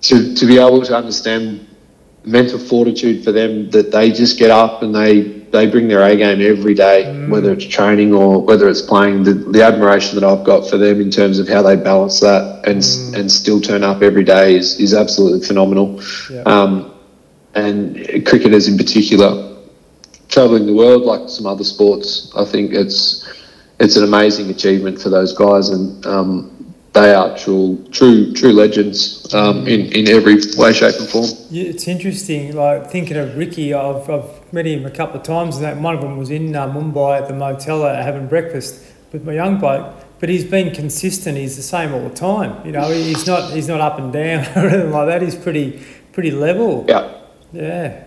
to, 0.02 0.34
to 0.36 0.46
be 0.46 0.58
able 0.58 0.82
to 0.84 0.96
understand 0.96 1.68
mental 2.26 2.60
fortitude 2.60 3.24
for 3.24 3.32
them 3.32 3.70
that 3.72 3.92
they 3.92 4.12
just 4.12 4.38
get 4.38 4.52
up 4.52 4.82
and 4.84 4.94
they 4.94 5.40
they 5.52 5.66
bring 5.66 5.88
their 5.88 6.04
A 6.04 6.16
game 6.16 6.42
every 6.42 6.76
day, 6.76 7.06
mm. 7.06 7.30
whether 7.30 7.52
it's 7.52 7.66
training 7.66 8.14
or 8.14 8.40
whether 8.40 8.70
it's 8.70 8.84
playing. 8.84 9.24
The, 9.24 9.34
the 9.34 9.64
admiration 9.64 10.20
that 10.20 10.24
I've 10.24 10.46
got 10.46 10.70
for 10.70 10.78
them 10.78 11.02
in 11.02 11.10
terms 11.10 11.40
of 11.40 11.48
how 11.48 11.64
they 11.64 11.76
balance 11.76 12.20
that 12.20 12.64
and 12.68 12.82
mm. 12.82 13.16
and 13.20 13.32
still 13.32 13.60
turn 13.60 13.84
up 13.84 14.02
every 14.02 14.24
day 14.24 14.56
is 14.56 14.80
is 14.80 14.94
absolutely 14.94 15.46
phenomenal. 15.46 16.02
Yeah. 16.30 16.42
Um, 16.42 16.99
and 17.60 18.26
cricketers 18.26 18.68
in 18.68 18.78
particular, 18.78 19.58
traveling 20.30 20.66
the 20.66 20.74
world 20.74 21.04
like 21.04 21.30
some 21.30 21.46
other 21.46 21.64
sports, 21.64 22.32
I 22.36 22.46
think 22.46 22.74
it's 22.74 23.28
it's 23.80 23.96
an 23.96 24.04
amazing 24.04 24.50
achievement 24.50 25.02
for 25.02 25.10
those 25.10 25.34
guys 25.34 25.70
and. 25.70 26.06
Um, 26.06 26.56
they 26.94 27.14
are 27.14 27.38
true, 27.38 27.86
true, 27.92 28.34
true 28.34 28.52
legends 28.52 29.32
um, 29.34 29.68
in 29.68 29.92
in 29.94 30.10
every 30.10 30.38
way, 30.58 30.74
shape, 30.74 30.96
and 31.00 31.08
form. 31.08 31.30
Yeah, 31.52 31.66
it's 31.66 31.88
interesting. 31.88 32.56
Like 32.56 32.90
thinking 32.90 33.16
of 33.16 33.38
Ricky, 33.38 33.74
I've, 33.74 34.10
I've 34.10 34.54
met 34.54 34.66
him 34.66 34.86
a 34.86 34.92
couple 34.92 35.20
of 35.20 35.24
times, 35.24 35.56
and 35.58 35.66
that 35.66 35.78
one 35.78 35.96
of 35.96 36.02
them 36.02 36.18
was 36.18 36.32
in 36.32 36.56
uh, 36.56 36.68
Mumbai 36.68 37.22
at 37.22 37.28
the 37.28 37.36
motel 37.36 37.84
having 37.84 38.28
breakfast 38.28 38.84
with 39.12 39.24
my 39.24 39.34
young 39.34 39.60
bloke. 39.60 39.94
But 40.20 40.30
he's 40.30 40.44
been 40.44 40.74
consistent. 40.74 41.38
He's 41.38 41.56
the 41.56 41.62
same 41.62 41.94
all 41.94 42.10
the 42.10 42.16
time. 42.16 42.66
You 42.66 42.74
know, 42.74 42.92
he's 42.92 43.26
not 43.26 43.52
he's 43.52 43.68
not 43.68 43.82
up 43.82 44.00
and 44.00 44.12
down 44.12 44.46
or 44.56 44.68
anything 44.68 44.92
like 44.92 45.08
that. 45.08 45.22
He's 45.22 45.36
pretty 45.36 45.82
pretty 46.12 46.32
level. 46.32 46.86
Yeah. 46.88 47.19
Yeah. 47.52 48.04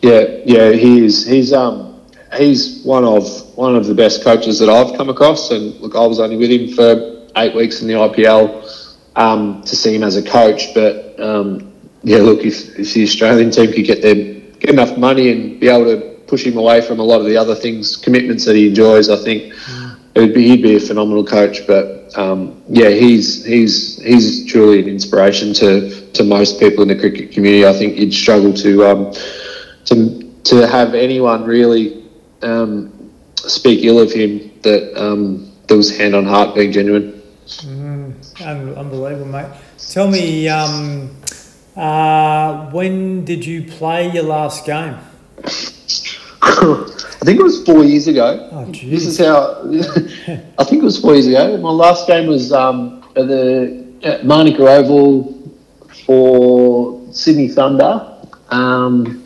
Yeah, 0.00 0.26
yeah. 0.44 0.72
He 0.72 1.04
is. 1.04 1.26
He's 1.26 1.52
um 1.52 2.00
he's 2.34 2.82
one 2.84 3.04
of 3.04 3.56
one 3.56 3.76
of 3.76 3.86
the 3.86 3.94
best 3.94 4.22
coaches 4.22 4.58
that 4.58 4.68
I've 4.68 4.96
come 4.96 5.08
across. 5.08 5.50
And 5.50 5.74
look, 5.80 5.94
I 5.94 6.06
was 6.06 6.20
only 6.20 6.36
with 6.36 6.50
him 6.50 6.74
for 6.74 7.26
eight 7.36 7.54
weeks 7.54 7.82
in 7.82 7.88
the 7.88 7.94
IPL 7.94 8.96
um, 9.16 9.62
to 9.62 9.76
see 9.76 9.94
him 9.94 10.02
as 10.02 10.16
a 10.16 10.22
coach. 10.22 10.74
But 10.74 11.18
um, 11.20 11.72
yeah, 12.02 12.18
look, 12.18 12.40
if, 12.40 12.78
if 12.78 12.94
the 12.94 13.02
Australian 13.02 13.50
team 13.50 13.72
could 13.72 13.84
get 13.84 14.02
them 14.02 14.52
get 14.58 14.70
enough 14.70 14.96
money 14.96 15.30
and 15.30 15.60
be 15.60 15.68
able 15.68 15.84
to 15.84 16.16
push 16.26 16.44
him 16.44 16.56
away 16.56 16.80
from 16.80 16.98
a 16.98 17.02
lot 17.02 17.20
of 17.20 17.26
the 17.26 17.36
other 17.36 17.54
things, 17.54 17.96
commitments 17.96 18.44
that 18.46 18.56
he 18.56 18.68
enjoys, 18.68 19.08
I 19.10 19.16
think 19.22 19.52
it'd 20.16 20.34
be, 20.34 20.48
he'd 20.48 20.62
be 20.62 20.76
a 20.76 20.80
phenomenal 20.80 21.24
coach. 21.24 21.66
But 21.66 22.16
um, 22.16 22.62
yeah, 22.68 22.90
he's 22.90 23.44
he's 23.44 24.02
he's 24.02 24.46
truly 24.46 24.80
an 24.80 24.88
inspiration 24.88 25.52
to 25.54 26.10
to 26.12 26.24
most 26.24 26.58
people 26.58 26.82
in 26.82 26.88
the 26.88 26.98
cricket 26.98 27.32
community. 27.32 27.66
I 27.66 27.72
think 27.72 27.96
you'd 27.96 28.14
struggle 28.14 28.52
to 28.54 28.86
um, 28.86 29.12
to 29.86 30.32
to 30.44 30.66
have 30.66 30.94
anyone 30.94 31.44
really 31.44 32.04
um, 32.42 33.12
speak 33.36 33.84
ill 33.84 33.98
of 33.98 34.12
him 34.12 34.50
that 34.62 35.00
um, 35.00 35.52
that 35.66 35.76
was 35.76 35.96
hand 35.96 36.14
on 36.14 36.24
heart 36.24 36.54
being 36.54 36.72
genuine. 36.72 37.22
Mm, 37.46 38.76
unbelievable, 38.76 39.26
mate. 39.26 39.46
Tell 39.78 40.10
me, 40.10 40.48
um, 40.48 41.10
uh, 41.76 42.70
when 42.70 43.24
did 43.24 43.44
you 43.44 43.62
play 43.62 44.10
your 44.10 44.24
last 44.24 44.64
game? 44.66 44.96
I 47.20 47.24
think 47.24 47.40
it 47.40 47.42
was 47.42 47.64
four 47.64 47.84
years 47.84 48.08
ago. 48.08 48.48
Oh, 48.52 48.64
this 48.66 49.06
is 49.06 49.18
how. 49.18 49.62
I 50.58 50.64
think 50.64 50.82
it 50.82 50.84
was 50.84 51.00
four 51.00 51.14
years 51.14 51.26
ago. 51.26 51.56
My 51.56 51.70
last 51.70 52.06
game 52.06 52.26
was 52.28 52.52
um, 52.52 53.02
at 53.16 53.26
the 53.26 53.86
at 54.02 54.24
Oval 54.24 55.52
for 56.04 57.12
Sydney 57.12 57.48
Thunder, 57.48 58.18
um, 58.50 59.24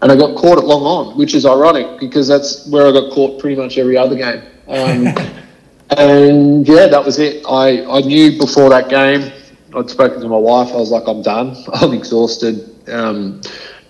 and 0.00 0.12
I 0.12 0.16
got 0.16 0.36
caught 0.36 0.58
at 0.58 0.64
long 0.64 0.82
on, 0.82 1.18
which 1.18 1.34
is 1.34 1.44
ironic 1.44 2.00
because 2.00 2.28
that's 2.28 2.68
where 2.68 2.86
I 2.86 2.92
got 2.92 3.12
caught 3.12 3.40
pretty 3.40 3.56
much 3.56 3.78
every 3.78 3.96
other 3.96 4.14
game. 4.14 4.42
Um, 4.68 5.06
and 5.96 6.68
yeah, 6.68 6.86
that 6.86 7.04
was 7.04 7.18
it. 7.18 7.44
I, 7.48 7.84
I 7.84 8.00
knew 8.00 8.38
before 8.38 8.70
that 8.70 8.88
game, 8.88 9.32
I'd 9.74 9.90
spoken 9.90 10.20
to 10.20 10.28
my 10.28 10.38
wife. 10.38 10.68
I 10.72 10.76
was 10.76 10.90
like, 10.90 11.08
I'm 11.08 11.22
done. 11.22 11.56
I'm 11.74 11.92
exhausted. 11.92 12.88
Um, 12.88 13.40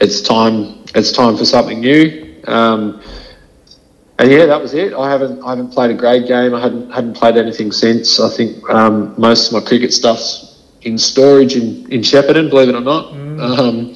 it's 0.00 0.22
time. 0.22 0.84
It's 0.94 1.12
time 1.12 1.36
for 1.36 1.44
something 1.44 1.80
new. 1.80 2.42
Um, 2.46 3.02
and 4.18 4.30
yeah, 4.30 4.46
that 4.46 4.60
was 4.60 4.74
it. 4.74 4.92
I 4.94 5.10
haven't 5.10 5.42
I 5.42 5.50
haven't 5.50 5.70
played 5.70 5.90
a 5.90 5.94
grade 5.94 6.26
game. 6.26 6.54
I 6.54 6.60
hadn't 6.60 6.90
hadn't 6.90 7.14
played 7.14 7.36
anything 7.36 7.70
since. 7.70 8.18
I 8.18 8.28
think 8.28 8.68
um, 8.68 9.14
most 9.16 9.48
of 9.48 9.62
my 9.62 9.66
cricket 9.66 9.92
stuff's 9.92 10.62
in 10.82 10.98
storage 10.98 11.56
in, 11.56 11.90
in 11.90 12.00
Shepparton, 12.00 12.50
believe 12.50 12.68
it 12.68 12.74
or 12.74 12.80
not. 12.80 13.12
Mm. 13.12 13.58
Um, 13.58 13.94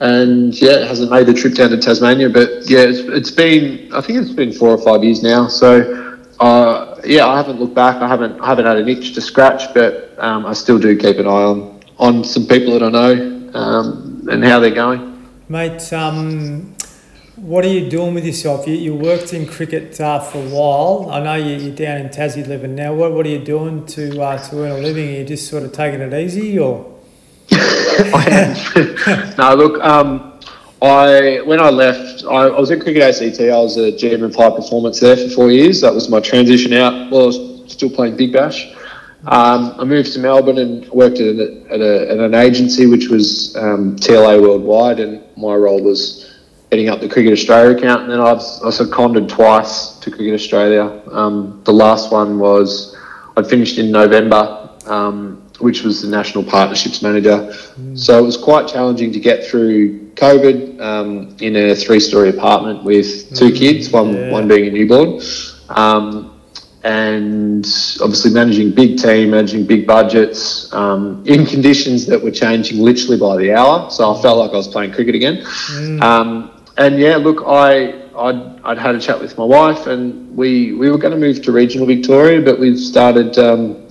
and 0.00 0.60
yeah, 0.60 0.80
it 0.80 0.88
hasn't 0.88 1.10
made 1.10 1.26
the 1.26 1.32
trip 1.32 1.54
down 1.54 1.70
to 1.70 1.78
Tasmania. 1.78 2.28
But 2.28 2.68
yeah, 2.68 2.80
it's, 2.80 2.98
it's 2.98 3.30
been 3.30 3.90
I 3.94 4.02
think 4.02 4.18
it's 4.20 4.32
been 4.32 4.52
four 4.52 4.70
or 4.70 4.78
five 4.78 5.02
years 5.02 5.22
now. 5.22 5.48
So 5.48 6.18
uh, 6.40 7.00
yeah, 7.04 7.26
I 7.26 7.36
haven't 7.36 7.58
looked 7.58 7.74
back. 7.74 7.96
I 7.96 8.08
haven't 8.08 8.40
I 8.40 8.46
haven't 8.48 8.66
had 8.66 8.76
an 8.76 8.88
itch 8.88 9.14
to 9.14 9.22
scratch, 9.22 9.72
but 9.72 10.14
um, 10.18 10.44
I 10.44 10.52
still 10.52 10.78
do 10.78 10.96
keep 10.98 11.16
an 11.16 11.26
eye 11.26 11.30
on 11.30 11.80
on 11.98 12.24
some 12.24 12.46
people 12.46 12.78
that 12.78 12.82
I 12.82 12.90
know 12.90 13.50
um, 13.54 14.28
and 14.30 14.44
how 14.44 14.60
they're 14.60 14.74
going. 14.74 15.30
Mate, 15.48 15.92
um, 15.92 16.74
what 17.42 17.64
are 17.64 17.68
you 17.68 17.90
doing 17.90 18.14
with 18.14 18.24
yourself? 18.24 18.68
You, 18.68 18.74
you 18.74 18.94
worked 18.94 19.34
in 19.34 19.46
cricket 19.46 20.00
uh, 20.00 20.20
for 20.20 20.38
a 20.38 20.48
while. 20.48 21.10
I 21.10 21.20
know 21.24 21.34
you, 21.34 21.56
you're 21.56 21.74
down 21.74 21.98
in 21.98 22.08
Tassie 22.08 22.46
living 22.46 22.76
now. 22.76 22.94
What, 22.94 23.12
what 23.12 23.26
are 23.26 23.30
you 23.30 23.44
doing 23.44 23.84
to 23.86 24.22
uh, 24.22 24.38
to 24.48 24.62
earn 24.62 24.70
a 24.70 24.78
living? 24.78 25.08
Are 25.08 25.18
you 25.18 25.24
just 25.24 25.48
sort 25.48 25.64
of 25.64 25.72
taking 25.72 26.00
it 26.00 26.14
easy, 26.14 26.56
or? 26.58 26.96
I 27.50 28.26
am. 29.06 29.34
no, 29.36 29.54
look. 29.56 29.82
Um, 29.82 30.38
I 30.80 31.40
when 31.44 31.58
I 31.58 31.68
left, 31.70 32.24
I, 32.24 32.46
I 32.46 32.60
was 32.60 32.70
at 32.70 32.80
Cricket 32.80 33.02
ACT. 33.02 33.40
I 33.40 33.58
was 33.58 33.76
a 33.76 33.90
GM 33.90 34.22
of 34.22 34.36
high 34.36 34.50
performance 34.50 35.00
there 35.00 35.16
for 35.16 35.28
four 35.28 35.50
years. 35.50 35.80
That 35.80 35.92
was 35.92 36.08
my 36.08 36.20
transition 36.20 36.72
out. 36.74 37.10
Well, 37.10 37.22
I 37.22 37.26
was 37.26 37.72
still 37.72 37.90
playing 37.90 38.16
Big 38.16 38.32
Bash. 38.32 38.72
Um, 39.26 39.74
I 39.78 39.84
moved 39.84 40.12
to 40.12 40.18
Melbourne 40.20 40.58
and 40.58 40.88
worked 40.90 41.20
at, 41.20 41.36
a, 41.36 41.64
at, 41.70 41.80
a, 41.80 42.10
at 42.10 42.18
an 42.18 42.34
agency 42.34 42.86
which 42.86 43.08
was 43.08 43.56
um, 43.56 43.96
TLA 43.96 44.40
Worldwide, 44.40 45.00
and 45.00 45.22
my 45.36 45.54
role 45.54 45.80
was 45.80 46.21
heading 46.72 46.88
up 46.88 47.00
the 47.00 47.08
Cricket 47.08 47.34
Australia 47.34 47.76
account. 47.76 48.04
And 48.04 48.10
then 48.10 48.20
I've 48.20 48.40
I 48.64 48.70
seconded 48.70 49.28
twice 49.28 49.98
to 49.98 50.10
Cricket 50.10 50.32
Australia. 50.32 51.02
Um, 51.12 51.60
the 51.64 51.72
last 51.72 52.10
one 52.10 52.38
was 52.38 52.96
I 53.36 53.42
finished 53.42 53.76
in 53.76 53.90
November, 53.90 54.70
um, 54.86 55.42
which 55.60 55.82
was 55.82 56.00
the 56.00 56.08
National 56.08 56.42
Partnerships 56.42 57.02
Manager. 57.02 57.52
Mm. 57.78 57.98
So 57.98 58.18
it 58.18 58.22
was 58.22 58.38
quite 58.38 58.66
challenging 58.68 59.12
to 59.12 59.20
get 59.20 59.44
through 59.44 60.12
COVID 60.14 60.80
um, 60.80 61.36
in 61.40 61.56
a 61.56 61.74
three-story 61.74 62.30
apartment 62.30 62.84
with 62.84 63.36
two 63.36 63.50
mm. 63.50 63.58
kids, 63.58 63.90
one 63.90 64.14
yeah. 64.14 64.30
one 64.30 64.48
being 64.48 64.66
a 64.66 64.70
newborn. 64.70 65.20
Um, 65.68 66.30
and 66.84 67.64
obviously 68.00 68.32
managing 68.32 68.74
big 68.74 68.98
team, 68.98 69.30
managing 69.30 69.66
big 69.66 69.86
budgets 69.86 70.72
um, 70.72 71.22
in 71.26 71.46
conditions 71.46 72.06
that 72.06 72.20
were 72.20 72.30
changing 72.30 72.80
literally 72.80 73.18
by 73.18 73.36
the 73.36 73.52
hour. 73.52 73.90
So 73.90 74.12
I 74.12 74.22
felt 74.22 74.38
like 74.38 74.52
I 74.52 74.56
was 74.56 74.68
playing 74.68 74.92
cricket 74.92 75.14
again. 75.14 75.36
Mm. 75.42 76.02
And 76.82 76.98
yeah, 76.98 77.16
look, 77.16 77.44
I 77.46 77.92
I'd, 78.18 78.60
I'd, 78.64 78.76
had 78.76 78.96
a 78.96 79.00
chat 79.00 79.20
with 79.20 79.38
my 79.38 79.44
wife, 79.44 79.86
and 79.86 80.36
we 80.36 80.72
we 80.72 80.90
were 80.90 80.98
going 80.98 81.14
to 81.14 81.20
move 81.20 81.40
to 81.42 81.52
regional 81.52 81.86
Victoria, 81.86 82.42
but 82.42 82.58
we've 82.58 82.78
started. 82.78 83.38
Um, 83.38 83.88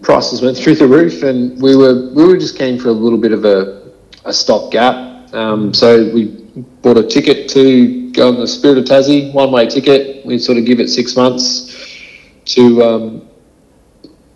prices 0.00 0.40
went 0.40 0.56
through 0.56 0.76
the 0.76 0.86
roof, 0.86 1.22
and 1.22 1.60
we 1.60 1.76
were 1.76 2.08
we 2.14 2.24
were 2.24 2.38
just 2.38 2.56
keen 2.56 2.80
for 2.80 2.88
a 2.88 2.92
little 2.92 3.18
bit 3.18 3.32
of 3.32 3.44
a 3.44 3.92
a 4.24 4.32
stopgap. 4.32 5.34
Um, 5.34 5.74
so 5.74 6.10
we 6.14 6.28
bought 6.80 6.96
a 6.96 7.06
ticket 7.06 7.50
to 7.50 8.10
go 8.12 8.28
on 8.28 8.40
the 8.40 8.48
Spirit 8.48 8.78
of 8.78 8.84
Tassie, 8.84 9.30
one 9.34 9.52
way 9.52 9.66
ticket. 9.66 10.24
We 10.24 10.38
sort 10.38 10.56
of 10.56 10.64
give 10.64 10.80
it 10.80 10.88
six 10.88 11.14
months 11.14 11.76
to 12.56 12.82
um, 12.82 13.28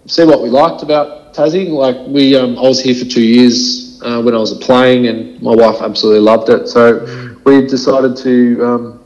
see 0.05 0.27
what 0.27 0.43
we 0.43 0.51
liked 0.51 0.83
about 0.83 1.33
Tassie. 1.33 1.71
Like 1.71 1.97
we, 2.07 2.37
um, 2.37 2.59
I 2.59 2.69
was 2.69 2.83
here 2.83 2.95
for 2.95 3.07
two 3.07 3.25
years 3.25 3.99
uh, 4.05 4.21
when 4.21 4.35
I 4.35 4.39
was 4.39 4.53
playing, 4.59 5.07
and 5.07 5.41
my 5.41 5.55
wife 5.55 5.81
absolutely 5.81 6.21
loved 6.21 6.51
it. 6.51 6.69
So. 6.69 7.33
We 7.47 7.65
decided 7.65 8.17
to 8.17 8.67
um, 8.67 9.05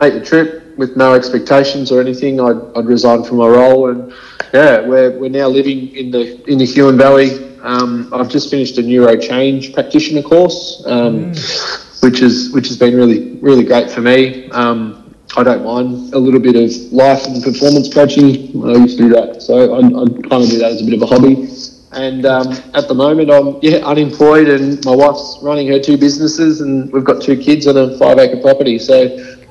make 0.00 0.12
the 0.12 0.24
trip 0.24 0.76
with 0.76 0.96
no 0.96 1.14
expectations 1.14 1.90
or 1.90 2.00
anything. 2.00 2.38
I'd, 2.38 2.60
I'd 2.76 2.84
resigned 2.86 3.26
from 3.26 3.38
my 3.38 3.48
role, 3.48 3.90
and 3.90 4.12
yeah, 4.52 4.86
we're, 4.86 5.18
we're 5.18 5.30
now 5.30 5.48
living 5.48 5.96
in 5.96 6.10
the 6.10 6.40
in 6.48 6.58
the 6.58 6.66
Huon 6.66 6.96
Valley. 6.98 7.58
Um, 7.62 8.12
I've 8.12 8.28
just 8.28 8.50
finished 8.50 8.76
a 8.78 8.82
neuro 8.82 9.16
change 9.16 9.72
practitioner 9.72 10.22
course, 10.22 10.82
um, 10.86 11.32
mm. 11.32 12.02
which 12.02 12.20
is 12.20 12.52
which 12.52 12.68
has 12.68 12.76
been 12.76 12.94
really 12.94 13.36
really 13.36 13.64
great 13.64 13.90
for 13.90 14.02
me. 14.02 14.50
Um, 14.50 15.14
I 15.34 15.42
don't 15.42 15.64
mind 15.64 16.12
a 16.12 16.18
little 16.18 16.40
bit 16.40 16.56
of 16.56 16.92
life 16.92 17.24
and 17.24 17.42
performance 17.42 17.92
coaching. 17.92 18.62
I 18.62 18.72
used 18.76 18.98
to 18.98 19.04
do 19.04 19.08
that, 19.14 19.40
so 19.40 19.74
I, 19.74 19.78
I 19.78 20.04
kind 20.28 20.44
of 20.44 20.50
do 20.50 20.58
that 20.58 20.72
as 20.72 20.82
a 20.82 20.84
bit 20.84 20.94
of 20.94 21.02
a 21.02 21.06
hobby. 21.06 21.48
And 21.92 22.24
um, 22.24 22.52
at 22.74 22.88
the 22.88 22.94
moment, 22.94 23.30
I'm 23.30 23.58
yeah 23.62 23.78
unemployed, 23.84 24.48
and 24.48 24.82
my 24.84 24.94
wife's 24.94 25.38
running 25.42 25.68
her 25.68 25.78
two 25.78 25.96
businesses, 25.96 26.60
and 26.60 26.90
we've 26.92 27.04
got 27.04 27.22
two 27.22 27.36
kids 27.36 27.66
on 27.66 27.76
a 27.76 27.98
five 27.98 28.18
acre 28.18 28.40
property. 28.40 28.78
So 28.78 29.04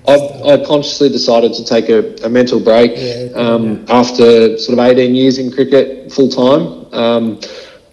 I've, 0.08 0.42
I 0.46 0.66
consciously 0.66 1.10
decided 1.10 1.54
to 1.54 1.64
take 1.64 1.90
a, 1.90 2.16
a 2.26 2.30
mental 2.30 2.60
break 2.60 2.94
yeah, 2.96 3.30
um, 3.36 3.86
yeah. 3.86 3.94
after 3.94 4.58
sort 4.58 4.80
of 4.80 4.86
18 4.86 5.14
years 5.14 5.38
in 5.38 5.52
cricket 5.52 6.12
full 6.12 6.30
time. 6.30 6.92
Um, 6.94 7.40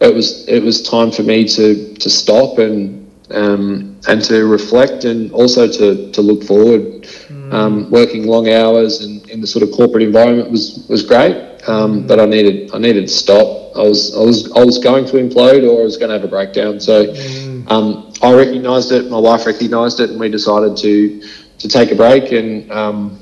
it 0.00 0.14
was 0.14 0.46
it 0.48 0.62
was 0.62 0.82
time 0.82 1.10
for 1.10 1.22
me 1.22 1.46
to 1.48 1.94
to 1.94 2.08
stop 2.08 2.58
and 2.58 3.10
um, 3.30 4.00
and 4.08 4.22
to 4.24 4.46
reflect 4.46 5.04
and 5.04 5.30
also 5.32 5.68
to 5.68 6.10
to 6.12 6.22
look 6.22 6.44
forward. 6.44 7.06
Um, 7.50 7.90
working 7.90 8.26
long 8.26 8.50
hours 8.50 9.00
and 9.00 9.26
in 9.30 9.40
the 9.40 9.46
sort 9.46 9.62
of 9.62 9.72
corporate 9.72 10.02
environment 10.02 10.50
was 10.50 10.86
was 10.88 11.02
great, 11.02 11.36
um, 11.66 12.06
but 12.06 12.20
I 12.20 12.26
needed 12.26 12.74
I 12.74 12.78
needed 12.78 13.08
to 13.08 13.12
stop. 13.12 13.67
I 13.78 13.82
was 13.82 14.14
I 14.16 14.20
was 14.20 14.52
I 14.52 14.64
was 14.64 14.78
going 14.78 15.04
to 15.06 15.12
implode 15.12 15.68
or 15.68 15.80
I 15.80 15.84
was 15.84 15.96
going 15.96 16.08
to 16.08 16.16
have 16.16 16.24
a 16.24 16.28
breakdown. 16.28 16.80
So 16.80 17.06
mm. 17.06 17.70
um, 17.70 18.12
I 18.22 18.34
recognised 18.34 18.92
it. 18.92 19.10
My 19.10 19.18
wife 19.18 19.46
recognised 19.46 20.00
it, 20.00 20.10
and 20.10 20.20
we 20.20 20.28
decided 20.28 20.76
to 20.78 21.22
to 21.58 21.68
take 21.68 21.92
a 21.92 21.94
break. 21.94 22.32
And 22.32 22.70
um, 22.72 23.18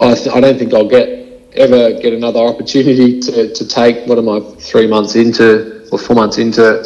I 0.00 0.14
th- 0.14 0.34
I 0.34 0.40
don't 0.40 0.58
think 0.58 0.72
I'll 0.74 0.88
get 0.88 1.24
ever 1.54 2.00
get 2.00 2.12
another 2.12 2.40
opportunity 2.40 3.20
to, 3.20 3.52
to 3.52 3.68
take 3.68 4.06
what 4.06 4.18
am 4.18 4.28
I 4.28 4.40
three 4.58 4.86
months 4.86 5.14
into 5.14 5.88
or 5.90 5.98
four 5.98 6.16
months 6.16 6.38
into 6.38 6.82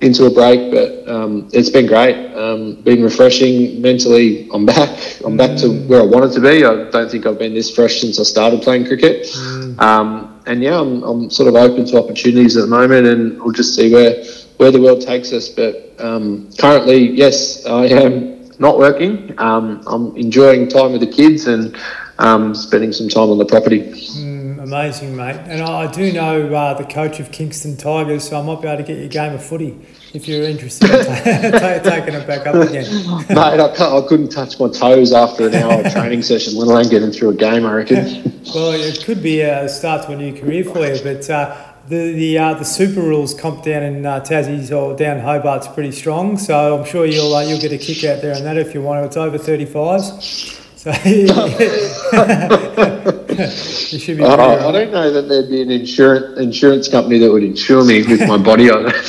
into 0.00 0.24
a 0.24 0.30
break, 0.30 0.70
but 0.70 1.06
um, 1.08 1.48
it's 1.52 1.68
been 1.68 1.86
great. 1.86 2.32
Um, 2.34 2.80
been 2.82 3.02
refreshing 3.02 3.82
mentally. 3.82 4.48
I'm 4.52 4.64
back. 4.64 4.88
I'm 5.24 5.36
back 5.36 5.58
to 5.58 5.66
mm. 5.66 5.86
where 5.88 6.00
I 6.00 6.04
wanted 6.04 6.32
to 6.32 6.40
be. 6.40 6.64
I 6.64 6.90
don't 6.90 7.10
think 7.10 7.26
I've 7.26 7.38
been 7.38 7.54
this 7.54 7.70
fresh 7.70 8.00
since 8.00 8.18
I 8.18 8.22
started 8.22 8.62
playing 8.62 8.86
cricket. 8.86 9.26
Mm. 9.26 9.80
Um, 9.80 10.39
and 10.50 10.62
yeah, 10.64 10.80
I'm, 10.80 11.02
I'm 11.04 11.30
sort 11.30 11.48
of 11.48 11.54
open 11.54 11.86
to 11.86 11.98
opportunities 12.02 12.56
at 12.56 12.62
the 12.62 12.66
moment, 12.66 13.06
and 13.06 13.40
we'll 13.40 13.52
just 13.52 13.74
see 13.74 13.92
where 13.92 14.24
where 14.56 14.72
the 14.72 14.80
world 14.80 15.00
takes 15.00 15.32
us. 15.32 15.48
But 15.48 15.94
um, 15.98 16.50
currently, 16.58 17.10
yes, 17.10 17.64
I 17.66 17.86
am 17.86 18.50
not 18.58 18.76
working. 18.76 19.32
Um, 19.38 19.82
I'm 19.86 20.16
enjoying 20.16 20.68
time 20.68 20.92
with 20.92 21.02
the 21.02 21.06
kids 21.06 21.46
and 21.46 21.76
um, 22.18 22.54
spending 22.54 22.92
some 22.92 23.08
time 23.08 23.30
on 23.30 23.38
the 23.38 23.46
property. 23.46 23.80
Mm, 23.80 24.62
amazing, 24.62 25.16
mate. 25.16 25.36
And 25.46 25.62
I, 25.62 25.90
do 25.90 26.12
know 26.12 26.52
uh, 26.52 26.74
the 26.74 26.84
coach 26.84 27.20
of 27.20 27.30
Kingston 27.30 27.76
Tigers, 27.76 28.28
so 28.28 28.38
I 28.38 28.42
might 28.42 28.60
be 28.60 28.68
able 28.68 28.82
to 28.82 28.86
get 28.86 28.98
you 28.98 29.04
a 29.04 29.08
game 29.08 29.32
of 29.32 29.44
footy 29.44 29.78
if 30.12 30.26
you're 30.26 30.42
interested 30.42 30.88
taking 30.88 32.14
it 32.14 32.26
back 32.26 32.46
up 32.46 32.56
again. 32.56 32.84
Mate, 33.28 33.60
I, 33.60 33.98
I, 33.98 34.08
couldn't 34.08 34.30
touch 34.30 34.58
my 34.58 34.68
toes 34.68 35.12
after 35.12 35.48
an 35.48 35.54
hour 35.54 35.84
of 35.84 35.92
training 35.92 36.22
session, 36.22 36.56
let 36.56 36.68
alone 36.68 36.88
getting 36.88 37.12
through 37.12 37.30
a 37.30 37.34
game, 37.34 37.64
I 37.64 37.72
reckon. 37.72 38.42
well, 38.54 38.72
it 38.72 39.04
could 39.04 39.22
be 39.22 39.42
a 39.42 39.68
start 39.68 40.06
to 40.06 40.12
a 40.12 40.16
new 40.16 40.38
career 40.38 40.64
for 40.64 40.86
you, 40.86 41.00
but. 41.02 41.28
Uh, 41.28 41.66
the 41.88 42.12
the 42.12 42.38
uh, 42.38 42.54
the 42.54 42.64
Super 42.64 43.00
Rules 43.00 43.34
comp 43.34 43.64
down 43.64 43.82
in 43.82 44.06
uh, 44.06 44.20
Tassie's 44.20 44.70
or 44.70 44.94
down 44.94 45.18
Hobart's 45.18 45.66
pretty 45.66 45.90
strong, 45.90 46.38
so 46.38 46.78
I'm 46.78 46.84
sure 46.84 47.04
you'll 47.04 47.34
uh, 47.34 47.42
you'll 47.42 47.60
get 47.60 47.72
a 47.72 47.78
kick 47.78 48.04
out 48.04 48.22
there 48.22 48.36
on 48.36 48.44
that 48.44 48.56
if 48.56 48.74
you 48.74 48.80
want. 48.80 49.06
It's 49.06 49.16
over 49.16 49.38
35s. 49.38 50.60
So 50.80 50.92
you 53.90 53.98
should 53.98 54.18
be. 54.18 54.24
Uh, 54.24 54.68
I 54.68 54.72
don't 54.72 54.92
know 54.92 55.10
that 55.10 55.28
there'd 55.28 55.48
be 55.48 55.62
an 55.62 55.70
insurance 55.70 56.38
insurance 56.38 56.88
company 56.88 57.18
that 57.18 57.32
would 57.32 57.42
insure 57.42 57.84
me 57.84 58.02
with 58.02 58.26
my 58.28 58.36
body 58.36 58.70
on 58.70 58.86
it. 58.88 59.00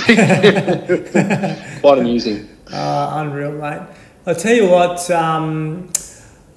Quite 1.81 1.99
amusing. 1.99 2.47
Uh, 2.71 3.13
unreal, 3.15 3.51
mate. 3.51 3.81
I'll 4.25 4.35
tell 4.35 4.55
you 4.55 4.69
what. 4.69 5.09
Um, 5.11 5.91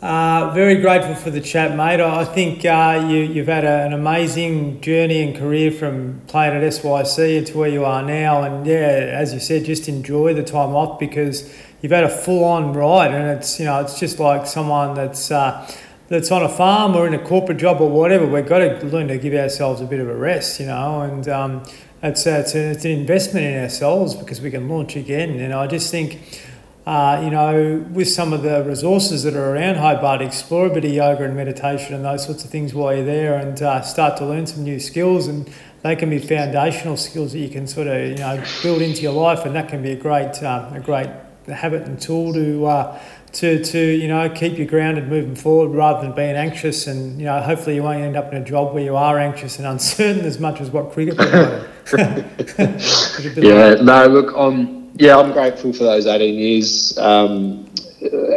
uh, 0.05 0.53
very 0.53 0.83
grateful 0.83 1.15
for 1.15 1.31
the 1.31 1.41
chat, 1.41 1.75
mate. 1.77 1.99
I 1.99 2.27
think 2.27 2.65
uh, 2.65 3.07
you, 3.09 3.21
you've 3.21 3.47
had 3.47 3.65
a, 3.65 3.87
an 3.87 3.95
amazing 3.95 4.83
journey 4.83 5.23
and 5.23 5.35
career 5.35 5.71
from 5.71 6.21
playing 6.27 6.63
at 6.63 6.75
SYC 6.75 7.19
into 7.19 7.57
where 7.57 7.71
you 7.71 7.87
are 7.87 8.03
now. 8.03 8.43
And 8.43 8.67
yeah, 8.67 8.77
as 8.77 9.33
you 9.33 9.41
said, 9.41 9.65
just 9.65 9.89
enjoy 9.89 10.35
the 10.35 10.43
time 10.43 10.75
off 10.75 11.01
because 11.01 11.51
you've 11.81 11.93
had 11.93 12.05
a 12.05 12.11
full 12.11 12.45
on 12.45 12.75
ride, 12.75 13.15
and 13.15 13.39
it's 13.39 13.59
you 13.59 13.65
know 13.65 13.81
it's 13.81 13.99
just 13.99 14.19
like 14.19 14.47
someone 14.47 14.95
that's 14.95 15.31
uh, 15.31 15.67
that's 16.15 16.31
on 16.31 16.45
a 16.45 16.49
farm 16.49 16.95
or 16.95 17.09
in 17.09 17.15
a 17.15 17.19
corporate 17.19 17.59
job 17.59 17.81
or 17.81 17.91
whatever. 17.91 18.25
We've 18.25 18.47
got 18.47 18.59
to 18.59 18.87
learn 18.87 19.09
to 19.09 19.19
give 19.19 19.35
ourselves 19.35 19.81
a 19.81 19.85
bit 19.85 19.99
of 19.99 20.09
a 20.09 20.15
rest, 20.15 20.61
you 20.61 20.67
know, 20.67 21.01
and 21.01 21.29
um, 21.29 21.65
it's 22.05 22.25
it's, 22.25 22.55
a, 22.55 22.71
it's 22.71 22.85
an 22.85 22.93
investment 22.93 23.47
in 23.47 23.61
ourselves 23.61 24.15
because 24.15 24.41
we 24.41 24.53
can 24.53 24.69
launch 24.69 24.95
again. 24.95 25.41
And 25.41 25.53
I 25.53 25.67
just 25.67 25.91
think. 25.91 26.41
Uh, 26.87 27.19
you 27.25 27.31
know, 27.31 27.83
with 27.93 28.07
some 28.07 28.35
of 28.35 28.43
the 28.43 28.63
resources 28.63 29.23
that 29.23 29.33
are 29.33 29.55
around 29.55 29.77
Hobart, 29.77 30.21
explore 30.21 30.67
a 30.67 30.69
bit 30.69 30.85
of 30.85 30.91
yoga 30.91 31.25
and 31.25 31.35
meditation 31.35 31.95
and 31.95 32.05
those 32.05 32.27
sorts 32.27 32.45
of 32.45 32.51
things 32.51 32.75
while 32.75 32.95
you're 32.95 33.07
there, 33.07 33.39
and 33.39 33.63
uh, 33.63 33.81
start 33.81 34.19
to 34.19 34.27
learn 34.27 34.47
some 34.47 34.65
new 34.65 34.79
skills. 34.79 35.27
And 35.27 35.51
they 35.81 35.97
can 35.97 36.11
be 36.11 36.19
foundational 36.19 36.99
skills 36.99 37.33
that 37.33 37.39
you 37.39 37.49
can 37.49 37.67
sort 37.67 37.87
of 37.87 38.11
you 38.11 38.17
know 38.17 38.45
build 38.63 38.83
into 38.83 39.01
your 39.01 39.15
life, 39.15 39.47
and 39.47 39.57
that 39.57 39.71
can 39.71 39.83
be 39.83 39.93
a 39.93 39.97
great 39.97 40.43
um, 40.43 40.75
a 40.75 40.81
great 40.81 41.09
habit 41.47 41.85
and 41.85 41.99
tool 41.99 42.35
to 42.35 42.67
uh, 42.67 43.01
to 43.35 43.63
to 43.63 43.79
you 43.79 44.09
know 44.09 44.29
keep 44.31 44.59
you 44.59 44.65
grounded 44.65 45.09
moving 45.09 45.37
forward 45.37 45.69
rather 45.69 46.07
than 46.07 46.15
being 46.15 46.37
anxious 46.37 46.87
and 46.87 47.19
you 47.19 47.27
know 47.27 47.41
hopefully 47.41 47.77
you 47.77 47.83
won't 47.83 48.01
end 48.01 48.17
up 48.17 48.33
in 48.33 48.41
a 48.41 48.45
job 48.45 48.73
where 48.73 48.83
you 48.83 48.97
are 48.97 49.19
anxious 49.19 49.59
and 49.59 49.67
uncertain 49.75 50.25
as 50.25 50.41
much 50.41 50.61
as 50.61 50.71
what 50.71 50.93
cricket 50.93 51.17
yeah 53.37 53.75
no 53.83 54.07
look 54.07 54.35
um 54.37 54.91
yeah 54.97 55.19
I'm 55.19 55.33
grateful 55.33 55.73
for 55.73 55.85
those 55.85 56.07
18 56.07 56.35
years 56.35 56.99
um, 56.99 57.69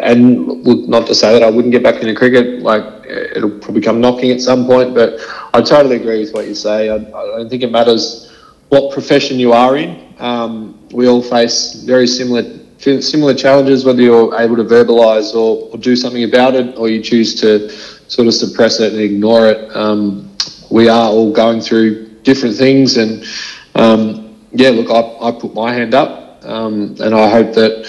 and 0.01 0.47
look, 0.63 0.87
not 0.87 1.07
to 1.07 1.15
say 1.15 1.33
that 1.33 1.43
I 1.43 1.49
wouldn't 1.49 1.71
get 1.71 1.83
back 1.83 2.01
into 2.01 2.15
cricket 2.15 2.61
like 2.61 2.83
it'll 3.07 3.57
probably 3.59 3.81
come 3.81 4.01
knocking 4.01 4.31
at 4.31 4.41
some 4.41 4.65
point. 4.65 4.93
But 4.93 5.19
I 5.53 5.61
totally 5.61 5.97
agree 5.97 6.19
with 6.19 6.33
what 6.33 6.47
you 6.47 6.55
say. 6.55 6.89
I, 6.89 6.95
I 6.95 6.99
don't 6.99 7.49
think 7.49 7.63
it 7.63 7.71
matters 7.71 8.33
what 8.69 8.93
profession 8.93 9.39
you 9.39 9.53
are 9.53 9.77
in. 9.77 10.13
Um, 10.19 10.87
we 10.91 11.07
all 11.07 11.21
face 11.21 11.83
very 11.85 12.07
similar 12.07 12.43
similar 12.77 13.33
challenges, 13.33 13.85
whether 13.85 14.01
you're 14.01 14.39
able 14.39 14.55
to 14.55 14.63
verbalise 14.63 15.33
or, 15.33 15.69
or, 15.71 15.77
do 15.77 15.95
something 15.95 16.23
about 16.23 16.55
it, 16.55 16.77
or 16.77 16.89
you 16.89 17.01
choose 17.01 17.35
to 17.41 17.69
sort 18.09 18.27
of 18.27 18.33
suppress 18.33 18.79
it 18.79 18.93
and 18.93 19.01
ignore 19.01 19.47
it. 19.47 19.75
Um, 19.75 20.29
we 20.69 20.89
are 20.89 21.09
all 21.09 21.31
going 21.31 21.61
through 21.61 22.07
different 22.23 22.55
things, 22.55 22.97
and 22.97 23.25
um, 23.75 24.35
yeah, 24.51 24.69
look, 24.69 24.89
I, 24.89 25.27
I 25.27 25.31
put 25.31 25.53
my 25.53 25.73
hand 25.73 25.93
up, 25.93 26.43
um, 26.45 26.95
and 26.99 27.15
I 27.15 27.29
hope 27.29 27.53
that 27.55 27.87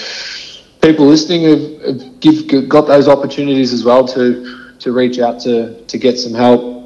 people 0.80 1.06
listening 1.06 1.42
have, 1.44 2.00
have 2.00 2.20
give, 2.20 2.68
got 2.68 2.86
those 2.86 3.08
opportunities 3.08 3.72
as 3.72 3.84
well 3.84 4.06
to 4.08 4.56
to 4.78 4.92
reach 4.92 5.18
out 5.18 5.40
to 5.40 5.84
to 5.86 5.98
get 5.98 6.18
some 6.18 6.32
help 6.32 6.77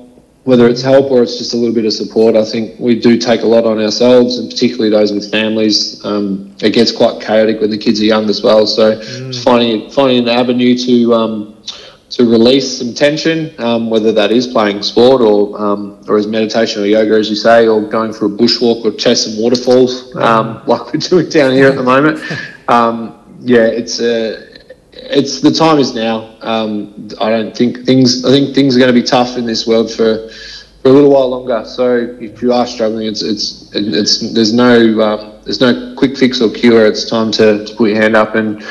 whether 0.44 0.66
it's 0.66 0.82
help 0.82 1.10
or 1.10 1.22
it's 1.22 1.38
just 1.38 1.54
a 1.54 1.56
little 1.56 1.74
bit 1.74 1.84
of 1.84 1.92
support, 1.92 2.34
I 2.34 2.44
think 2.44 2.78
we 2.80 2.98
do 2.98 3.16
take 3.16 3.42
a 3.42 3.46
lot 3.46 3.64
on 3.64 3.78
ourselves, 3.78 4.38
and 4.38 4.50
particularly 4.50 4.90
those 4.90 5.12
with 5.12 5.30
families. 5.30 6.04
Um, 6.04 6.54
it 6.60 6.70
gets 6.70 6.90
quite 6.90 7.20
chaotic 7.22 7.60
when 7.60 7.70
the 7.70 7.78
kids 7.78 8.00
are 8.00 8.04
young 8.04 8.28
as 8.28 8.42
well. 8.42 8.66
So 8.66 8.96
mm. 8.96 9.44
finding 9.44 9.90
finding 9.90 10.18
an 10.24 10.28
avenue 10.28 10.76
to 10.78 11.14
um, 11.14 11.62
to 12.10 12.28
release 12.28 12.78
some 12.78 12.92
tension, 12.92 13.54
um, 13.58 13.88
whether 13.88 14.10
that 14.12 14.32
is 14.32 14.48
playing 14.48 14.82
sport 14.82 15.22
or 15.22 15.60
um, 15.60 16.02
or 16.08 16.18
as 16.18 16.26
meditation 16.26 16.82
or 16.82 16.86
yoga, 16.86 17.14
as 17.14 17.30
you 17.30 17.36
say, 17.36 17.68
or 17.68 17.80
going 17.80 18.12
for 18.12 18.26
a 18.26 18.28
bushwalk 18.28 18.84
or 18.84 18.90
chase 18.90 19.24
some 19.24 19.40
waterfalls, 19.40 20.14
um, 20.16 20.60
like 20.66 20.92
we're 20.92 20.98
doing 20.98 21.28
down 21.28 21.52
here 21.52 21.68
at 21.68 21.76
the 21.76 21.82
moment. 21.82 22.20
Um, 22.68 23.38
yeah, 23.40 23.66
it's 23.66 24.00
a 24.00 24.51
it's 24.92 25.40
the 25.40 25.50
time 25.50 25.78
is 25.78 25.94
now. 25.94 26.36
Um, 26.40 27.08
I 27.20 27.30
don't 27.30 27.56
think 27.56 27.84
things. 27.84 28.24
I 28.24 28.30
think 28.30 28.54
things 28.54 28.76
are 28.76 28.78
going 28.78 28.94
to 28.94 29.00
be 29.00 29.06
tough 29.06 29.36
in 29.36 29.46
this 29.46 29.66
world 29.66 29.90
for 29.90 30.28
for 30.82 30.88
a 30.88 30.92
little 30.92 31.10
while 31.10 31.28
longer. 31.28 31.64
So 31.64 32.16
if 32.20 32.42
you 32.42 32.52
are 32.52 32.66
struggling, 32.66 33.06
it's 33.06 33.22
it's 33.22 33.70
it's 33.74 34.32
there's 34.34 34.52
no 34.52 35.00
um, 35.00 35.32
there's 35.44 35.60
no 35.60 35.94
quick 35.96 36.16
fix 36.16 36.40
or 36.40 36.50
cure. 36.50 36.86
It's 36.86 37.08
time 37.08 37.30
to, 37.32 37.64
to 37.64 37.74
put 37.74 37.90
your 37.90 38.00
hand 38.00 38.16
up 38.16 38.34
and 38.34 38.62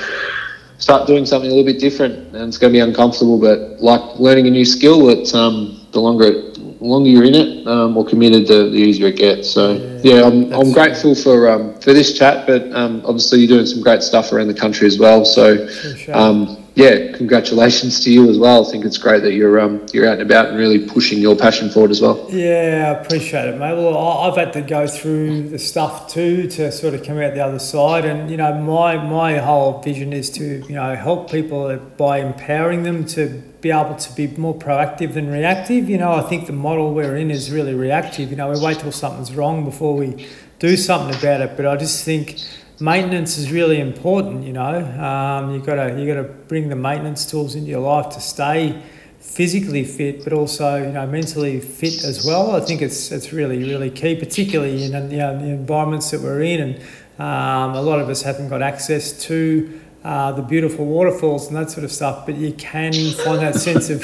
start 0.78 1.08
doing 1.08 1.26
something 1.26 1.50
a 1.50 1.54
little 1.54 1.72
bit 1.72 1.80
different. 1.80 2.36
And 2.36 2.48
it's 2.48 2.58
going 2.58 2.74
to 2.74 2.78
be 2.78 2.82
uncomfortable, 2.82 3.40
but 3.40 3.82
like 3.82 4.20
learning 4.20 4.48
a 4.48 4.52
new 4.52 4.66
skill, 4.66 5.10
it's 5.10 5.34
um, 5.34 5.86
the 5.92 6.00
longer 6.00 6.26
it, 6.26 6.56
the 6.56 6.86
longer 6.86 7.10
you're 7.10 7.24
in 7.24 7.36
it, 7.36 7.68
um, 7.68 7.92
more 7.94 8.06
committed, 8.06 8.48
the, 8.48 8.70
the 8.70 8.78
easier 8.78 9.08
it 9.08 9.18
gets. 9.18 9.50
So 9.50 9.74
yeah, 9.74 9.91
yeah 10.04 10.24
I'm, 10.24 10.52
I'm 10.54 10.72
grateful 10.72 11.16
for 11.16 11.50
um, 11.50 11.80
for 11.80 11.94
this 11.94 12.18
chat, 12.18 12.48
but 12.48 12.72
um, 12.74 13.02
obviously 13.06 13.40
you're 13.40 13.48
doing 13.58 13.66
some 13.66 13.82
great 13.82 14.04
stuff 14.04 14.32
around 14.32 14.48
the 14.48 14.54
country 14.54 14.88
as 14.88 14.98
well. 15.00 15.26
So 15.26 15.68
um, 16.14 16.61
yeah, 16.74 17.12
congratulations 17.18 18.00
to 18.06 18.12
you 18.12 18.30
as 18.30 18.40
well. 18.40 18.66
I 18.66 18.72
think 18.72 18.86
it's 18.86 18.98
great 18.98 19.24
that 19.24 19.34
you're 19.34 19.60
um, 19.60 19.86
you're 19.92 20.08
out 20.08 20.14
and 20.14 20.22
about 20.22 20.50
and 20.50 20.58
really 20.58 20.88
pushing 20.88 21.20
your 21.20 21.36
passion 21.36 21.70
forward 21.70 21.92
as 21.92 22.02
well. 22.02 22.26
Yeah, 22.30 22.96
I 22.96 23.02
appreciate 23.02 23.50
it, 23.50 23.58
mate. 23.58 23.74
Well, 23.74 23.98
I've 23.98 24.38
had 24.38 24.54
to 24.54 24.62
go 24.62 24.88
through 24.88 25.50
the 25.50 25.60
stuff 25.60 26.08
too 26.08 26.48
to 26.52 26.72
sort 26.72 26.94
of 26.94 27.04
come 27.04 27.18
out 27.18 27.34
the 27.34 27.44
other 27.44 27.60
side, 27.60 28.06
and 28.06 28.32
you 28.32 28.38
know, 28.38 28.54
my 28.54 28.96
my 28.96 29.38
whole 29.38 29.82
vision 29.82 30.14
is 30.14 30.30
to 30.32 30.66
you 30.66 30.76
know 30.76 30.96
help 30.96 31.30
people 31.30 31.76
by 31.98 32.20
empowering 32.20 32.84
them 32.84 33.06
to 33.08 33.44
be 33.60 33.70
able 33.70 33.96
to 33.96 34.16
be 34.16 34.28
more 34.28 34.58
proactive 34.58 35.14
than 35.14 35.30
reactive. 35.30 35.90
You 35.90 35.98
know, 35.98 36.14
I 36.14 36.22
think 36.22 36.48
the 36.48 36.54
model 36.54 36.94
we're 36.94 37.18
in 37.18 37.32
is 37.32 37.52
really 37.52 37.74
reactive. 37.74 38.30
You 38.30 38.38
know, 38.38 38.50
we 38.50 38.60
wait 38.64 38.80
till 38.80 38.94
something's 38.94 39.36
wrong 39.36 39.66
before 39.66 39.96
we 39.96 40.26
do 40.60 40.78
something 40.78 41.18
about 41.20 41.42
it. 41.42 41.58
But 41.58 41.66
I 41.66 41.76
just 41.76 42.06
think 42.06 42.40
maintenance 42.82 43.38
is 43.38 43.52
really 43.52 43.80
important. 43.80 44.44
You 44.44 44.54
know, 44.54 44.76
um, 45.00 45.54
you 45.54 45.62
gotta 45.62 46.00
you 46.00 46.08
gotta 46.08 46.24
bring 46.24 46.70
the 46.70 46.76
maintenance 46.76 47.26
tools 47.30 47.56
into 47.56 47.70
your 47.70 47.82
life 47.82 48.10
to 48.14 48.20
stay 48.20 48.82
physically 49.20 49.84
fit, 49.84 50.24
but 50.24 50.34
also 50.34 50.84
you 50.84 50.92
know 50.92 51.06
mentally 51.08 51.60
fit 51.60 52.04
as 52.04 52.26
well. 52.26 52.56
I 52.56 52.60
think 52.60 52.82
it's 52.82 53.12
it's 53.12 53.32
really 53.32 53.60
really 53.60 53.90
key, 53.90 54.16
particularly 54.16 54.84
in 54.84 55.12
you 55.12 55.18
know, 55.18 55.38
the 55.38 55.50
environments 55.50 56.12
that 56.12 56.22
we're 56.22 56.42
in, 56.42 56.60
and 56.60 56.76
um, 57.20 57.76
a 57.76 57.82
lot 57.82 58.00
of 58.00 58.10
us 58.10 58.24
haven't 58.24 58.50
got 58.50 58.62
access 58.62 59.24
to 59.26 59.80
uh, 60.04 60.32
the 60.32 60.42
beautiful 60.42 60.84
waterfalls 60.86 61.48
and 61.48 61.56
that 61.56 61.70
sort 61.70 61.84
of 61.84 61.92
stuff. 61.92 62.26
But 62.26 62.36
you 62.36 62.54
can 62.54 62.94
find 63.24 63.40
that 63.40 63.56
sense 63.68 63.90
of 63.92 64.04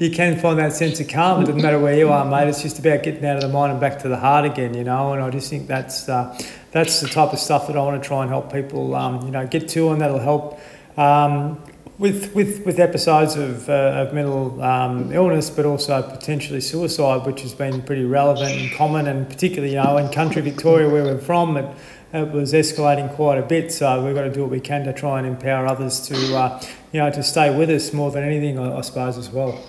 you 0.00 0.10
can 0.10 0.38
find 0.38 0.58
that 0.58 0.72
sense 0.72 1.00
of 1.00 1.08
calm. 1.08 1.42
It 1.42 1.46
doesn't 1.46 1.60
matter 1.60 1.80
where 1.80 1.96
you 1.96 2.10
are, 2.10 2.24
mate. 2.24 2.48
It's 2.48 2.62
just 2.62 2.78
about 2.78 3.02
getting 3.02 3.24
out 3.26 3.36
of 3.36 3.42
the 3.42 3.48
mind 3.48 3.72
and 3.72 3.80
back 3.80 3.98
to 4.00 4.08
the 4.08 4.18
heart 4.18 4.44
again, 4.44 4.74
you 4.74 4.84
know. 4.84 5.12
And 5.12 5.22
I 5.22 5.30
just 5.30 5.50
think 5.50 5.66
that's 5.66 6.08
uh, 6.08 6.38
that's 6.72 7.00
the 7.00 7.08
type 7.08 7.32
of 7.32 7.38
stuff 7.38 7.66
that 7.68 7.76
I 7.76 7.80
want 7.80 8.02
to 8.02 8.06
try 8.06 8.22
and 8.22 8.30
help 8.30 8.52
people, 8.52 8.94
um, 8.94 9.24
you 9.24 9.30
know, 9.30 9.46
get 9.46 9.68
to, 9.70 9.90
and 9.90 10.00
that'll 10.00 10.18
help. 10.18 10.58
Um, 10.96 11.62
with, 11.98 12.34
with, 12.34 12.64
with 12.66 12.80
episodes 12.80 13.36
of, 13.36 13.68
uh, 13.68 14.06
of 14.06 14.12
mental 14.12 14.60
um, 14.62 15.12
illness, 15.12 15.50
but 15.50 15.64
also 15.64 16.02
potentially 16.02 16.60
suicide, 16.60 17.24
which 17.26 17.42
has 17.42 17.54
been 17.54 17.82
pretty 17.82 18.04
relevant 18.04 18.50
and 18.50 18.72
common, 18.72 19.06
and 19.06 19.28
particularly, 19.28 19.74
you 19.74 19.82
know, 19.82 19.98
in 19.98 20.10
country 20.10 20.42
Victoria, 20.42 20.88
where 20.88 21.04
we're 21.04 21.18
from, 21.18 21.56
it, 21.56 21.76
it 22.12 22.32
was 22.32 22.54
escalating 22.54 23.14
quite 23.14 23.38
a 23.38 23.42
bit. 23.42 23.72
So 23.72 24.04
we've 24.04 24.14
got 24.14 24.22
to 24.22 24.32
do 24.32 24.40
what 24.40 24.50
we 24.50 24.60
can 24.60 24.84
to 24.84 24.92
try 24.92 25.18
and 25.18 25.28
empower 25.28 25.66
others 25.66 26.00
to, 26.08 26.36
uh, 26.36 26.62
you 26.92 27.00
know, 27.00 27.10
to 27.10 27.22
stay 27.22 27.56
with 27.56 27.70
us 27.70 27.92
more 27.92 28.10
than 28.10 28.24
anything, 28.24 28.58
I, 28.58 28.78
I, 28.78 28.80
suppose, 28.80 29.16
as 29.16 29.30
well. 29.30 29.62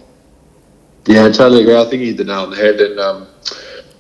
Yeah, 1.05 1.25
I 1.25 1.31
totally 1.31 1.61
agree. 1.61 1.77
I 1.77 1.85
think 1.85 2.01
you 2.01 2.07
hit 2.07 2.17
the 2.17 2.23
nail 2.23 2.41
on 2.41 2.49
the 2.49 2.55
head, 2.55 2.79
and 2.79 2.99
um, 2.99 3.27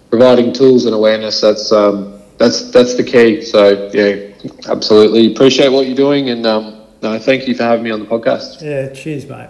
providing 0.09 0.53
tools 0.53 0.85
and 0.85 0.95
awareness 0.95 1.41
that's 1.41 1.71
um, 1.71 2.12
that's 2.37 2.71
that's 2.71 2.95
the 2.95 3.03
key. 3.03 3.41
So 3.41 3.89
yeah, 3.93 4.33
absolutely 4.67 5.33
appreciate 5.33 5.69
what 5.69 5.87
you're 5.87 5.95
doing, 5.95 6.29
and 6.29 6.45
um, 6.45 6.81
no, 7.01 7.17
thank 7.19 7.47
you 7.47 7.55
for 7.55 7.63
having 7.63 7.83
me 7.83 7.91
on 7.91 7.99
the 7.99 8.05
podcast. 8.05 8.61
Yeah, 8.61 8.89
cheers, 8.89 9.27
mate. 9.27 9.49